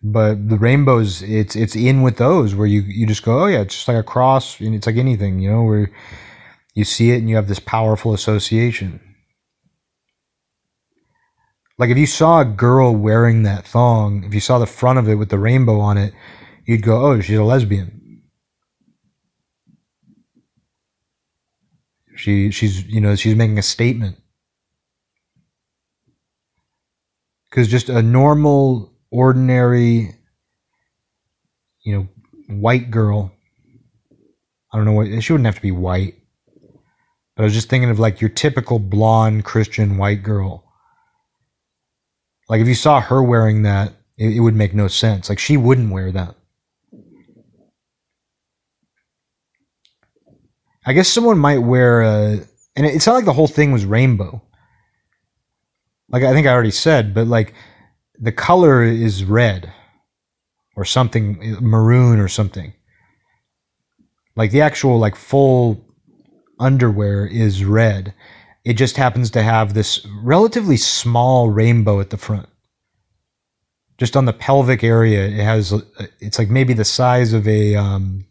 but 0.06 0.50
the 0.50 0.58
rainbows 0.58 1.22
it's 1.22 1.56
it's 1.56 1.74
in 1.74 2.02
with 2.02 2.18
those 2.18 2.54
where 2.54 2.66
you 2.66 2.82
you 2.82 3.06
just 3.06 3.22
go 3.22 3.44
oh 3.44 3.46
yeah 3.46 3.62
it's 3.62 3.74
just 3.74 3.88
like 3.88 3.96
a 3.96 4.02
cross 4.02 4.60
and 4.60 4.74
it's 4.74 4.86
like 4.86 4.96
anything 4.96 5.38
you 5.38 5.50
know 5.50 5.62
where 5.62 5.90
you 6.74 6.84
see 6.84 7.10
it 7.10 7.16
and 7.16 7.30
you 7.30 7.36
have 7.36 7.46
this 7.46 7.60
powerful 7.60 8.12
association. 8.12 9.00
Like 11.78 11.88
if 11.90 11.96
you 11.96 12.06
saw 12.06 12.40
a 12.40 12.44
girl 12.44 12.94
wearing 12.94 13.44
that 13.44 13.66
thong 13.66 14.24
if 14.24 14.34
you 14.34 14.40
saw 14.40 14.58
the 14.58 14.66
front 14.66 14.98
of 14.98 15.08
it 15.08 15.14
with 15.14 15.30
the 15.30 15.38
rainbow 15.38 15.80
on 15.80 15.96
it 15.96 16.12
you'd 16.66 16.82
go 16.82 17.06
oh 17.06 17.20
she's 17.22 17.38
a 17.38 17.42
lesbian. 17.42 18.22
She 22.14 22.50
she's 22.50 22.84
you 22.84 23.00
know 23.00 23.16
she's 23.16 23.34
making 23.34 23.58
a 23.58 23.62
statement. 23.62 24.18
Because 27.48 27.68
just 27.68 27.88
a 27.88 28.02
normal 28.02 28.93
ordinary, 29.14 30.12
you 31.84 31.94
know, 31.94 32.08
white 32.48 32.90
girl. 32.90 33.32
I 34.72 34.76
don't 34.76 34.84
know 34.84 34.92
what 34.92 35.22
she 35.22 35.32
wouldn't 35.32 35.46
have 35.46 35.54
to 35.54 35.62
be 35.62 35.70
white, 35.70 36.16
but 37.36 37.42
I 37.42 37.44
was 37.44 37.54
just 37.54 37.70
thinking 37.70 37.90
of 37.90 38.00
like 38.00 38.20
your 38.20 38.30
typical 38.30 38.80
blonde 38.80 39.44
Christian 39.44 39.98
white 39.98 40.24
girl. 40.24 40.64
Like 42.48 42.60
if 42.60 42.66
you 42.66 42.74
saw 42.74 43.00
her 43.00 43.22
wearing 43.22 43.62
that, 43.62 43.92
it, 44.18 44.36
it 44.36 44.40
would 44.40 44.56
make 44.56 44.74
no 44.74 44.88
sense. 44.88 45.28
Like 45.28 45.38
she 45.38 45.56
wouldn't 45.56 45.92
wear 45.92 46.10
that. 46.10 46.34
I 50.84 50.92
guess 50.92 51.08
someone 51.08 51.38
might 51.38 51.58
wear 51.58 52.02
a, 52.02 52.40
and 52.76 52.84
it's 52.84 53.06
not 53.06 53.14
like 53.14 53.24
the 53.24 53.32
whole 53.32 53.46
thing 53.46 53.70
was 53.70 53.86
rainbow. 53.86 54.42
Like 56.10 56.24
I 56.24 56.32
think 56.32 56.48
I 56.48 56.52
already 56.52 56.72
said, 56.72 57.14
but 57.14 57.28
like 57.28 57.54
the 58.18 58.32
color 58.32 58.82
is 58.82 59.24
red 59.24 59.72
or 60.76 60.84
something 60.84 61.56
maroon 61.60 62.18
or 62.18 62.28
something. 62.28 62.72
Like 64.36 64.50
the 64.50 64.60
actual 64.60 64.98
like 64.98 65.16
full 65.16 65.84
underwear 66.58 67.26
is 67.26 67.64
red. 67.64 68.14
It 68.64 68.74
just 68.74 68.96
happens 68.96 69.30
to 69.32 69.42
have 69.42 69.74
this 69.74 70.06
relatively 70.22 70.76
small 70.76 71.50
rainbow 71.50 72.00
at 72.00 72.10
the 72.10 72.16
front. 72.16 72.48
Just 73.98 74.16
on 74.16 74.24
the 74.24 74.32
pelvic 74.32 74.82
area 74.82 75.26
it 75.26 75.44
has 75.44 75.72
it's 76.20 76.38
like 76.38 76.50
maybe 76.50 76.74
the 76.74 76.84
size 76.84 77.32
of 77.32 77.46
a 77.46 77.76
um 77.76 78.26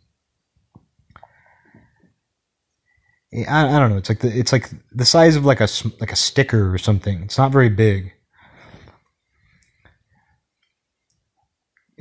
I, 3.49 3.75
I 3.75 3.79
don't 3.79 3.89
know. 3.89 3.97
It's 3.97 4.09
like 4.09 4.19
the 4.19 4.37
it's 4.37 4.51
like 4.51 4.69
the 4.91 5.05
size 5.05 5.35
of 5.35 5.45
like 5.45 5.61
a 5.61 5.67
like 5.99 6.11
a 6.11 6.17
sticker 6.17 6.73
or 6.73 6.77
something. 6.77 7.23
It's 7.23 7.37
not 7.37 7.51
very 7.51 7.69
big 7.69 8.12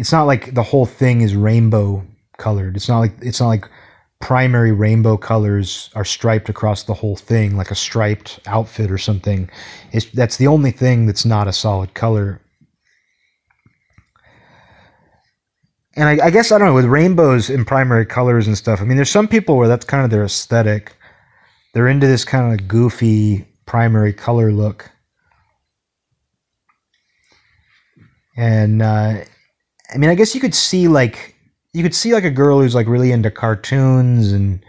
it's 0.02 0.10
not 0.10 0.24
like 0.24 0.52
the 0.52 0.64
whole 0.64 0.84
thing 0.84 1.20
is 1.20 1.36
rainbow 1.36 2.04
colored. 2.36 2.74
It's 2.74 2.88
not 2.88 2.98
like 2.98 3.12
it's 3.20 3.38
not 3.38 3.46
like 3.46 3.68
primary 4.20 4.72
rainbow 4.72 5.16
colors 5.16 5.90
are 5.94 6.04
striped 6.04 6.48
across 6.48 6.82
the 6.82 6.92
whole 6.92 7.14
thing 7.14 7.56
like 7.56 7.70
a 7.70 7.76
striped 7.76 8.40
outfit 8.48 8.90
or 8.90 8.98
something. 8.98 9.48
It's 9.92 10.06
that's 10.06 10.38
the 10.38 10.48
only 10.48 10.72
thing 10.72 11.06
that's 11.06 11.24
not 11.24 11.46
a 11.46 11.52
solid 11.52 11.94
color. 11.94 12.40
And 15.94 16.08
I, 16.08 16.26
I 16.26 16.30
guess 16.30 16.50
I 16.50 16.58
don't 16.58 16.66
know 16.66 16.74
with 16.74 16.86
rainbows 16.86 17.48
and 17.48 17.64
primary 17.64 18.04
colors 18.04 18.48
and 18.48 18.58
stuff. 18.58 18.80
I 18.80 18.84
mean, 18.84 18.96
there's 18.96 19.08
some 19.08 19.28
people 19.28 19.56
where 19.56 19.68
that's 19.68 19.84
kind 19.84 20.04
of 20.04 20.10
their 20.10 20.24
aesthetic. 20.24 20.96
They're 21.74 21.86
into 21.86 22.08
this 22.08 22.24
kind 22.24 22.52
of 22.52 22.66
goofy 22.66 23.46
primary 23.66 24.12
color 24.12 24.50
look. 24.50 24.90
And 28.36 28.82
uh, 28.82 29.24
I 29.94 29.98
mean, 29.98 30.10
I 30.10 30.14
guess 30.14 30.34
you 30.34 30.40
could 30.40 30.54
see 30.54 30.88
like 30.88 31.34
you 31.72 31.82
could 31.82 31.94
see 31.94 32.14
like 32.14 32.24
a 32.24 32.30
girl 32.30 32.60
who's 32.60 32.74
like 32.74 32.86
really 32.86 33.12
into 33.12 33.30
cartoons 33.30 34.32
and 34.32 34.64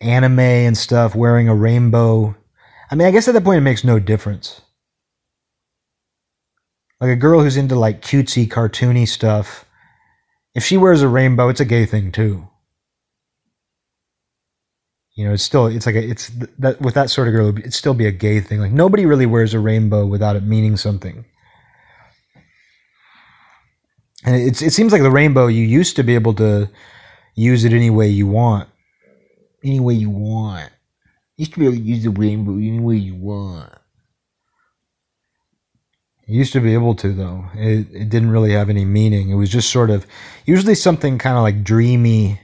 anime 0.00 0.38
and 0.40 0.76
stuff 0.76 1.14
wearing 1.14 1.48
a 1.48 1.54
rainbow. 1.54 2.34
I 2.90 2.94
mean, 2.94 3.06
I 3.06 3.10
guess 3.10 3.28
at 3.28 3.34
that 3.34 3.44
point 3.44 3.58
it 3.58 3.62
makes 3.62 3.84
no 3.84 3.98
difference. 3.98 4.60
Like 7.00 7.10
a 7.10 7.16
girl 7.16 7.40
who's 7.40 7.56
into 7.56 7.76
like 7.76 8.02
cutesy, 8.02 8.48
cartoony 8.48 9.06
stuff, 9.06 9.64
if 10.54 10.64
she 10.64 10.76
wears 10.76 11.02
a 11.02 11.08
rainbow, 11.08 11.48
it's 11.48 11.60
a 11.60 11.64
gay 11.64 11.86
thing 11.86 12.10
too. 12.10 12.48
You 15.14 15.26
know, 15.26 15.32
it's 15.32 15.42
still 15.42 15.66
it's 15.66 15.86
like 15.86 15.94
a, 15.94 16.08
it's 16.10 16.30
that 16.58 16.80
with 16.80 16.94
that 16.94 17.10
sort 17.10 17.28
of 17.28 17.34
girl, 17.34 17.48
it'd 17.56 17.74
still 17.74 17.94
be 17.94 18.06
a 18.06 18.12
gay 18.12 18.40
thing. 18.40 18.60
Like 18.60 18.72
nobody 18.72 19.06
really 19.06 19.26
wears 19.26 19.54
a 19.54 19.58
rainbow 19.58 20.06
without 20.06 20.36
it 20.36 20.42
meaning 20.42 20.76
something 20.76 21.24
and 24.24 24.36
it's 24.36 24.62
it 24.62 24.72
seems 24.72 24.92
like 24.92 25.02
the 25.02 25.10
rainbow 25.10 25.46
you 25.46 25.64
used 25.64 25.96
to 25.96 26.02
be 26.02 26.14
able 26.14 26.34
to 26.34 26.68
use 27.34 27.64
it 27.64 27.72
any 27.72 27.90
way 27.90 28.08
you 28.08 28.26
want 28.26 28.68
any 29.64 29.80
way 29.80 29.94
you 29.94 30.10
want 30.10 30.70
you 31.36 31.42
used 31.42 31.54
to 31.54 31.60
be 31.60 31.66
able 31.66 31.76
to 31.76 31.82
use 31.82 32.04
the 32.04 32.10
rainbow 32.10 32.52
any 32.52 32.80
way 32.80 32.96
you 32.96 33.14
want 33.14 33.72
you 36.26 36.38
used 36.38 36.52
to 36.52 36.60
be 36.60 36.74
able 36.74 36.94
to 36.94 37.12
though 37.12 37.44
it, 37.54 37.86
it 37.92 38.08
didn't 38.08 38.30
really 38.30 38.52
have 38.52 38.70
any 38.70 38.84
meaning 38.84 39.30
it 39.30 39.34
was 39.36 39.50
just 39.50 39.70
sort 39.70 39.90
of 39.90 40.06
usually 40.46 40.74
something 40.74 41.18
kind 41.18 41.36
of 41.36 41.42
like 41.42 41.62
dreamy 41.62 42.40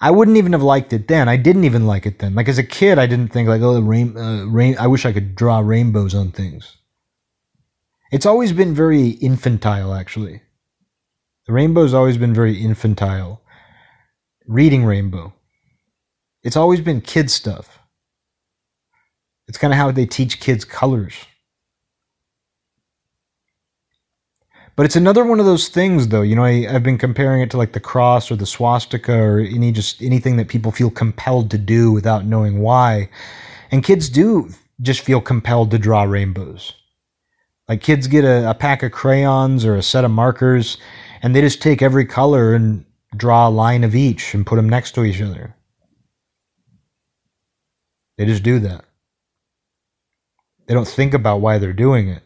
I 0.00 0.10
wouldn't 0.10 0.38
even 0.38 0.52
have 0.52 0.62
liked 0.62 0.94
it 0.94 1.08
then. 1.08 1.28
I 1.28 1.36
didn't 1.36 1.64
even 1.64 1.86
like 1.86 2.06
it 2.06 2.20
then. 2.20 2.34
Like 2.34 2.48
as 2.48 2.56
a 2.56 2.64
kid, 2.64 2.98
I 2.98 3.06
didn't 3.06 3.28
think 3.28 3.48
like, 3.48 3.60
oh, 3.60 3.74
the 3.74 3.82
rain, 3.82 4.16
uh, 4.16 4.46
rain. 4.46 4.76
I 4.78 4.86
wish 4.86 5.04
I 5.04 5.12
could 5.12 5.34
draw 5.34 5.58
rainbows 5.58 6.14
on 6.14 6.32
things. 6.32 6.76
It's 8.10 8.26
always 8.26 8.52
been 8.52 8.74
very 8.74 9.10
infantile, 9.10 9.94
actually. 9.94 10.42
The 11.46 11.52
rainbow's 11.52 11.94
always 11.94 12.18
been 12.18 12.34
very 12.34 12.60
infantile. 12.60 13.40
Reading 14.46 14.84
Rainbow. 14.84 15.32
It's 16.42 16.56
always 16.56 16.80
been 16.80 17.00
kid 17.00 17.30
stuff. 17.30 17.78
It's 19.46 19.58
kind 19.58 19.72
of 19.72 19.78
how 19.78 19.92
they 19.92 20.06
teach 20.06 20.40
kids 20.40 20.64
colors. 20.64 21.14
But 24.74 24.86
it's 24.86 24.96
another 24.96 25.24
one 25.24 25.38
of 25.38 25.46
those 25.46 25.68
things, 25.68 26.08
though. 26.08 26.22
You 26.22 26.34
know, 26.34 26.44
I, 26.44 26.62
have 26.62 26.82
been 26.82 26.98
comparing 26.98 27.42
it 27.42 27.50
to 27.50 27.58
like 27.58 27.72
the 27.72 27.80
cross 27.80 28.30
or 28.30 28.36
the 28.36 28.46
swastika 28.46 29.14
or 29.14 29.40
any 29.40 29.70
just 29.70 30.02
anything 30.02 30.36
that 30.36 30.48
people 30.48 30.72
feel 30.72 30.90
compelled 30.90 31.50
to 31.50 31.58
do 31.58 31.92
without 31.92 32.24
knowing 32.24 32.60
why. 32.60 33.08
And 33.70 33.84
kids 33.84 34.08
do 34.08 34.50
just 34.80 35.02
feel 35.02 35.20
compelled 35.20 35.70
to 35.70 35.78
draw 35.78 36.04
rainbows. 36.04 36.72
Like 37.70 37.82
kids 37.82 38.08
get 38.08 38.24
a, 38.24 38.50
a 38.50 38.54
pack 38.54 38.82
of 38.82 38.90
crayons 38.90 39.64
or 39.64 39.76
a 39.76 39.82
set 39.82 40.04
of 40.04 40.10
markers, 40.10 40.76
and 41.22 41.36
they 41.36 41.40
just 41.40 41.62
take 41.62 41.82
every 41.82 42.04
color 42.04 42.52
and 42.52 42.84
draw 43.16 43.46
a 43.46 43.48
line 43.48 43.84
of 43.84 43.94
each 43.94 44.34
and 44.34 44.44
put 44.44 44.56
them 44.56 44.68
next 44.68 44.90
to 44.96 45.04
each 45.04 45.22
other. 45.22 45.54
They 48.18 48.26
just 48.26 48.42
do 48.42 48.58
that. 48.58 48.84
They 50.66 50.74
don't 50.74 50.88
think 50.88 51.14
about 51.14 51.42
why 51.42 51.58
they're 51.58 51.72
doing 51.72 52.08
it. 52.08 52.24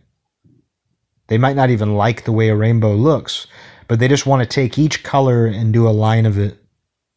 They 1.26 1.36
might 1.36 1.56
not 1.56 1.68
even 1.68 1.94
like 1.94 2.24
the 2.24 2.32
way 2.32 2.48
a 2.48 2.56
rainbow 2.56 2.94
looks, 2.94 3.46
but 3.86 3.98
they 3.98 4.08
just 4.08 4.24
want 4.24 4.40
to 4.40 4.46
take 4.46 4.78
each 4.78 5.02
color 5.02 5.44
and 5.44 5.74
do 5.74 5.86
a 5.86 5.90
line 5.90 6.24
of 6.24 6.38
it, 6.38 6.56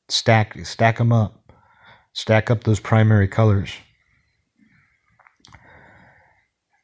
stack 0.09 0.65
stack 0.65 0.97
them 0.97 1.13
up, 1.13 1.53
stack 2.11 2.51
up 2.51 2.65
those 2.65 2.81
primary 2.81 3.29
colors. 3.29 3.71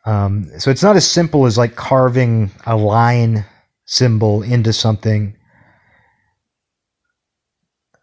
Um, 0.05 0.49
so 0.59 0.69
it's 0.69 0.83
not 0.83 0.95
as 0.95 1.09
simple 1.09 1.45
as 1.45 1.57
like 1.57 1.75
carving 1.75 2.51
a 2.65 2.75
line 2.75 3.45
symbol 3.85 4.41
into 4.43 4.73
something. 4.73 5.35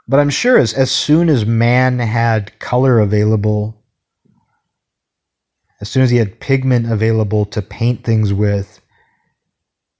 But 0.09 0.21
I'm 0.21 0.31
sure 0.31 0.59
as, 0.59 0.73
as 0.73 0.91
soon 0.91 1.29
as 1.29 1.47
man 1.47 1.99
had 1.99 2.59
color 2.59 2.99
available, 2.99 3.77
as 5.81 5.89
soon 5.89 6.03
as 6.03 6.11
he 6.11 6.17
had 6.17 6.41
pigment 6.41 6.91
available 6.91 7.45
to 7.47 7.63
paint 7.63 8.05
things 8.05 8.33
with, 8.33 8.81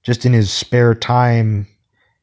just 0.03 0.25
in 0.25 0.33
his 0.33 0.51
spare 0.51 0.95
time, 0.95 1.67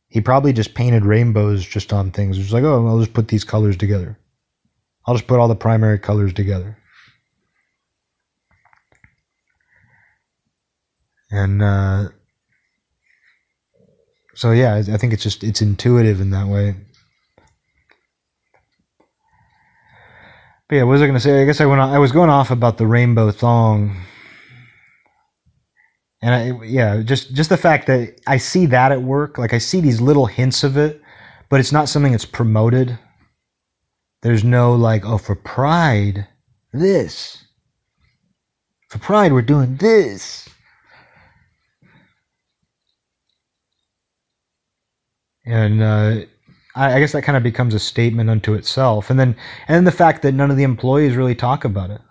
he 0.09 0.21
probably 0.21 0.53
just 0.53 0.75
painted 0.75 1.05
rainbows 1.05 1.65
just 1.65 1.93
on 1.93 2.11
things. 2.11 2.37
It 2.37 2.43
was 2.43 2.53
like, 2.53 2.65
oh, 2.65 2.87
I'll 2.87 2.99
just 2.99 3.15
put 3.15 3.29
these 3.29 3.45
colors 3.45 3.77
together. 3.77 4.19
I'll 5.07 5.15
just 5.15 5.27
put 5.27 5.39
all 5.39 5.49
the 5.49 5.55
primary 5.55 5.99
colors 5.99 6.33
together. 6.33 6.77
And 11.31 11.63
uh, 11.63 12.09
so, 14.35 14.53
yeah, 14.53 14.77
I 14.77 14.97
think 14.97 15.13
it's 15.13 15.23
just 15.23 15.45
it's 15.45 15.63
intuitive 15.63 16.21
in 16.21 16.31
that 16.31 16.47
way. 16.47 16.75
But 20.69 20.77
yeah, 20.77 20.83
what 20.83 20.93
was 20.93 21.03
I 21.03 21.07
going 21.07 21.17
to 21.17 21.21
say? 21.21 21.41
I 21.41 21.47
guess 21.47 21.61
I 21.61 21.67
went. 21.67 21.81
On, 21.81 21.91
I 21.91 21.99
was 21.99 22.13
going 22.13 22.29
off 22.29 22.51
about 22.51 22.77
the 22.77 22.87
rainbow 22.87 23.31
thong, 23.31 23.97
and 26.21 26.35
I 26.35 26.65
yeah, 26.65 27.03
just 27.03 27.35
just 27.35 27.49
the 27.49 27.57
fact 27.57 27.87
that 27.87 28.21
I 28.27 28.37
see 28.37 28.67
that 28.67 28.93
at 28.93 29.03
work. 29.03 29.39
Like 29.39 29.55
I 29.55 29.59
see 29.59 29.81
these 29.81 30.01
little 30.01 30.27
hints 30.27 30.65
of 30.65 30.77
it, 30.77 31.01
but 31.49 31.59
it's 31.59 31.73
not 31.73 31.89
something 31.89 32.13
that's 32.13 32.27
promoted. 32.27 32.99
There's 34.21 34.45
no 34.45 34.75
like, 34.75 35.07
oh, 35.07 35.17
for 35.17 35.35
pride, 35.35 36.27
this. 36.73 37.45
For 38.91 38.99
pride, 38.99 39.33
we're 39.33 39.43
doing 39.43 39.77
this. 39.77 40.48
And 45.49 45.83
uh, 45.83 46.27
I, 46.77 47.01
guess 47.01 47.13
that 47.13 47.23
kind 47.23 47.37
of 47.37 47.43
becomes 47.43 47.73
a 47.73 47.79
statement 47.79 48.29
unto 48.29 48.53
itself. 48.53 49.09
And 49.09 49.19
then, 49.19 49.35
and 49.67 49.75
then 49.75 49.85
the 49.85 49.91
fact 49.91 50.21
that 50.23 50.33
none 50.33 50.51
of 50.51 50.59
the 50.59 50.63
employees 50.63 51.17
really 51.17 51.35
talk 51.35 51.65
about 51.65 51.91
it. 51.91 52.03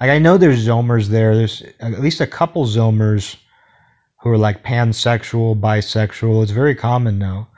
Like 0.00 0.10
I 0.10 0.18
know 0.18 0.38
there's 0.38 0.66
Zoomers 0.66 1.08
there. 1.08 1.36
There's 1.36 1.62
at 1.80 2.00
least 2.00 2.22
a 2.22 2.26
couple 2.26 2.64
Zoomers 2.64 3.36
who 4.20 4.30
are 4.30 4.38
like 4.38 4.64
pansexual, 4.64 5.60
bisexual. 5.60 6.42
It's 6.42 6.52
very 6.52 6.74
common 6.74 7.18
now. 7.18 7.48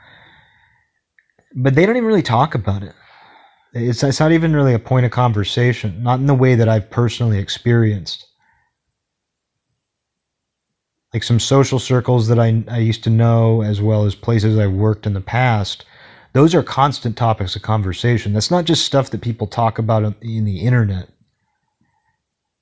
But 1.55 1.75
they 1.75 1.85
don't 1.85 1.95
even 1.95 2.07
really 2.07 2.21
talk 2.21 2.53
about 2.53 2.83
it. 2.83 2.93
It's, 3.73 4.03
it's 4.03 4.19
not 4.19 4.33
even 4.33 4.53
really 4.53 4.73
a 4.73 4.79
point 4.79 5.05
of 5.05 5.11
conversation, 5.11 6.03
not 6.03 6.19
in 6.19 6.25
the 6.25 6.35
way 6.35 6.55
that 6.55 6.67
I've 6.67 6.89
personally 6.89 7.39
experienced. 7.39 8.26
Like 11.13 11.23
some 11.23 11.39
social 11.39 11.79
circles 11.79 12.27
that 12.27 12.39
I, 12.39 12.63
I 12.67 12.79
used 12.79 13.03
to 13.05 13.09
know, 13.09 13.61
as 13.61 13.81
well 13.81 14.05
as 14.05 14.13
places 14.13 14.57
I've 14.57 14.73
worked 14.73 15.05
in 15.07 15.13
the 15.13 15.21
past, 15.21 15.85
those 16.33 16.53
are 16.53 16.63
constant 16.63 17.17
topics 17.17 17.55
of 17.55 17.61
conversation. 17.61 18.33
That's 18.33 18.51
not 18.51 18.65
just 18.65 18.85
stuff 18.85 19.09
that 19.11 19.21
people 19.21 19.47
talk 19.47 19.79
about 19.79 20.03
in 20.21 20.45
the 20.45 20.59
internet. 20.59 21.09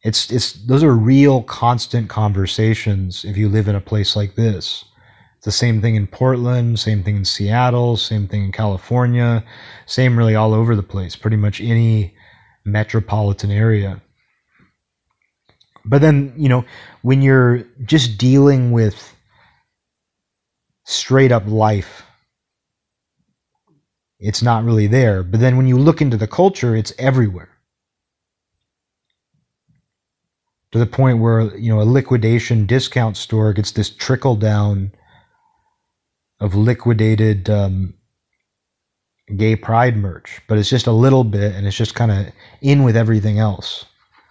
It's 0.04 0.32
it's 0.32 0.54
those 0.54 0.84
are 0.84 0.94
real 0.94 1.42
constant 1.44 2.10
conversations 2.10 3.26
if 3.26 3.36
you 3.36 3.50
live 3.50 3.68
in 3.68 3.76
a 3.76 3.82
place 3.82 4.16
like 4.16 4.36
this. 4.36 4.86
It's 5.38 5.46
the 5.46 5.52
same 5.52 5.82
thing 5.82 5.96
in 5.96 6.06
Portland, 6.06 6.80
same 6.80 7.04
thing 7.04 7.18
in 7.18 7.26
Seattle, 7.26 7.98
same 7.98 8.28
thing 8.28 8.46
in 8.46 8.52
California, 8.52 9.44
same 9.88 10.18
really 10.18 10.36
all 10.36 10.54
over 10.54 10.76
the 10.76 10.84
place, 10.84 11.16
pretty 11.16 11.38
much 11.38 11.60
any 11.60 12.16
metropolitan 12.66 13.50
area. 13.52 14.02
But 15.86 16.02
then, 16.02 16.34
you 16.36 16.50
know, 16.50 16.66
when 17.04 17.22
you're 17.22 17.64
just 17.86 18.18
dealing 18.18 18.72
with 18.72 19.16
straight 20.84 21.32
up 21.32 21.44
life, 21.48 22.04
it's 24.20 24.42
not 24.42 24.64
really 24.64 24.88
there. 24.88 25.24
But 25.24 25.40
then 25.40 25.58
when 25.58 25.68
you 25.68 25.78
look 25.78 26.02
into 26.02 26.18
the 26.18 26.28
culture, 26.28 26.76
it's 26.76 26.94
everywhere. 26.98 27.56
to 30.76 30.80
the 30.80 30.86
point 30.86 31.20
where 31.20 31.56
you 31.56 31.74
know 31.74 31.82
a 31.82 31.84
liquidation 31.88 32.66
discount 32.66 33.16
store 33.16 33.54
gets 33.54 33.72
this 33.72 33.90
trickle 33.90 34.36
down 34.36 34.92
of 36.42 36.54
liquidated 36.54 37.50
um, 37.50 37.94
gay 39.38 39.56
pride 39.56 39.96
merch, 39.96 40.42
but 40.50 40.58
it's 40.58 40.70
just 40.70 40.86
a 40.86 40.92
little 40.92 41.24
bit, 41.24 41.56
and 41.56 41.66
it's 41.66 41.78
just 41.78 41.96
kind 41.96 42.12
of 42.12 42.28
in 42.60 42.84
with 42.84 42.98
everything 42.98 43.40
else. 43.40 43.86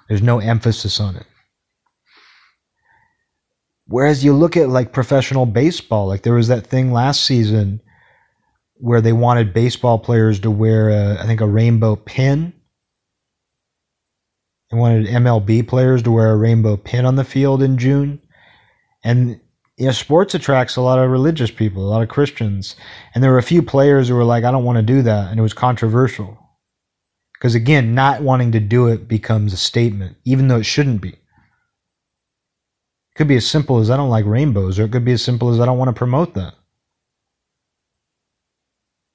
There's 0.07 0.21
no 0.21 0.39
emphasis 0.39 1.01
on 1.01 1.17
it. 1.17 1.25
Whereas 3.87 4.25
you 4.25 4.33
look 4.33 4.57
at 4.57 4.69
like 4.69 4.93
professional 4.93 5.47
baseball, 5.47 6.07
like 6.07 6.23
there 6.23 6.35
was 6.35 6.49
that 6.49 6.67
thing 6.67 6.93
last 6.93 7.25
season 7.25 7.81
where 8.75 9.01
they 9.01 9.13
wanted 9.13 9.55
baseball 9.55 9.99
players 9.99 10.41
to 10.41 10.51
wear, 10.51 10.89
a, 10.89 11.23
I 11.23 11.27
think, 11.27 11.41
a 11.41 11.47
rainbow 11.47 11.97
pin 11.97 12.53
they 14.75 14.81
wanted 14.81 15.07
MLB 15.07 15.69
players 15.69 16.03
to 16.03 16.11
wear 16.11 16.31
a 16.31 16.37
rainbow 16.37 16.77
pin 16.77 17.05
on 17.05 17.15
the 17.15 17.25
field 17.25 17.63
in 17.63 17.79
June. 17.79 18.21
And 19.05 19.41
you 19.77 19.87
know, 19.87 19.93
sports 19.93 20.35
attracts 20.35 20.75
a 20.75 20.81
lot 20.81 20.99
of 20.99 21.11
religious 21.11 21.51
people, 21.51 21.85
a 21.85 21.91
lot 21.91 22.03
of 22.03 22.09
Christians. 22.09 22.75
And 23.15 23.23
there 23.23 23.31
were 23.31 23.39
a 23.39 23.43
few 23.43 23.63
players 23.63 24.09
who 24.09 24.17
were 24.17 24.25
like, 24.25 24.43
I 24.43 24.51
don't 24.51 24.65
want 24.65 24.79
to 24.79 24.83
do 24.83 25.03
that. 25.03 25.31
And 25.31 25.39
it 25.39 25.43
was 25.43 25.53
controversial. 25.53 26.39
Because 27.35 27.55
again, 27.55 27.95
not 27.95 28.23
wanting 28.23 28.51
to 28.53 28.61
do 28.61 28.89
it 28.89 29.07
becomes 29.07 29.53
a 29.53 29.57
statement, 29.57 30.17
even 30.25 30.49
though 30.49 30.59
it 30.59 30.67
shouldn't 30.67 31.01
be. 31.01 31.15
It 33.15 33.19
could 33.19 33.29
be 33.29 33.37
as 33.37 33.47
simple 33.47 33.79
as 33.79 33.91
I 33.91 33.97
don't 33.97 34.11
like 34.11 34.25
rainbows, 34.25 34.81
or 34.81 34.87
it 34.87 34.91
could 34.91 35.05
be 35.05 35.13
as 35.13 35.23
simple 35.23 35.51
as 35.51 35.61
I 35.61 35.67
don't 35.67 35.79
want 35.79 35.89
to 35.89 35.93
promote 35.93 36.35
that. 36.35 36.55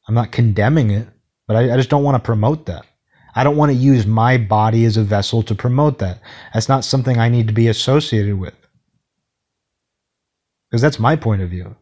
I'm 0.07 0.15
not 0.15 0.31
condemning 0.31 0.89
it, 0.91 1.09
but 1.47 1.57
I, 1.57 1.73
I 1.73 1.75
just 1.75 1.89
don't 1.89 2.03
want 2.03 2.15
to 2.15 2.25
promote 2.25 2.65
that. 2.67 2.85
I 3.35 3.43
don't 3.43 3.57
want 3.57 3.71
to 3.71 3.77
use 3.77 4.07
my 4.07 4.37
body 4.37 4.85
as 4.85 4.95
a 4.95 5.03
vessel 5.03 5.43
to 5.43 5.53
promote 5.53 5.99
that. 5.99 6.21
That's 6.53 6.69
not 6.69 6.85
something 6.85 7.17
I 7.17 7.27
need 7.27 7.47
to 7.47 7.53
be 7.53 7.67
associated 7.67 8.39
with. 8.39 8.55
Because 10.69 10.81
that's 10.81 10.97
my 10.97 11.17
point 11.17 11.41
of 11.41 11.49
view. 11.49 11.75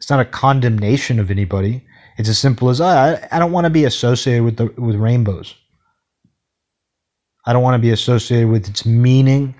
It's 0.00 0.10
not 0.10 0.20
a 0.20 0.24
condemnation 0.24 1.20
of 1.20 1.30
anybody. 1.30 1.86
It's 2.18 2.28
as 2.28 2.40
simple 2.40 2.70
as 2.70 2.80
I, 2.80 3.28
I 3.30 3.38
don't 3.38 3.52
want 3.52 3.66
to 3.66 3.70
be 3.70 3.84
associated 3.84 4.42
with 4.42 4.56
the 4.56 4.66
with 4.80 4.96
rainbows. 4.96 5.54
I 7.46 7.52
don't 7.52 7.62
want 7.62 7.74
to 7.76 7.82
be 7.82 7.90
associated 7.90 8.48
with 8.48 8.68
its 8.68 8.84
meaning 8.84 9.54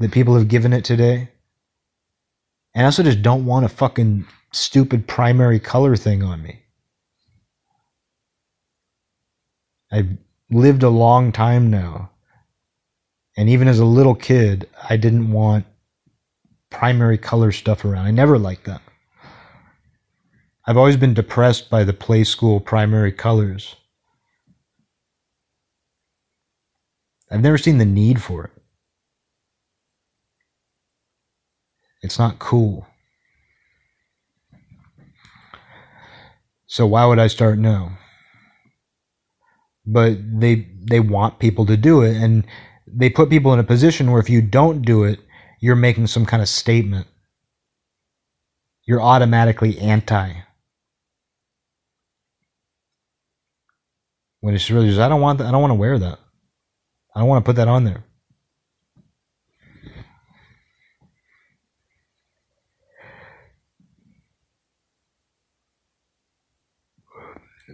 that 0.00 0.10
people 0.10 0.34
have 0.34 0.48
given 0.48 0.72
it 0.72 0.84
today. 0.84 1.28
And 2.74 2.82
I 2.82 2.86
also 2.86 3.02
just 3.02 3.22
don't 3.22 3.44
want 3.44 3.66
a 3.66 3.68
fucking 3.68 4.26
stupid 4.52 5.06
primary 5.06 5.60
color 5.60 5.94
thing 5.94 6.22
on 6.22 6.42
me. 6.42 6.62
I've 9.92 10.08
lived 10.50 10.82
a 10.82 10.88
long 10.88 11.32
time 11.32 11.70
now. 11.70 12.10
And 13.36 13.48
even 13.48 13.68
as 13.68 13.78
a 13.78 13.84
little 13.84 14.14
kid, 14.14 14.68
I 14.88 14.96
didn't 14.96 15.30
want 15.30 15.66
primary 16.70 17.18
color 17.18 17.52
stuff 17.52 17.84
around. 17.84 18.06
I 18.06 18.10
never 18.10 18.38
liked 18.38 18.64
that. 18.64 18.82
I've 20.66 20.76
always 20.76 20.96
been 20.96 21.14
depressed 21.14 21.68
by 21.68 21.84
the 21.84 21.92
play 21.92 22.24
school 22.24 22.60
primary 22.60 23.12
colors. 23.12 23.76
I've 27.30 27.42
never 27.42 27.58
seen 27.58 27.78
the 27.78 27.84
need 27.84 28.22
for 28.22 28.44
it. 28.44 28.59
It's 32.02 32.18
not 32.18 32.38
cool. 32.38 32.86
So 36.66 36.86
why 36.86 37.04
would 37.06 37.18
I 37.18 37.26
start 37.26 37.58
now? 37.58 37.98
but 39.86 40.18
they 40.40 40.66
they 40.82 41.00
want 41.00 41.38
people 41.38 41.66
to 41.66 41.76
do 41.76 42.02
it 42.02 42.16
and 42.16 42.46
they 42.86 43.10
put 43.10 43.30
people 43.30 43.52
in 43.52 43.58
a 43.58 43.64
position 43.64 44.10
where 44.10 44.20
if 44.20 44.30
you 44.30 44.42
don't 44.42 44.82
do 44.82 45.04
it 45.04 45.18
you're 45.60 45.76
making 45.76 46.06
some 46.06 46.26
kind 46.26 46.42
of 46.42 46.48
statement 46.48 47.06
you're 48.84 49.00
automatically 49.02 49.78
anti 49.78 50.32
when 54.40 54.54
it's 54.54 54.70
really 54.70 54.88
just 54.88 55.00
i 55.00 55.08
don't 55.08 55.20
want 55.20 55.38
that 55.38 55.46
i 55.46 55.50
don't 55.50 55.60
want 55.62 55.70
to 55.70 55.76
wear 55.76 55.98
that 55.98 56.18
i 57.14 57.20
don't 57.20 57.28
want 57.28 57.44
to 57.44 57.48
put 57.48 57.56
that 57.56 57.68
on 57.68 57.84
there 57.84 58.04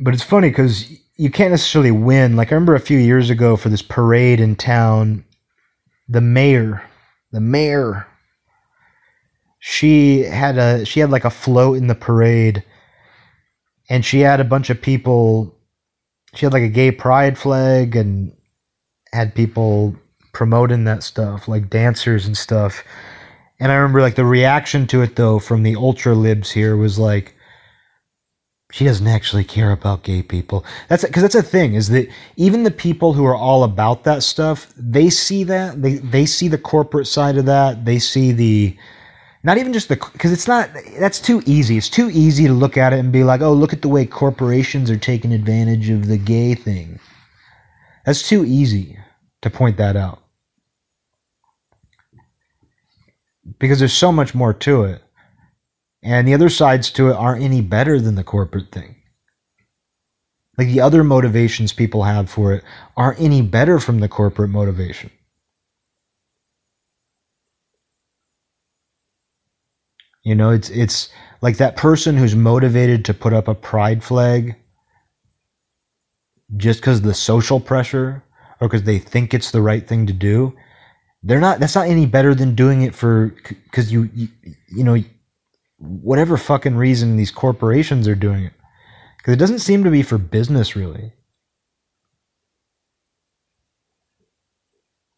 but 0.00 0.14
it's 0.14 0.22
funny 0.22 0.48
because 0.48 0.90
you 1.16 1.30
can't 1.30 1.50
necessarily 1.50 1.90
win. 1.90 2.36
Like 2.36 2.52
I 2.52 2.54
remember 2.54 2.74
a 2.74 2.80
few 2.80 2.98
years 2.98 3.30
ago 3.30 3.56
for 3.56 3.68
this 3.68 3.82
parade 3.82 4.40
in 4.40 4.56
town, 4.56 5.24
the 6.08 6.20
mayor, 6.20 6.82
the 7.32 7.40
mayor, 7.40 8.06
she 9.58 10.22
had 10.22 10.58
a 10.58 10.84
she 10.84 11.00
had 11.00 11.10
like 11.10 11.24
a 11.24 11.30
float 11.30 11.78
in 11.78 11.86
the 11.86 11.94
parade, 11.94 12.62
and 13.88 14.04
she 14.04 14.20
had 14.20 14.40
a 14.40 14.44
bunch 14.44 14.70
of 14.70 14.80
people. 14.80 15.54
She 16.34 16.46
had 16.46 16.52
like 16.52 16.62
a 16.62 16.68
gay 16.68 16.90
pride 16.90 17.38
flag 17.38 17.96
and 17.96 18.36
had 19.12 19.34
people 19.34 19.96
promoting 20.32 20.84
that 20.84 21.02
stuff, 21.02 21.48
like 21.48 21.70
dancers 21.70 22.26
and 22.26 22.36
stuff. 22.36 22.84
And 23.58 23.72
I 23.72 23.76
remember 23.76 24.02
like 24.02 24.16
the 24.16 24.24
reaction 24.24 24.86
to 24.88 25.02
it 25.02 25.16
though 25.16 25.38
from 25.38 25.62
the 25.62 25.76
ultra 25.76 26.14
libs 26.14 26.50
here 26.50 26.76
was 26.76 26.98
like, 26.98 27.34
she 28.72 28.84
doesn't 28.84 29.06
actually 29.06 29.44
care 29.44 29.70
about 29.70 30.02
gay 30.02 30.22
people. 30.22 30.64
That's 30.88 31.04
because 31.04 31.22
that's 31.22 31.34
a 31.34 31.42
thing 31.42 31.74
is 31.74 31.88
that 31.90 32.08
even 32.36 32.64
the 32.64 32.70
people 32.70 33.12
who 33.12 33.24
are 33.24 33.36
all 33.36 33.64
about 33.64 34.04
that 34.04 34.22
stuff, 34.22 34.72
they 34.76 35.08
see 35.08 35.44
that 35.44 35.82
they 35.82 35.94
they 35.96 36.26
see 36.26 36.48
the 36.48 36.58
corporate 36.58 37.06
side 37.06 37.36
of 37.36 37.46
that. 37.46 37.84
They 37.84 37.98
see 37.98 38.32
the 38.32 38.76
not 39.44 39.58
even 39.58 39.72
just 39.72 39.88
the 39.88 39.96
because 40.12 40.32
it's 40.32 40.48
not 40.48 40.70
that's 40.98 41.20
too 41.20 41.42
easy. 41.46 41.76
It's 41.76 41.88
too 41.88 42.10
easy 42.10 42.46
to 42.48 42.52
look 42.52 42.76
at 42.76 42.92
it 42.92 42.98
and 42.98 43.12
be 43.12 43.24
like, 43.24 43.40
oh, 43.40 43.52
look 43.52 43.72
at 43.72 43.82
the 43.82 43.88
way 43.88 44.04
corporations 44.04 44.90
are 44.90 44.98
taking 44.98 45.32
advantage 45.32 45.88
of 45.88 46.08
the 46.08 46.18
gay 46.18 46.54
thing. 46.54 46.98
That's 48.04 48.28
too 48.28 48.44
easy 48.44 48.98
to 49.42 49.50
point 49.50 49.76
that 49.76 49.96
out 49.96 50.22
because 53.58 53.78
there's 53.78 53.92
so 53.92 54.12
much 54.12 54.34
more 54.34 54.52
to 54.52 54.84
it. 54.84 55.02
And 56.06 56.28
the 56.28 56.34
other 56.34 56.50
sides 56.50 56.90
to 56.92 57.10
it 57.10 57.14
aren't 57.16 57.42
any 57.42 57.60
better 57.60 58.00
than 58.00 58.14
the 58.14 58.24
corporate 58.24 58.72
thing. 58.72 58.96
Like 60.56 60.68
the 60.68 60.80
other 60.80 61.04
motivations 61.04 61.72
people 61.72 62.04
have 62.04 62.30
for 62.30 62.52
it 62.54 62.64
aren't 62.96 63.20
any 63.20 63.42
better 63.42 63.80
from 63.80 64.00
the 64.00 64.08
corporate 64.08 64.50
motivation. 64.50 65.10
You 70.24 70.34
know, 70.34 70.50
it's 70.50 70.70
it's 70.70 71.10
like 71.42 71.58
that 71.58 71.76
person 71.76 72.16
who's 72.16 72.36
motivated 72.36 73.04
to 73.06 73.14
put 73.14 73.32
up 73.32 73.48
a 73.48 73.54
pride 73.54 74.04
flag 74.04 74.56
just 76.56 76.80
because 76.80 77.02
the 77.02 77.14
social 77.14 77.60
pressure 77.60 78.22
or 78.60 78.68
because 78.68 78.84
they 78.84 78.98
think 78.98 79.34
it's 79.34 79.50
the 79.50 79.62
right 79.62 79.86
thing 79.86 80.06
to 80.06 80.12
do 80.12 80.56
they're 81.22 81.40
not 81.40 81.58
that's 81.60 81.74
not 81.74 81.88
any 81.88 82.06
better 82.06 82.34
than 82.34 82.54
doing 82.54 82.82
it 82.82 82.94
for 82.94 83.34
because 83.64 83.92
you, 83.92 84.08
you 84.14 84.28
you 84.68 84.84
know 84.84 84.96
whatever 85.78 86.36
fucking 86.36 86.76
reason 86.76 87.16
these 87.16 87.30
corporations 87.30 88.08
are 88.08 88.14
doing 88.14 88.44
it. 88.44 88.52
Because 89.18 89.34
it 89.34 89.38
doesn't 89.38 89.60
seem 89.60 89.84
to 89.84 89.90
be 89.90 90.02
for 90.02 90.18
business 90.18 90.76
really. 90.76 91.12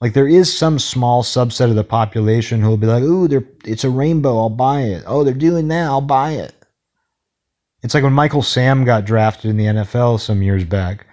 Like 0.00 0.12
there 0.12 0.28
is 0.28 0.56
some 0.56 0.78
small 0.78 1.22
subset 1.22 1.70
of 1.70 1.76
the 1.76 1.84
population 1.84 2.60
who 2.60 2.68
will 2.68 2.76
be 2.76 2.86
like 2.86 3.02
ooh 3.02 3.28
they're 3.28 3.46
it's 3.64 3.84
a 3.84 3.90
rainbow 3.90 4.38
i'll 4.38 4.50
buy 4.50 4.82
it. 4.82 5.04
Oh 5.06 5.24
they're 5.24 5.34
doing 5.34 5.68
that 5.68 5.86
i'll 5.86 6.00
buy 6.00 6.32
it. 6.32 6.54
It's 7.82 7.94
like 7.94 8.04
when 8.04 8.12
michael 8.12 8.42
sam 8.42 8.84
got 8.84 9.04
drafted 9.04 9.50
in 9.50 9.56
the 9.56 9.66
nfl 9.66 10.20
some 10.20 10.42
years 10.42 10.64
back 10.64 11.06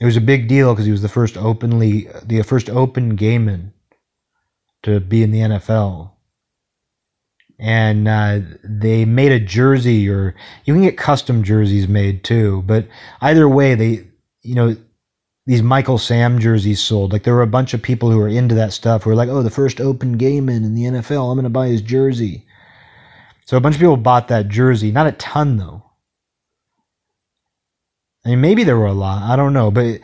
it 0.00 0.06
was 0.06 0.16
a 0.16 0.20
big 0.20 0.48
deal 0.48 0.72
because 0.72 0.86
he 0.86 0.92
was 0.92 1.02
the 1.02 1.08
first 1.08 1.36
openly 1.36 2.08
the 2.24 2.42
first 2.42 2.70
open 2.70 3.16
gay 3.16 3.38
man 3.38 3.72
to 4.82 4.98
be 4.98 5.22
in 5.22 5.30
the 5.30 5.40
NFL. 5.40 6.12
And 7.60 8.08
uh, 8.08 8.38
they 8.64 9.04
made 9.04 9.32
a 9.32 9.38
jersey, 9.38 10.08
or 10.08 10.34
you 10.64 10.72
can 10.72 10.82
get 10.82 10.96
custom 10.96 11.44
jerseys 11.44 11.88
made 11.88 12.24
too. 12.24 12.62
But 12.66 12.88
either 13.20 13.46
way, 13.46 13.74
they, 13.74 14.06
you 14.42 14.54
know, 14.54 14.76
these 15.44 15.62
Michael 15.62 15.98
Sam 15.98 16.38
jerseys 16.38 16.80
sold. 16.80 17.12
Like 17.12 17.24
there 17.24 17.34
were 17.34 17.42
a 17.42 17.46
bunch 17.46 17.74
of 17.74 17.82
people 17.82 18.10
who 18.10 18.16
were 18.16 18.28
into 18.28 18.54
that 18.54 18.72
stuff 18.72 19.02
who 19.02 19.10
were 19.10 19.16
like, 19.16 19.28
oh, 19.28 19.42
the 19.42 19.50
first 19.50 19.78
open 19.78 20.16
gay 20.16 20.40
man 20.40 20.64
in 20.64 20.74
the 20.74 20.84
NFL. 20.84 21.30
I'm 21.30 21.36
going 21.36 21.44
to 21.44 21.50
buy 21.50 21.68
his 21.68 21.82
jersey. 21.82 22.46
So 23.44 23.58
a 23.58 23.60
bunch 23.60 23.74
of 23.74 23.80
people 23.80 23.98
bought 23.98 24.28
that 24.28 24.48
jersey. 24.48 24.90
Not 24.90 25.08
a 25.08 25.12
ton, 25.12 25.58
though. 25.58 25.82
I 28.24 28.30
mean, 28.30 28.40
maybe 28.40 28.64
there 28.64 28.78
were 28.78 28.86
a 28.86 28.92
lot. 28.92 29.22
I 29.22 29.36
don't 29.36 29.52
know. 29.52 29.70
But 29.70 30.00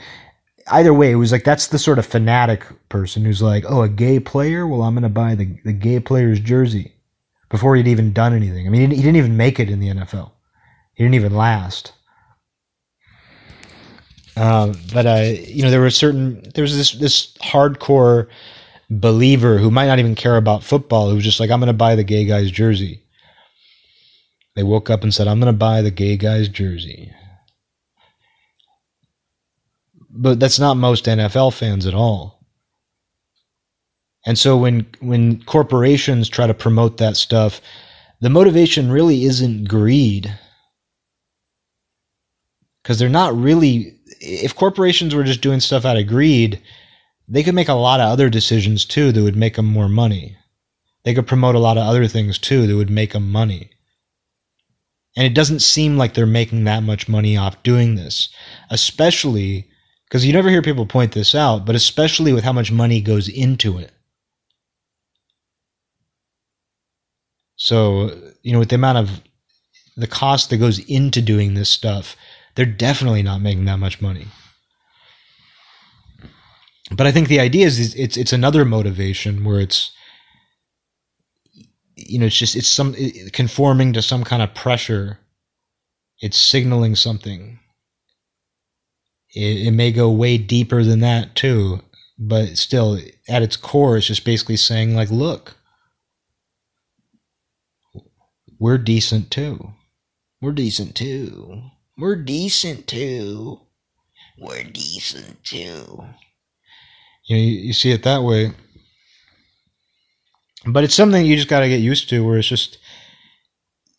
either 0.67 0.93
way, 0.93 1.11
it 1.11 1.17
was 1.17 1.33
like 1.33 1.45
that's 1.45 1.69
the 1.69 1.79
sort 1.79 1.99
of 1.99 2.05
fanatic 2.05 2.67
person 2.91 3.25
who's 3.25 3.41
like, 3.41 3.65
oh, 3.67 3.81
a 3.81 3.89
gay 3.89 4.21
player? 4.21 4.67
Well, 4.67 4.83
I'm 4.83 4.95
going 4.95 5.05
to 5.05 5.09
buy 5.09 5.35
the, 5.35 5.57
the 5.65 5.73
gay 5.73 6.01
player's 6.01 6.41
jersey 6.41 6.96
before 7.49 7.77
he'd 7.77 7.89
even 7.89 8.13
done 8.13 8.35
anything. 8.35 8.67
I 8.67 8.71
mean, 8.71 8.91
he 8.91 8.97
didn't 8.97 9.17
even 9.17 9.37
make 9.37 9.61
it 9.61 9.71
in 9.71 9.81
the 9.81 9.89
NFL, 9.89 10.33
he 10.95 11.05
didn't 11.05 11.15
even 11.15 11.35
last. 11.35 11.93
Uh, 14.37 14.75
but 14.93 15.07
uh, 15.07 15.33
you 15.47 15.63
know, 15.63 15.71
there 15.71 15.81
were 15.81 15.91
certain 15.91 16.43
there 16.55 16.63
was 16.63 16.77
this 16.77 16.93
this 16.93 17.33
hardcore 17.39 18.29
believer 18.91 19.59
who 19.59 19.71
might 19.71 19.87
not 19.87 19.99
even 19.99 20.15
care 20.15 20.37
about 20.37 20.63
football 20.63 21.09
who 21.09 21.17
was 21.17 21.25
just 21.25 21.41
like, 21.41 21.51
I'm 21.51 21.59
going 21.59 21.69
to 21.69 21.73
buy 21.73 21.97
the 21.97 22.05
gay 22.05 22.25
guy's 22.25 22.51
jersey. 22.51 23.03
They 24.55 24.63
woke 24.63 24.91
up 24.91 25.03
and 25.03 25.13
said, 25.13 25.27
I'm 25.27 25.41
going 25.41 25.53
to 25.53 25.59
buy 25.59 25.83
the 25.83 25.91
gay 25.91 26.17
guy's 26.17 26.49
jersey 26.49 27.13
but 30.17 30.41
that's 30.41 30.59
not 30.59 30.77
most 30.77 31.05
NFL 31.05 31.53
fans 31.53 31.87
at 31.87 31.95
all. 31.95 32.36
And 34.27 34.37
so 34.39 34.57
when 34.57 34.87
when 35.01 35.43
corporations 35.45 36.29
try 36.29 36.47
to 36.49 36.55
promote 36.55 36.99
that 36.99 37.17
stuff, 37.17 37.61
the 38.21 38.29
motivation 38.29 38.91
really 38.91 39.25
isn't 39.25 39.69
greed. 39.69 40.37
Cuz 42.85 42.99
they're 42.99 43.09
not 43.09 43.39
really 43.39 43.95
if 44.21 44.55
corporations 44.55 45.15
were 45.15 45.25
just 45.25 45.41
doing 45.41 45.61
stuff 45.61 45.85
out 45.85 45.97
of 45.97 46.09
greed, 46.09 46.61
they 47.29 47.43
could 47.43 47.55
make 47.55 47.69
a 47.69 47.75
lot 47.75 48.01
of 48.01 48.09
other 48.09 48.29
decisions 48.29 48.85
too 48.85 49.13
that 49.13 49.23
would 49.23 49.37
make 49.37 49.55
them 49.55 49.67
more 49.67 49.89
money. 49.89 50.37
They 51.05 51.15
could 51.15 51.27
promote 51.27 51.55
a 51.55 51.61
lot 51.61 51.79
of 51.79 51.87
other 51.87 52.09
things 52.09 52.37
too 52.39 52.67
that 52.67 52.77
would 52.77 52.91
make 52.91 53.13
them 53.13 53.31
money. 53.31 53.71
And 55.17 55.25
it 55.25 55.35
doesn't 55.35 55.61
seem 55.61 55.97
like 55.97 56.15
they're 56.15 56.27
making 56.27 56.65
that 56.65 56.83
much 56.83 57.09
money 57.09 57.37
off 57.37 57.63
doing 57.63 57.95
this, 57.95 58.29
especially 58.71 59.71
because 60.05 60.27
you 60.27 60.33
never 60.33 60.51
hear 60.51 60.63
people 60.63 60.87
point 60.87 61.13
this 61.13 61.35
out, 61.35 61.65
but 61.65 61.75
especially 61.75 62.33
with 62.33 62.45
how 62.45 62.53
much 62.53 62.71
money 62.71 63.01
goes 63.01 63.29
into 63.29 63.79
it. 63.79 63.93
So, 67.57 68.11
you 68.43 68.53
know, 68.53 68.59
with 68.59 68.69
the 68.69 68.77
amount 68.77 68.99
of 68.99 69.21
the 69.97 70.07
cost 70.07 70.51
that 70.51 70.59
goes 70.59 70.79
into 70.91 71.23
doing 71.23 71.55
this 71.55 71.71
stuff, 71.71 72.17
they're 72.55 72.67
definitely 72.67 73.23
not 73.23 73.41
making 73.41 73.65
that 73.67 73.79
much 73.79 74.01
money. 74.01 74.27
But 76.91 77.07
I 77.07 77.13
think 77.13 77.29
the 77.29 77.41
idea 77.41 77.67
is 77.67 77.95
it's 77.97 78.17
it's 78.17 78.33
another 78.33 78.65
motivation 78.65 79.45
where 79.45 79.61
it's 79.61 79.91
you 81.97 82.19
know 82.19 82.27
it's 82.27 82.39
just 82.39 82.55
it's 82.55 82.69
some 82.69 82.95
conforming 83.33 83.93
to 83.95 84.03
some 84.03 84.23
kind 84.23 84.43
of 84.43 84.55
pressure. 84.55 85.19
It's 86.21 86.39
signaling 86.39 86.95
something 86.95 87.59
it, 89.37 89.69
it 89.69 89.71
may 89.73 89.93
go 89.93 90.11
way 90.11 90.39
deeper 90.39 90.83
than 90.83 91.01
that 91.01 91.35
too, 91.37 91.81
but 92.19 92.57
still, 92.57 92.99
at 93.29 93.43
its 93.43 93.57
core, 93.57 93.99
it's 93.99 94.07
just 94.07 94.25
basically 94.25 94.57
saying, 94.57 94.97
like, 94.97 95.11
look, 95.11 95.56
we're 98.59 98.79
decent 98.79 99.31
too. 99.31 99.73
We're 100.41 100.53
decent 100.53 100.95
too. 100.95 101.63
We're 101.97 102.17
decent 102.17 102.87
too. 102.87 103.61
We're 104.39 104.65
decent 104.65 105.45
too. 105.45 106.05
You 107.25 107.37
know, 107.37 107.43
you, 107.43 107.59
you 107.59 107.73
see 107.73 107.91
it 107.91 108.03
that 108.03 108.23
way. 108.23 108.53
But 110.67 110.85
it's 110.85 110.95
something 110.95 111.25
you 111.25 111.37
just 111.37 111.49
got 111.49 111.61
to 111.61 111.69
get 111.69 111.81
used 111.81 112.09
to 112.11 112.25
where 112.25 112.39
it's 112.39 112.49
just 112.49 112.79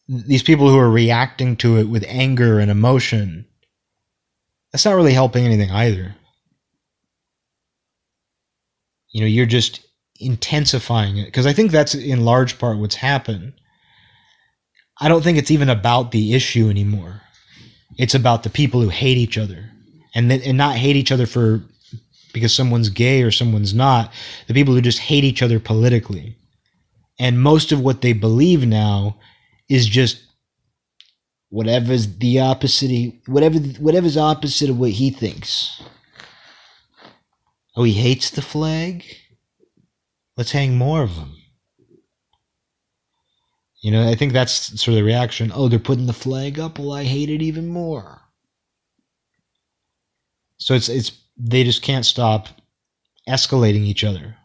these 0.08 0.44
people 0.44 0.70
who 0.70 0.78
are 0.78 0.90
reacting 0.90 1.56
to 1.58 1.78
it 1.78 1.86
with 1.86 2.06
anger 2.08 2.60
and 2.60 2.72
emotion 2.72 3.46
that's 4.72 4.86
not 4.86 4.96
really 4.96 5.14
helping 5.14 5.46
anything 5.46 5.72
either. 5.72 6.16
You 9.10 9.22
know, 9.22 9.28
you're 9.28 9.46
just 9.46 9.86
intensifying 10.20 11.18
it 11.18 11.26
because 11.26 11.46
I 11.46 11.54
think 11.54 11.72
that's 11.72 11.96
in 11.96 12.26
large 12.26 12.60
part 12.60 12.78
what's 12.78 12.96
happened. 12.96 13.54
I 15.00 15.08
don't 15.08 15.24
think 15.24 15.38
it's 15.38 15.52
even 15.52 15.70
about 15.70 16.12
the 16.12 16.34
issue 16.34 16.70
anymore. 16.70 17.22
It's 17.98 18.16
about 18.16 18.44
the 18.44 18.50
people 18.50 18.82
who 18.82 18.90
hate 18.90 19.18
each 19.18 19.38
other 19.38 19.70
and 20.14 20.32
and 20.32 20.58
not 20.58 20.76
hate 20.76 20.96
each 20.96 21.12
other 21.12 21.26
for 21.26 21.64
because 22.34 22.54
someone's 22.54 22.90
gay 22.90 23.24
or 23.24 23.32
someone's 23.32 23.74
not. 23.74 24.12
The 24.48 24.54
people 24.54 24.74
who 24.74 24.82
just 24.82 25.00
hate 25.00 25.24
each 25.24 25.42
other 25.42 25.60
politically. 25.60 26.36
And 27.20 27.42
most 27.42 27.72
of 27.72 27.82
what 27.82 28.02
they 28.02 28.14
believe 28.14 28.66
now 28.66 29.18
is 29.70 29.88
just 29.88 30.22
whatever's 31.50 32.18
the 32.18 32.40
opposite 32.40 33.14
whatever 33.28 33.60
whatever's 33.80 34.18
opposite 34.18 34.70
of 34.70 34.78
what 34.78 34.92
he 34.92 35.10
thinks 35.10 35.82
oh 37.76 37.84
he 37.84 37.94
hates 37.94 38.30
the 38.32 38.42
flag 38.42 39.06
let's 40.36 40.52
hang 40.52 40.78
more 40.78 41.04
of 41.04 41.16
them 41.16 41.37
you 43.82 43.92
know 43.92 44.08
i 44.08 44.14
think 44.16 44.34
that's 44.34 44.80
sort 44.80 44.90
of 44.90 44.96
the 44.96 45.04
reaction 45.04 45.52
oh 45.56 45.68
they're 45.68 45.80
putting 45.80 46.06
the 46.06 46.14
flag 46.14 46.60
up 46.60 46.78
well 46.78 46.92
i 46.94 47.04
hate 47.04 47.30
it 47.30 47.42
even 47.42 47.68
more 47.68 48.22
So 50.58 50.74
it's 50.74 50.90
it's 50.90 51.12
they 51.38 51.64
just 51.64 51.82
can't 51.82 52.06
stop 52.06 52.48
escalating 53.28 53.84
each 53.84 54.04
other. 54.04 54.36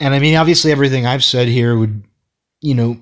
And 0.00 0.14
I 0.14 0.18
mean, 0.18 0.36
obviously, 0.36 0.70
everything 0.70 1.06
I've 1.06 1.24
said 1.24 1.48
here 1.48 1.76
would, 1.76 2.04
you 2.60 2.74
know, 2.74 3.00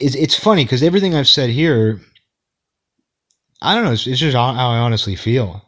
it's 0.00 0.14
it's 0.14 0.34
funny 0.38 0.64
because 0.64 0.82
everything 0.82 1.14
I've 1.14 1.28
said 1.28 1.50
here, 1.50 2.00
I 3.62 3.74
don't 3.74 3.84
know, 3.84 3.92
it's, 3.92 4.06
it's 4.06 4.18
just 4.20 4.36
how 4.36 4.42
I 4.42 4.78
honestly 4.78 5.14
feel. 5.16 5.67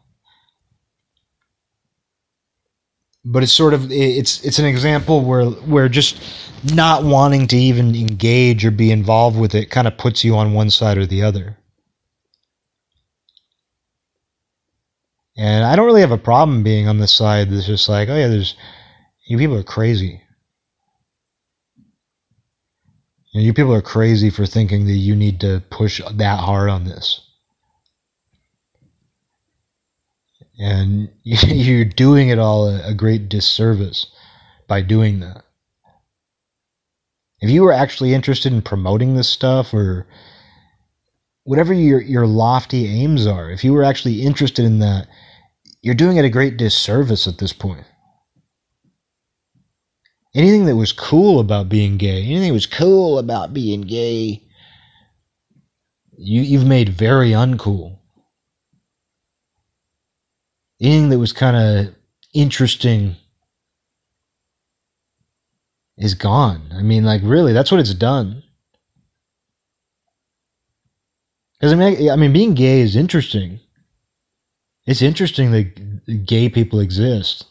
But 3.23 3.43
it's 3.43 3.51
sort 3.51 3.73
of 3.73 3.91
it's 3.91 4.43
it's 4.43 4.57
an 4.57 4.65
example 4.65 5.23
where 5.23 5.45
where 5.45 5.87
just 5.89 6.21
not 6.73 7.03
wanting 7.03 7.47
to 7.47 7.57
even 7.57 7.95
engage 7.95 8.65
or 8.65 8.71
be 8.71 8.91
involved 8.91 9.37
with 9.37 9.53
it 9.55 9.69
kind 9.69 9.87
of 9.87 9.97
puts 9.97 10.23
you 10.23 10.35
on 10.35 10.53
one 10.53 10.69
side 10.69 10.97
or 10.97 11.05
the 11.05 11.21
other. 11.23 11.57
And 15.37 15.65
I 15.65 15.75
don't 15.75 15.85
really 15.85 16.01
have 16.01 16.11
a 16.11 16.17
problem 16.17 16.63
being 16.63 16.87
on 16.87 16.97
the 16.97 17.07
side 17.07 17.49
that's 17.49 17.65
just 17.65 17.87
like, 17.89 18.09
oh 18.09 18.15
yeah, 18.15 18.27
there's 18.27 18.55
you 19.27 19.37
people 19.37 19.57
are 19.57 19.63
crazy. 19.63 20.21
And 23.33 23.43
you 23.43 23.53
people 23.53 23.73
are 23.73 23.81
crazy 23.81 24.29
for 24.29 24.45
thinking 24.45 24.85
that 24.87 24.93
you 24.93 25.15
need 25.15 25.39
to 25.41 25.63
push 25.69 26.01
that 26.11 26.39
hard 26.39 26.69
on 26.69 26.83
this. 26.83 27.21
And 30.61 31.09
you're 31.23 31.85
doing 31.85 32.29
it 32.29 32.37
all 32.37 32.67
a 32.67 32.93
great 32.93 33.29
disservice 33.29 34.05
by 34.67 34.81
doing 34.81 35.19
that. 35.21 35.43
If 37.41 37.49
you 37.49 37.63
were 37.63 37.73
actually 37.73 38.13
interested 38.13 38.53
in 38.53 38.61
promoting 38.61 39.15
this 39.15 39.27
stuff 39.27 39.73
or 39.73 40.05
whatever 41.45 41.73
your 41.73 41.99
your 41.99 42.27
lofty 42.27 42.85
aims 42.85 43.25
are, 43.25 43.49
if 43.49 43.63
you 43.63 43.73
were 43.73 43.83
actually 43.83 44.21
interested 44.21 44.63
in 44.63 44.77
that, 44.79 45.07
you're 45.81 45.95
doing 45.95 46.17
it 46.17 46.25
a 46.25 46.29
great 46.29 46.57
disservice 46.57 47.27
at 47.27 47.39
this 47.39 47.53
point. 47.53 47.85
Anything 50.35 50.65
that 50.65 50.75
was 50.75 50.93
cool 50.93 51.39
about 51.39 51.69
being 51.69 51.97
gay, 51.97 52.23
anything 52.23 52.49
that 52.49 52.53
was 52.53 52.67
cool 52.67 53.17
about 53.17 53.51
being 53.51 53.81
gay, 53.81 54.43
you, 56.17 56.41
you've 56.43 56.67
made 56.67 56.89
very 56.89 57.31
uncool. 57.31 57.97
Anything 60.81 61.09
that 61.09 61.19
was 61.19 61.31
kind 61.31 61.55
of 61.55 61.93
interesting 62.33 63.15
is 65.97 66.15
gone. 66.15 66.61
I 66.73 66.81
mean, 66.81 67.03
like, 67.03 67.21
really, 67.23 67.53
that's 67.53 67.71
what 67.71 67.79
it's 67.79 67.93
done. 67.93 68.41
Because 71.59 71.73
I 71.73 71.75
mean, 71.75 72.09
I 72.09 72.15
mean, 72.15 72.33
being 72.33 72.55
gay 72.55 72.81
is 72.81 72.95
interesting. 72.95 73.59
It's 74.87 75.03
interesting 75.03 75.51
that 75.51 76.25
gay 76.25 76.49
people 76.49 76.79
exist. 76.79 77.45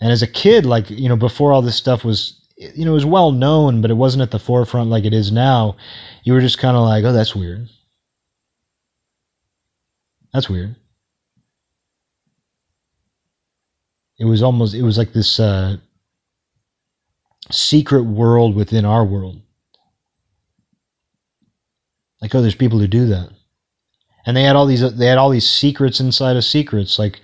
And 0.00 0.10
as 0.10 0.22
a 0.22 0.26
kid, 0.26 0.66
like, 0.66 0.90
you 0.90 1.08
know, 1.08 1.16
before 1.16 1.52
all 1.52 1.62
this 1.62 1.76
stuff 1.76 2.04
was, 2.04 2.40
you 2.56 2.84
know, 2.84 2.90
it 2.90 2.94
was 2.94 3.06
well 3.06 3.30
known, 3.30 3.80
but 3.80 3.92
it 3.92 3.94
wasn't 3.94 4.22
at 4.22 4.32
the 4.32 4.40
forefront 4.40 4.90
like 4.90 5.04
it 5.04 5.14
is 5.14 5.30
now, 5.30 5.76
you 6.24 6.32
were 6.32 6.40
just 6.40 6.58
kind 6.58 6.76
of 6.76 6.82
like, 6.82 7.04
oh, 7.04 7.12
that's 7.12 7.36
weird. 7.36 7.68
That's 10.36 10.50
weird. 10.50 10.76
It 14.18 14.26
was 14.26 14.42
almost, 14.42 14.74
it 14.74 14.82
was 14.82 14.98
like 14.98 15.14
this 15.14 15.40
uh, 15.40 15.78
secret 17.50 18.02
world 18.02 18.54
within 18.54 18.84
our 18.84 19.02
world. 19.02 19.40
Like, 22.20 22.34
oh, 22.34 22.42
there's 22.42 22.54
people 22.54 22.78
who 22.78 22.86
do 22.86 23.06
that. 23.06 23.30
And 24.26 24.36
they 24.36 24.42
had 24.42 24.56
all 24.56 24.66
these, 24.66 24.94
they 24.98 25.06
had 25.06 25.16
all 25.16 25.30
these 25.30 25.50
secrets 25.50 26.00
inside 26.00 26.36
of 26.36 26.44
secrets, 26.44 26.98
like 26.98 27.22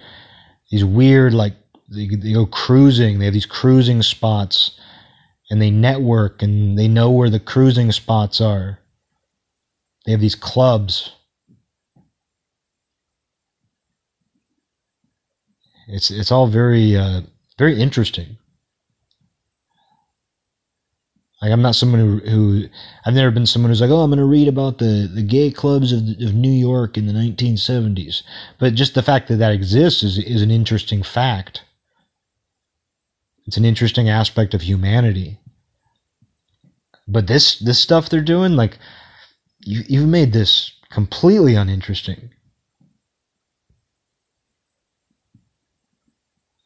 these 0.70 0.82
weird, 0.82 1.34
like, 1.34 1.52
they, 1.90 2.08
they 2.08 2.32
go 2.32 2.46
cruising. 2.46 3.18
They 3.18 3.26
have 3.26 3.34
these 3.34 3.44
cruising 3.44 4.00
spots, 4.00 4.80
and 5.50 5.60
they 5.60 5.70
network, 5.70 6.40
and 6.40 6.78
they 6.78 6.88
know 6.88 7.10
where 7.10 7.28
the 7.28 7.40
cruising 7.40 7.92
spots 7.92 8.40
are. 8.40 8.78
They 10.06 10.12
have 10.12 10.22
these 10.22 10.34
clubs. 10.34 11.12
It's 15.92 16.10
it's 16.10 16.32
all 16.32 16.46
very 16.46 16.96
uh, 16.96 17.20
very 17.58 17.78
interesting. 17.78 18.38
Like 21.42 21.50
I'm 21.50 21.60
not 21.60 21.74
someone 21.74 22.00
who, 22.00 22.18
who 22.30 22.68
I've 23.04 23.14
never 23.14 23.30
been 23.30 23.46
someone 23.46 23.70
who's 23.70 23.80
like, 23.80 23.90
oh, 23.90 24.00
I'm 24.00 24.10
going 24.10 24.18
to 24.18 24.24
read 24.24 24.48
about 24.48 24.78
the, 24.78 25.10
the 25.12 25.24
gay 25.24 25.50
clubs 25.50 25.92
of, 25.92 25.98
of 25.98 26.34
New 26.34 26.52
York 26.52 26.96
in 26.96 27.06
the 27.06 27.12
1970s. 27.12 28.22
But 28.60 28.74
just 28.74 28.94
the 28.94 29.02
fact 29.02 29.26
that 29.28 29.36
that 29.36 29.52
exists 29.52 30.02
is 30.02 30.18
is 30.18 30.40
an 30.40 30.50
interesting 30.50 31.02
fact. 31.02 31.62
It's 33.46 33.56
an 33.56 33.64
interesting 33.64 34.08
aspect 34.08 34.54
of 34.54 34.62
humanity. 34.62 35.40
But 37.06 37.26
this 37.26 37.58
this 37.58 37.80
stuff 37.80 38.08
they're 38.08 38.22
doing, 38.22 38.52
like 38.52 38.78
you 39.64 39.82
you've 39.88 40.08
made 40.08 40.32
this 40.32 40.72
completely 40.90 41.54
uninteresting. 41.54 42.30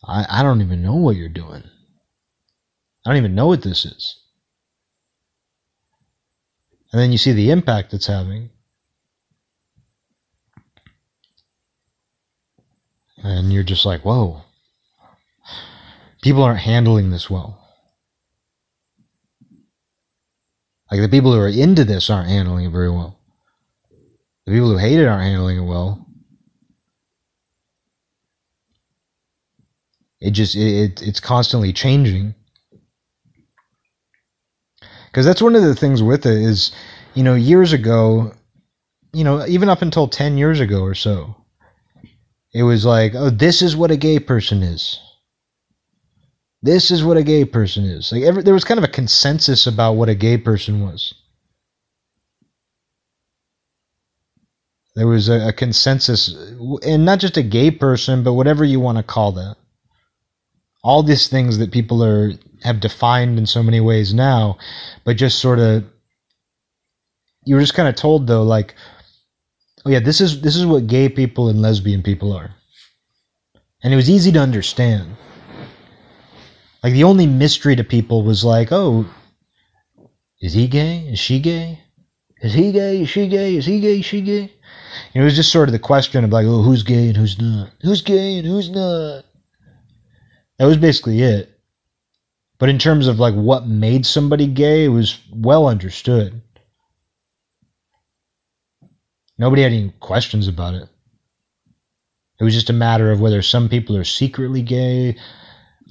I, 0.07 0.27
I 0.29 0.43
don't 0.43 0.63
even 0.63 0.83
know 0.83 0.95
what 0.95 1.17
you're 1.17 1.29
doing. 1.29 1.65
I 3.05 3.11
don't 3.11 3.19
even 3.19 3.35
know 3.35 3.49
what 3.49 3.63
this 3.63 3.85
is. 3.85 4.19
And 6.93 7.01
then 7.01 7.13
you 7.13 7.19
see 7.19 7.33
the 7.33 7.51
impact 7.51 7.93
it's 7.93 8.07
having. 8.07 8.51
And 13.19 13.53
you're 13.53 13.65
just 13.65 13.85
like, 13.85 14.05
whoa 14.05 14.43
people 16.27 16.43
aren't 16.43 16.59
handling 16.59 17.11
this 17.11 17.31
well. 17.31 17.63
Like 20.91 21.01
the 21.01 21.09
people 21.09 21.33
who 21.33 21.39
are 21.39 21.49
into 21.49 21.85
this 21.85 22.11
aren't 22.11 22.29
handling 22.29 22.67
it 22.67 22.73
very 22.73 22.91
well. 22.91 23.21
The 24.45 24.53
people 24.53 24.71
who 24.71 24.79
hate 24.79 24.99
it 24.99 25.07
aren't 25.07 25.23
handling 25.23 25.59
it 25.59 25.69
well. 25.69 26.06
It 30.27 30.33
just 30.33 30.57
it, 30.57 30.61
it 30.61 31.03
it's 31.03 31.21
constantly 31.21 31.73
changing. 31.73 32.35
Because 35.07 35.25
that's 35.25 35.41
one 35.41 35.55
of 35.55 35.63
the 35.63 35.77
things 35.77 36.03
with 36.03 36.27
it 36.27 36.35
is, 36.43 36.73
you 37.15 37.23
know, 37.23 37.37
years 37.37 37.73
ago, 37.73 38.33
you 39.13 39.23
know, 39.23 39.47
even 39.47 39.69
up 39.69 39.83
until 39.83 40.09
10 40.09 40.37
years 40.37 40.59
ago 40.59 40.83
or 40.83 40.95
so, 40.95 41.37
it 42.53 42.65
was 42.65 42.85
like, 42.85 43.15
oh, 43.15 43.31
this 43.31 43.63
is 43.63 43.77
what 43.77 43.93
a 43.93 43.97
gay 43.97 44.19
person 44.19 44.65
is. 44.65 44.99
This 46.61 46.91
is 46.91 47.05
what 47.05 47.17
a 47.17 47.23
gay 47.23 47.45
person 47.45 47.85
is. 47.85 48.11
Like 48.11 48.25
every, 48.25 48.43
there 48.43 48.53
was 48.53 48.65
kind 48.65 48.79
of 48.79 48.85
a 48.85 48.89
consensus 48.89 49.65
about 49.65 49.93
what 49.93 50.09
a 50.09 50.15
gay 50.17 50.39
person 50.39 50.83
was. 50.83 51.15
There 54.97 55.07
was 55.07 55.29
a, 55.29 55.49
a 55.49 55.53
consensus, 55.53 56.35
and 56.85 57.05
not 57.05 57.21
just 57.21 57.37
a 57.37 57.45
gay 57.45 57.71
person, 57.71 58.25
but 58.25 58.33
whatever 58.33 58.65
you 58.65 58.81
want 58.81 58.99
to 58.99 59.05
call 59.05 59.31
that. 59.33 59.57
All 60.87 61.03
these 61.03 61.27
things 61.27 61.59
that 61.59 61.73
people 61.73 62.05
are 62.05 62.31
have 62.63 62.79
defined 62.79 63.39
in 63.39 63.47
so 63.47 63.61
many 63.61 63.81
ways 63.81 64.15
now, 64.15 64.57
but 65.05 65.17
just 65.17 65.41
sort 65.41 65.59
of 65.59 65.85
you 67.45 67.57
were 67.57 67.61
just 67.61 67.75
kind 67.75 67.89
of 67.89 67.97
told 67.97 68.29
though, 68.29 68.45
like, 68.45 68.77
oh 69.85 69.91
yeah, 69.91 69.99
this 69.99 70.21
is 70.21 70.43
this 70.43 70.55
is 70.55 70.65
what 70.65 70.87
gay 70.87 71.09
people 71.09 71.49
and 71.49 71.61
lesbian 71.61 72.05
people 72.05 72.33
are, 72.33 72.55
and 73.83 73.93
it 73.93 73.97
was 73.97 74.09
easy 74.09 74.31
to 74.31 74.39
understand. 74.39 75.17
Like 76.85 76.93
the 76.93 77.03
only 77.03 77.27
mystery 77.27 77.75
to 77.75 77.83
people 77.83 78.23
was 78.23 78.45
like, 78.45 78.69
oh, 78.71 79.07
is 80.41 80.53
he 80.53 80.69
gay? 80.69 81.09
Is 81.11 81.19
she 81.19 81.41
gay? 81.41 81.81
Is 82.43 82.55
he 82.55 82.71
gay? 82.71 83.03
Is 83.03 83.09
she 83.09 83.27
gay? 83.27 83.57
Is 83.57 83.67
he 83.67 83.81
gay? 83.81 83.99
Is 83.99 84.07
she 84.07 84.21
gay? 84.21 84.53
And 85.15 85.23
it 85.23 85.25
was 85.25 85.35
just 85.35 85.51
sort 85.51 85.69
of 85.69 85.73
the 85.73 85.81
question 85.81 86.23
of 86.23 86.31
like, 86.31 86.47
oh, 86.47 86.63
who's 86.63 86.85
gay 86.85 87.09
and 87.09 87.17
who's 87.17 87.41
not? 87.41 87.71
Who's 87.83 88.03
gay 88.03 88.39
and 88.39 88.47
who's 88.47 88.71
not? 88.71 89.25
That 90.59 90.67
was 90.67 90.77
basically 90.77 91.23
it. 91.23 91.51
But 92.59 92.69
in 92.71 92.79
terms 92.79 93.07
of 93.07 93.19
like 93.19 93.35
what 93.35 93.67
made 93.67 94.07
somebody 94.07 94.47
gay, 94.47 94.85
it 94.85 94.89
was 94.89 95.19
well 95.33 95.67
understood. 95.69 96.41
Nobody 99.39 99.63
had 99.63 99.73
any 99.73 99.93
questions 100.01 100.49
about 100.49 100.75
it. 100.75 100.89
It 102.41 102.45
was 102.45 102.55
just 102.55 102.71
a 102.71 102.75
matter 102.75 103.13
of 103.13 103.21
whether 103.21 103.43
some 103.43 103.69
people 103.69 103.97
are 103.97 104.05
secretly 104.05 104.63
gay, 104.63 105.17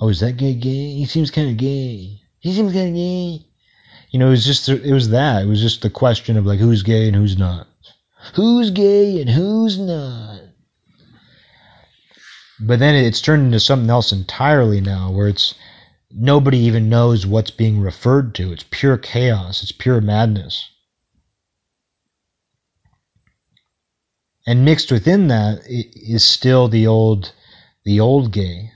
oh, 0.02 0.10
is 0.10 0.20
that 0.20 0.38
guy 0.38 0.54
gay? 0.54 0.94
He 0.94 1.06
seems 1.06 1.32
kind 1.32 1.50
of 1.50 1.58
gay. 1.58 2.22
He 2.40 2.54
seems 2.54 2.74
kind 2.74 2.90
of 2.90 2.96
gay. 2.96 3.46
You 4.12 4.20
know, 4.20 4.28
it 4.28 4.32
was 4.32 4.46
just 4.46 4.70
it 4.70 4.94
was 4.94 5.10
that. 5.10 5.44
It 5.44 5.48
was 5.48 5.62
just 5.62 5.82
the 5.82 5.90
question 5.90 6.38
of 6.38 6.46
like 6.46 6.60
who's 6.60 6.84
gay 6.84 7.08
and 7.08 7.16
who's 7.16 7.38
not. 7.38 7.68
Who's 8.36 8.72
gay 8.72 9.20
and 9.22 9.30
who's 9.30 9.80
not. 9.80 10.42
But 12.60 12.80
then 12.80 12.96
it's 12.96 13.22
turned 13.22 13.46
into 13.46 13.60
something 13.60 13.90
else 13.90 14.12
entirely 14.12 14.80
now, 14.80 15.12
where 15.12 15.28
it's 15.28 15.56
nobody 16.12 16.58
even 16.60 16.90
knows 16.90 17.26
what's 17.26 17.52
being 17.52 17.80
referred 17.80 18.34
to. 18.36 18.54
It's 18.54 18.66
pure 18.72 18.98
chaos, 18.98 19.62
it's 19.62 19.72
pure 19.74 20.00
madness. 20.02 20.70
And 24.48 24.64
mixed 24.64 24.92
within 24.92 25.28
that 25.28 25.62
is 25.68 26.24
still 26.24 26.68
the 26.68 26.88
old 26.88 27.34
the 27.84 28.00
old 28.00 28.32
gay. 28.32 28.72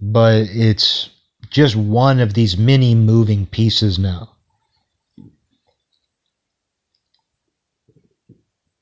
But 0.00 0.48
it's 0.50 1.08
just 1.50 1.76
one 1.76 2.18
of 2.20 2.34
these 2.34 2.56
many 2.56 2.94
moving 2.94 3.46
pieces 3.46 3.98
now. 3.98 4.36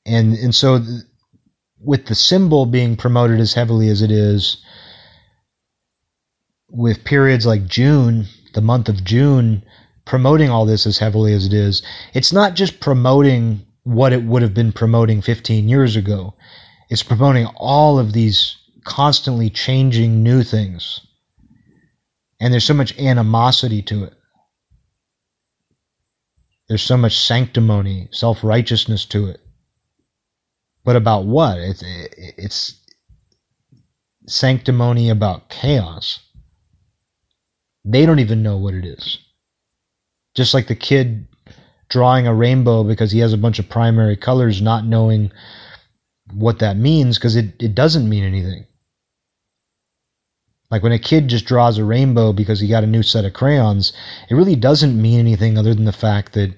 And 0.05 0.33
and 0.33 0.53
so 0.53 0.79
th- 0.79 1.03
with 1.83 2.05
the 2.05 2.15
symbol 2.15 2.65
being 2.65 2.95
promoted 2.95 3.39
as 3.39 3.53
heavily 3.53 3.89
as 3.89 4.01
it 4.01 4.11
is, 4.11 4.57
with 6.69 7.03
periods 7.03 7.45
like 7.45 7.67
June, 7.67 8.25
the 8.53 8.61
month 8.61 8.87
of 8.87 9.03
June, 9.03 9.63
promoting 10.05 10.49
all 10.49 10.65
this 10.65 10.85
as 10.85 10.97
heavily 10.97 11.33
as 11.33 11.45
it 11.45 11.53
is, 11.53 11.81
it's 12.13 12.31
not 12.31 12.55
just 12.55 12.79
promoting 12.79 13.65
what 13.83 14.13
it 14.13 14.23
would 14.23 14.41
have 14.41 14.53
been 14.53 14.71
promoting 14.71 15.21
15 15.21 15.67
years 15.67 15.95
ago. 15.95 16.33
It's 16.89 17.03
promoting 17.03 17.47
all 17.55 17.99
of 17.99 18.13
these 18.13 18.57
constantly 18.83 19.49
changing 19.49 20.23
new 20.23 20.43
things. 20.43 21.01
And 22.39 22.51
there's 22.51 22.65
so 22.65 22.73
much 22.73 22.97
animosity 22.97 23.81
to 23.83 24.05
it. 24.05 24.13
There's 26.67 26.81
so 26.81 26.97
much 26.97 27.19
sanctimony, 27.19 28.07
self 28.11 28.43
righteousness 28.43 29.05
to 29.05 29.27
it. 29.27 29.41
But 30.83 30.95
about 30.95 31.25
what? 31.25 31.57
It's, 31.59 31.83
it's 31.83 32.75
sanctimony 34.27 35.09
about 35.09 35.49
chaos. 35.49 36.19
They 37.83 38.05
don't 38.05 38.19
even 38.19 38.43
know 38.43 38.57
what 38.57 38.73
it 38.73 38.85
is. 38.85 39.19
Just 40.35 40.53
like 40.53 40.67
the 40.67 40.75
kid 40.75 41.27
drawing 41.89 42.25
a 42.25 42.33
rainbow 42.33 42.83
because 42.83 43.11
he 43.11 43.19
has 43.19 43.33
a 43.33 43.37
bunch 43.37 43.59
of 43.59 43.69
primary 43.69 44.15
colors, 44.15 44.61
not 44.61 44.85
knowing 44.85 45.31
what 46.33 46.59
that 46.59 46.77
means 46.77 47.17
because 47.17 47.35
it, 47.35 47.61
it 47.61 47.75
doesn't 47.75 48.07
mean 48.07 48.23
anything. 48.23 48.65
Like 50.69 50.83
when 50.83 50.93
a 50.93 50.99
kid 50.99 51.27
just 51.27 51.45
draws 51.45 51.77
a 51.77 51.83
rainbow 51.83 52.31
because 52.31 52.61
he 52.61 52.69
got 52.69 52.85
a 52.85 52.87
new 52.87 53.03
set 53.03 53.25
of 53.25 53.33
crayons, 53.33 53.91
it 54.29 54.35
really 54.35 54.55
doesn't 54.55 54.99
mean 54.99 55.19
anything 55.19 55.57
other 55.57 55.73
than 55.73 55.83
the 55.83 55.91
fact 55.91 56.31
that 56.33 56.55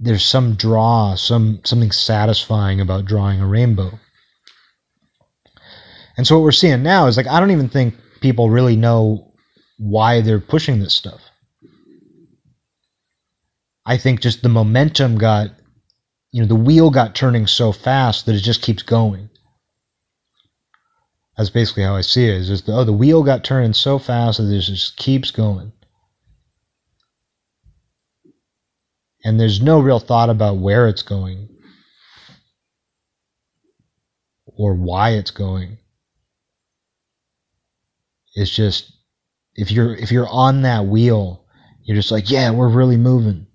there's 0.00 0.24
some 0.24 0.54
draw, 0.54 1.14
some 1.14 1.60
something 1.64 1.90
satisfying 1.90 2.80
about 2.80 3.04
drawing 3.04 3.40
a 3.40 3.46
rainbow. 3.46 3.98
And 6.16 6.26
so 6.26 6.36
what 6.36 6.44
we're 6.44 6.52
seeing 6.52 6.82
now 6.82 7.06
is 7.06 7.16
like 7.16 7.26
I 7.26 7.40
don't 7.40 7.50
even 7.50 7.68
think 7.68 7.94
people 8.20 8.50
really 8.50 8.76
know 8.76 9.32
why 9.78 10.20
they're 10.20 10.40
pushing 10.40 10.80
this 10.80 10.94
stuff. 10.94 11.20
I 13.86 13.96
think 13.96 14.20
just 14.20 14.42
the 14.42 14.48
momentum 14.48 15.16
got 15.18 15.50
you 16.32 16.42
know 16.42 16.48
the 16.48 16.54
wheel 16.54 16.90
got 16.90 17.14
turning 17.14 17.46
so 17.46 17.72
fast 17.72 18.26
that 18.26 18.34
it 18.34 18.42
just 18.42 18.62
keeps 18.62 18.82
going. 18.82 19.30
That's 21.36 21.50
basically 21.50 21.84
how 21.84 21.96
I 21.96 22.02
see 22.02 22.26
it. 22.26 22.34
Is 22.34 22.48
just 22.48 22.66
the, 22.66 22.72
oh 22.72 22.84
the 22.84 22.92
wheel 22.92 23.22
got 23.22 23.44
turning 23.44 23.72
so 23.72 23.98
fast 23.98 24.38
that 24.38 24.52
it 24.52 24.60
just 24.60 24.96
keeps 24.96 25.30
going. 25.30 25.72
And 29.24 29.38
there's 29.38 29.60
no 29.60 29.80
real 29.80 29.98
thought 29.98 30.30
about 30.30 30.58
where 30.58 30.88
it's 30.88 31.02
going 31.02 31.48
or 34.46 34.74
why 34.74 35.10
it's 35.10 35.30
going. 35.30 35.78
It's 38.34 38.50
just 38.50 38.92
if 39.54 39.70
you're 39.70 39.94
if 39.94 40.12
you're 40.12 40.28
on 40.28 40.62
that 40.62 40.86
wheel, 40.86 41.44
you're 41.82 41.96
just 41.96 42.12
like, 42.12 42.30
yeah, 42.30 42.50
we're 42.50 42.68
really 42.68 42.96
moving. 42.96 43.46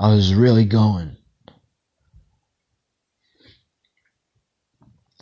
I 0.00 0.08
was 0.08 0.34
really 0.34 0.64
going. 0.64 1.16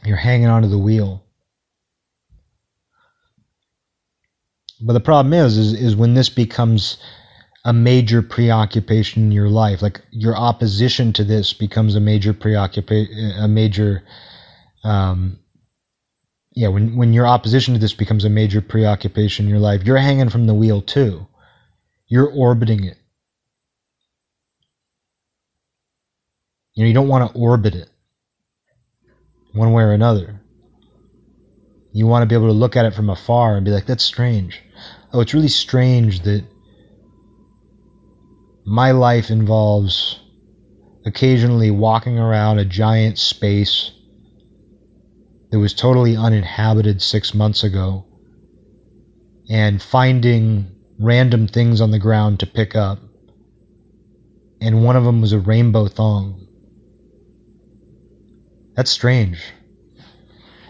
You're 0.05 0.16
hanging 0.16 0.47
onto 0.47 0.68
the 0.68 0.78
wheel. 0.78 1.24
But 4.80 4.93
the 4.93 5.01
problem 5.01 5.32
is, 5.32 5.57
is, 5.57 5.72
is 5.72 5.97
when 5.97 6.14
this 6.14 6.28
becomes 6.28 6.99
a 7.67 7.73
major 7.73 8.23
preoccupation 8.23 9.25
in 9.25 9.33
your 9.33 9.49
life. 9.49 9.83
Like 9.83 10.01
your 10.12 10.37
opposition 10.37 11.12
to 11.14 11.25
this 11.25 11.53
becomes 11.53 11.97
a 11.97 12.01
major 12.01 12.33
preoccupation, 12.33 13.33
a 13.41 13.49
major, 13.49 14.05
um, 14.85 15.41
yeah, 16.53 16.69
when, 16.69 16.95
when 16.97 17.12
your 17.12 17.27
opposition 17.27 17.75
to 17.75 17.81
this 17.81 17.93
becomes 17.93 18.25
a 18.25 18.31
major 18.31 18.61
preoccupation 18.61 19.47
in 19.47 19.51
your 19.51 19.59
life, 19.59 19.83
you're 19.83 19.97
hanging 19.97 20.29
from 20.29 20.47
the 20.47 20.55
wheel 20.55 20.81
too. 20.81 21.27
You're 22.07 22.31
orbiting 22.31 22.85
it. 22.85 22.99
You 26.75 26.85
know, 26.85 26.89
you 26.89 26.95
don't 26.95 27.09
want 27.09 27.33
to 27.33 27.39
orbit 27.39 27.75
it 27.75 27.89
one 29.55 29.73
way 29.73 29.83
or 29.83 29.93
another. 29.93 30.41
You 31.93 32.07
want 32.07 32.23
to 32.23 32.27
be 32.27 32.37
able 32.37 32.47
to 32.47 32.53
look 32.53 32.77
at 32.77 32.85
it 32.85 32.95
from 32.95 33.11
afar 33.11 33.57
and 33.57 33.64
be 33.64 33.73
like, 33.73 33.87
that's 33.87 34.05
strange. 34.05 34.62
Oh, 35.12 35.19
it's 35.19 35.35
really 35.35 35.49
strange 35.49 36.21
that 36.21 36.45
my 38.67 38.91
life 38.91 39.31
involves 39.31 40.19
occasionally 41.07 41.71
walking 41.71 42.19
around 42.19 42.59
a 42.59 42.64
giant 42.64 43.17
space 43.17 43.93
that 45.53 45.61
was 45.61 45.73
totally 45.73 46.17
uninhabited 46.17 47.01
six 47.01 47.33
months 47.33 47.62
ago 47.62 48.05
and 49.49 49.81
finding 49.81 50.69
random 50.99 51.47
things 51.47 51.81
on 51.81 51.93
the 51.93 51.99
ground 52.01 52.41
to 52.41 52.47
pick 52.47 52.75
up. 52.75 52.99
And 54.61 54.83
one 54.83 54.97
of 54.97 55.05
them 55.05 55.21
was 55.21 55.33
a 55.33 55.39
rainbow 55.39 55.87
thong. 55.87 56.49
That's 58.75 58.91
strange. 58.91 59.41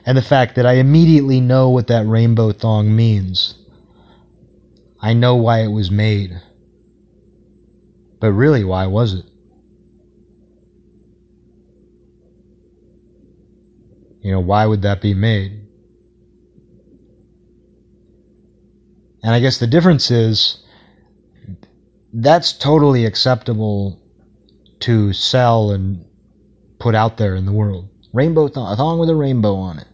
And 0.04 0.18
the 0.18 0.22
fact 0.22 0.54
that 0.56 0.66
I 0.66 0.74
immediately 0.74 1.40
know 1.40 1.70
what 1.70 1.86
that 1.86 2.06
rainbow 2.06 2.52
thong 2.52 2.94
means. 2.94 3.54
I 5.00 5.14
know 5.14 5.34
why 5.36 5.60
it 5.60 5.68
was 5.68 5.90
made. 5.90 6.42
But 8.26 8.32
really, 8.32 8.64
why 8.64 8.88
was 8.88 9.14
it? 9.14 9.24
You 14.20 14.32
know, 14.32 14.40
why 14.40 14.66
would 14.66 14.82
that 14.82 15.00
be 15.00 15.14
made? 15.14 15.64
And 19.22 19.32
I 19.32 19.38
guess 19.38 19.58
the 19.58 19.68
difference 19.68 20.10
is 20.10 20.60
that's 22.12 22.52
totally 22.52 23.04
acceptable 23.04 24.02
to 24.80 25.12
sell 25.12 25.70
and 25.70 26.04
put 26.80 26.96
out 26.96 27.18
there 27.18 27.36
in 27.36 27.46
the 27.46 27.52
world. 27.52 27.88
Rainbow 28.12 28.48
thong, 28.48 28.72
a 28.72 28.74
thong 28.74 28.98
with 28.98 29.08
a 29.08 29.14
rainbow 29.14 29.54
on 29.54 29.78
it. 29.78 29.86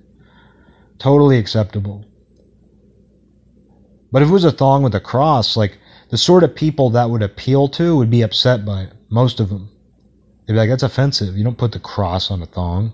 Totally 0.98 1.36
acceptable. 1.36 2.06
But 4.10 4.22
if 4.22 4.30
it 4.30 4.32
was 4.32 4.44
a 4.44 4.52
thong 4.52 4.82
with 4.82 4.94
a 4.94 5.00
cross, 5.00 5.54
like 5.54 5.76
the 6.12 6.18
sort 6.18 6.44
of 6.44 6.54
people 6.54 6.90
that 6.90 7.08
would 7.08 7.22
appeal 7.22 7.68
to 7.68 7.96
would 7.96 8.10
be 8.10 8.20
upset 8.20 8.66
by 8.66 8.82
it. 8.82 8.92
Most 9.08 9.40
of 9.40 9.48
them. 9.48 9.70
They'd 10.46 10.52
be 10.52 10.58
like, 10.58 10.68
that's 10.68 10.82
offensive. 10.82 11.38
You 11.38 11.42
don't 11.42 11.56
put 11.56 11.72
the 11.72 11.80
cross 11.80 12.30
on 12.30 12.42
a 12.42 12.46
thong. 12.46 12.92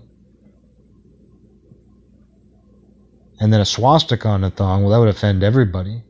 And 3.41 3.51
then 3.51 3.59
a 3.59 3.65
swastika 3.65 4.29
on 4.29 4.45
a 4.45 4.49
thong, 4.49 4.83
well, 4.83 4.91
that 4.91 4.99
would 4.99 5.13
offend 5.13 5.43
everybody. 5.43 6.01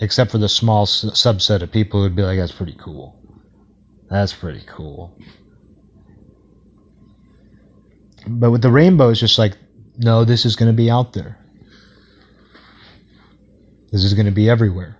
Except 0.00 0.30
for 0.30 0.38
the 0.38 0.48
small 0.48 0.86
subset 0.86 1.60
of 1.60 1.70
people 1.70 2.02
who'd 2.02 2.16
be 2.16 2.22
like, 2.22 2.38
that's 2.38 2.52
pretty 2.52 2.76
cool. 2.80 3.20
That's 4.08 4.32
pretty 4.32 4.62
cool. 4.66 5.18
But 8.26 8.50
with 8.50 8.62
the 8.62 8.70
rainbow, 8.70 9.10
it's 9.10 9.20
just 9.20 9.38
like, 9.38 9.58
no, 9.98 10.24
this 10.24 10.46
is 10.46 10.56
going 10.56 10.72
to 10.72 10.76
be 10.76 10.90
out 10.90 11.12
there. 11.12 11.38
This 13.92 14.04
is 14.04 14.14
going 14.14 14.24
to 14.24 14.32
be 14.32 14.48
everywhere. 14.48 14.96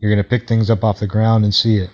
You're 0.00 0.10
going 0.10 0.22
to 0.22 0.28
pick 0.28 0.48
things 0.48 0.70
up 0.70 0.84
off 0.84 1.00
the 1.00 1.06
ground 1.06 1.44
and 1.44 1.54
see 1.54 1.78
it. 1.78 1.90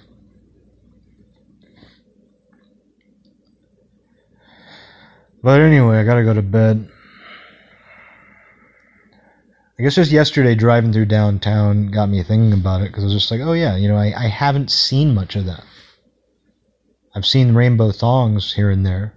But 5.43 5.61
anyway, 5.61 5.99
I 5.99 6.05
got 6.05 6.15
to 6.15 6.25
go 6.25 6.33
to 6.33 6.43
bed. 6.43 6.89
I 9.79 9.83
guess 9.83 9.97
just 9.97 10.13
yesterday 10.13 10.55
driving 10.55 10.93
through 10.93 11.07
downtown 11.07 11.91
got 11.91 12.09
me 12.09 12.23
thinking 12.23 12.53
about 12.53 12.81
it 12.81 12.89
because 12.89 13.03
I 13.03 13.07
was 13.07 13.15
just 13.15 13.31
like, 13.31 13.41
oh 13.41 13.53
yeah, 13.53 13.77
you 13.77 13.89
know, 13.89 13.97
I, 13.97 14.13
I 14.17 14.29
haven't 14.29 14.71
seen 14.71 15.15
much 15.15 15.35
of 15.37 15.47
that. 15.47 15.65
I've 17.15 17.27
seen 17.27 17.55
rainbow 17.55 17.91
thongs 17.93 18.55
here 18.55 18.71
and 18.71 18.87
there, 18.87 19.15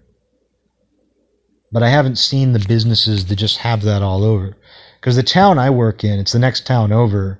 but 1.71 1.83
I 1.83 1.89
haven't 1.89 2.17
seen 2.17 2.53
the 2.53 2.65
businesses 2.67 3.27
that 3.27 3.35
just 3.35 3.57
have 3.59 3.83
that 3.83 4.01
all 4.01 4.23
over. 4.23 4.57
Because 4.99 5.15
the 5.15 5.23
town 5.23 5.59
I 5.59 5.69
work 5.69 6.03
in, 6.03 6.19
it's 6.19 6.33
the 6.33 6.39
next 6.39 6.65
town 6.65 6.91
over, 6.91 7.39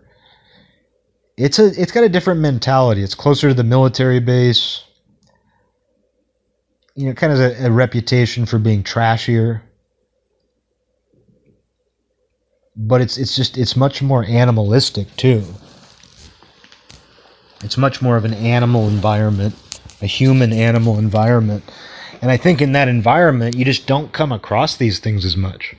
it's 1.38 1.60
a 1.60 1.68
it's 1.82 1.92
got 1.92 2.04
a 2.04 2.10
different 2.10 2.42
mentality. 2.42 3.04
It's 3.04 3.16
closer 3.16 3.50
to 3.50 3.54
the 3.54 3.64
military 3.64 4.20
base. 4.20 4.84
You 6.96 7.08
know, 7.08 7.14
kind 7.14 7.32
of 7.32 7.40
a, 7.40 7.68
a 7.68 7.72
reputation 7.72 8.46
for 8.46 8.58
being 8.58 8.84
trashier. 8.84 9.62
but 12.78 13.02
it's 13.02 13.18
it's 13.18 13.36
just 13.36 13.58
it's 13.58 13.76
much 13.76 14.02
more 14.02 14.24
animalistic 14.26 15.14
too. 15.18 15.44
It's 17.64 17.78
much 17.78 18.02
more 18.02 18.18
of 18.18 18.24
an 18.24 18.36
animal 18.36 18.88
environment, 18.88 19.56
a 20.02 20.06
human 20.06 20.54
animal 20.54 21.00
environment. 21.00 21.64
And 22.22 22.30
I 22.30 22.38
think 22.38 22.62
in 22.62 22.74
that 22.74 22.88
environment, 22.88 23.56
you 23.58 23.66
just 23.66 23.88
don't 23.88 24.14
come 24.14 24.32
across 24.32 24.78
these 24.78 25.00
things 25.00 25.26
as 25.26 25.36
much. 25.36 25.76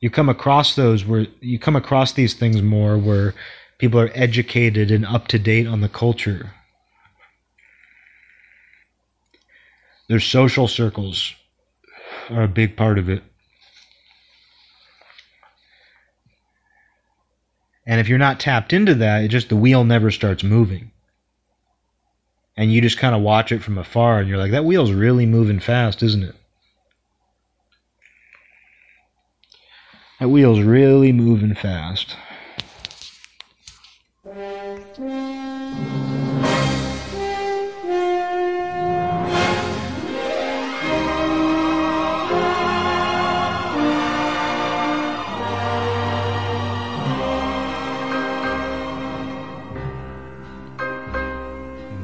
You 0.00 0.10
come 0.10 0.28
across 0.28 0.76
those 0.76 1.04
where 1.04 1.26
you 1.40 1.58
come 1.58 1.76
across 1.76 2.12
these 2.12 2.34
things 2.34 2.62
more 2.62 2.96
where 2.96 3.34
people 3.78 4.00
are 4.00 4.10
educated 4.14 4.90
and 4.90 5.04
up 5.04 5.28
to 5.28 5.38
date 5.38 5.66
on 5.66 5.80
the 5.80 5.88
culture. 5.88 6.52
Their 10.08 10.20
social 10.20 10.68
circles 10.68 11.34
are 12.30 12.42
a 12.42 12.48
big 12.48 12.76
part 12.76 12.98
of 12.98 13.08
it. 13.08 13.22
And 17.86 18.00
if 18.00 18.08
you're 18.08 18.18
not 18.18 18.38
tapped 18.38 18.72
into 18.72 18.94
that, 18.96 19.24
it 19.24 19.28
just 19.28 19.48
the 19.48 19.56
wheel 19.56 19.82
never 19.82 20.10
starts 20.10 20.44
moving. 20.44 20.90
And 22.56 22.72
you 22.72 22.80
just 22.82 22.98
kind 22.98 23.14
of 23.14 23.22
watch 23.22 23.50
it 23.50 23.62
from 23.62 23.78
afar 23.78 24.18
and 24.18 24.28
you're 24.28 24.38
like, 24.38 24.50
that 24.50 24.64
wheel's 24.64 24.92
really 24.92 25.26
moving 25.26 25.58
fast, 25.58 26.02
isn't 26.02 26.22
it? 26.22 26.34
That 30.18 30.30
wheel's 30.30 30.60
really 30.62 31.12
moving 31.12 31.54
fast. 31.54 32.16